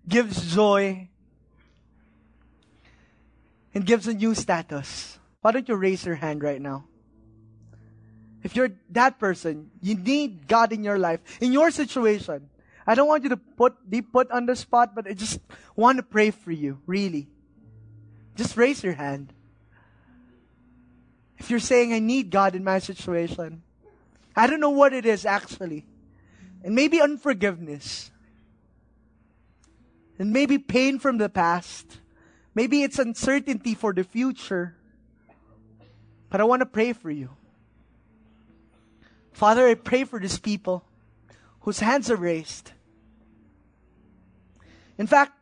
gives 0.07 0.55
joy, 0.55 1.09
and 3.75 3.87
gives 3.87 4.07
a 4.07 4.15
new 4.15 4.35
status, 4.35 5.19
why 5.41 5.53
don't 5.53 5.69
you 5.69 5.75
raise 5.75 6.05
your 6.05 6.17
hand 6.17 6.43
right 6.43 6.61
now? 6.61 6.85
If 8.43 8.57
you're 8.57 8.71
that 8.91 9.19
person, 9.19 9.71
you 9.81 9.95
need 9.95 10.49
God 10.49 10.73
in 10.73 10.83
your 10.83 10.99
life, 10.99 11.21
in 11.41 11.53
your 11.53 11.71
situation. 11.71 12.51
I 12.87 12.95
don't 12.95 13.07
want 13.07 13.23
you 13.23 13.29
to 13.31 13.37
put, 13.37 13.89
be 13.89 14.03
put 14.03 14.31
on 14.31 14.47
the 14.47 14.57
spot, 14.57 14.95
but 14.95 15.07
I 15.07 15.15
just 15.15 15.39
want 15.77 15.99
to 15.99 16.03
pray 16.03 16.31
for 16.31 16.51
you, 16.51 16.81
really. 16.87 17.29
Just 18.35 18.57
raise 18.57 18.83
your 18.83 18.95
hand. 18.95 19.33
If 21.39 21.51
you're 21.51 21.61
saying, 21.61 21.93
I 21.93 21.99
need 21.99 22.31
God 22.31 22.55
in 22.55 22.65
my 22.65 22.79
situation, 22.79 23.63
I 24.35 24.47
don't 24.47 24.61
know 24.61 24.71
what 24.71 24.93
it 24.93 25.05
is 25.07 25.27
actually. 25.27 25.87
And 26.65 26.75
maybe 26.75 27.01
unforgiveness. 27.01 28.11
And 30.19 30.33
maybe 30.33 30.59
pain 30.59 30.99
from 30.99 31.19
the 31.19 31.29
past. 31.29 31.99
Maybe 32.55 32.83
it's 32.83 32.99
uncertainty 32.99 33.75
for 33.75 33.93
the 33.93 34.05
future. 34.05 34.77
But 36.29 36.41
I 36.41 36.45
want 36.45 36.61
to 36.61 36.67
pray 36.67 36.93
for 36.93 37.11
you. 37.11 37.31
Father, 39.33 39.67
I 39.67 39.75
pray 39.75 40.05
for 40.05 40.21
these 40.21 40.39
people 40.39 40.85
whose 41.61 41.81
hands 41.81 42.11
are 42.11 42.17
raised. 42.17 42.73
In 44.99 45.07
fact, 45.07 45.33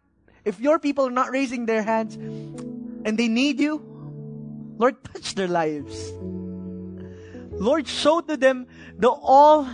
if 0.44 0.60
your 0.60 0.78
people 0.78 1.06
are 1.06 1.10
not 1.10 1.30
raising 1.30 1.66
their 1.66 1.82
hands 1.82 2.14
and 2.14 3.18
they 3.18 3.28
need 3.28 3.60
you, 3.60 3.82
Lord, 4.78 5.02
touch 5.04 5.34
their 5.34 5.48
lives. 5.48 6.12
Lord, 7.50 7.86
show 7.86 8.20
to 8.22 8.36
them 8.36 8.66
the 8.96 9.10
all 9.10 9.68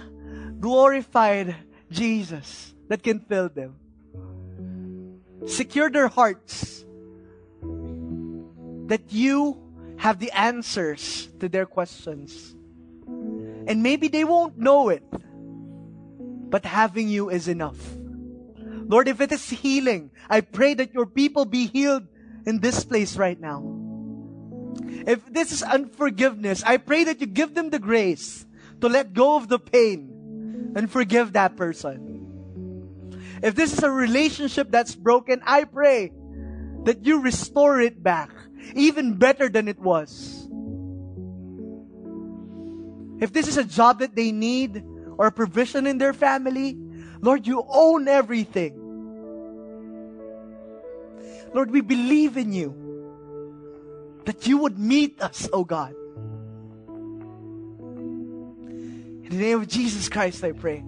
glorified 0.58 1.54
Jesus 1.90 2.74
that 2.88 3.02
can 3.02 3.20
fill 3.20 3.48
them. 3.48 3.76
Secure 5.46 5.90
their 5.90 6.08
hearts 6.08 6.85
that 8.86 9.12
you 9.12 9.62
have 9.98 10.18
the 10.18 10.30
answers 10.32 11.28
to 11.40 11.48
their 11.48 11.66
questions. 11.66 12.54
And 13.66 13.82
maybe 13.82 14.08
they 14.08 14.24
won't 14.24 14.58
know 14.58 14.88
it, 14.88 15.02
but 16.50 16.64
having 16.64 17.08
you 17.08 17.30
is 17.30 17.48
enough. 17.48 17.78
Lord, 18.88 19.08
if 19.08 19.20
it 19.20 19.32
is 19.32 19.48
healing, 19.50 20.10
I 20.30 20.40
pray 20.40 20.74
that 20.74 20.94
your 20.94 21.06
people 21.06 21.44
be 21.44 21.66
healed 21.66 22.06
in 22.46 22.60
this 22.60 22.84
place 22.84 23.16
right 23.16 23.38
now. 23.40 23.64
If 25.06 25.26
this 25.32 25.50
is 25.50 25.62
unforgiveness, 25.62 26.62
I 26.62 26.76
pray 26.76 27.04
that 27.04 27.20
you 27.20 27.26
give 27.26 27.54
them 27.54 27.70
the 27.70 27.78
grace 27.78 28.46
to 28.80 28.88
let 28.88 29.12
go 29.12 29.36
of 29.36 29.48
the 29.48 29.58
pain 29.58 30.72
and 30.76 30.90
forgive 30.90 31.32
that 31.32 31.56
person. 31.56 33.38
If 33.42 33.54
this 33.54 33.72
is 33.72 33.82
a 33.82 33.90
relationship 33.90 34.70
that's 34.70 34.94
broken, 34.94 35.42
I 35.44 35.64
pray 35.64 36.12
that 36.86 37.04
you 37.04 37.20
restore 37.20 37.80
it 37.80 38.00
back 38.00 38.30
even 38.74 39.14
better 39.14 39.48
than 39.48 39.66
it 39.66 39.78
was. 39.78 40.48
If 43.20 43.32
this 43.32 43.48
is 43.48 43.56
a 43.56 43.64
job 43.64 43.98
that 43.98 44.14
they 44.14 44.30
need 44.30 44.84
or 45.18 45.26
a 45.26 45.32
provision 45.32 45.86
in 45.86 45.98
their 45.98 46.12
family, 46.12 46.78
Lord, 47.20 47.46
you 47.46 47.64
own 47.68 48.06
everything. 48.06 48.82
Lord, 51.52 51.72
we 51.72 51.80
believe 51.80 52.36
in 52.36 52.52
you 52.52 54.22
that 54.24 54.46
you 54.46 54.58
would 54.58 54.78
meet 54.78 55.20
us, 55.20 55.48
oh 55.52 55.64
God. 55.64 55.94
In 59.24 59.28
the 59.30 59.36
name 59.36 59.60
of 59.60 59.66
Jesus 59.66 60.08
Christ, 60.08 60.44
I 60.44 60.52
pray. 60.52 60.84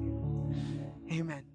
Amen. 1.11 1.48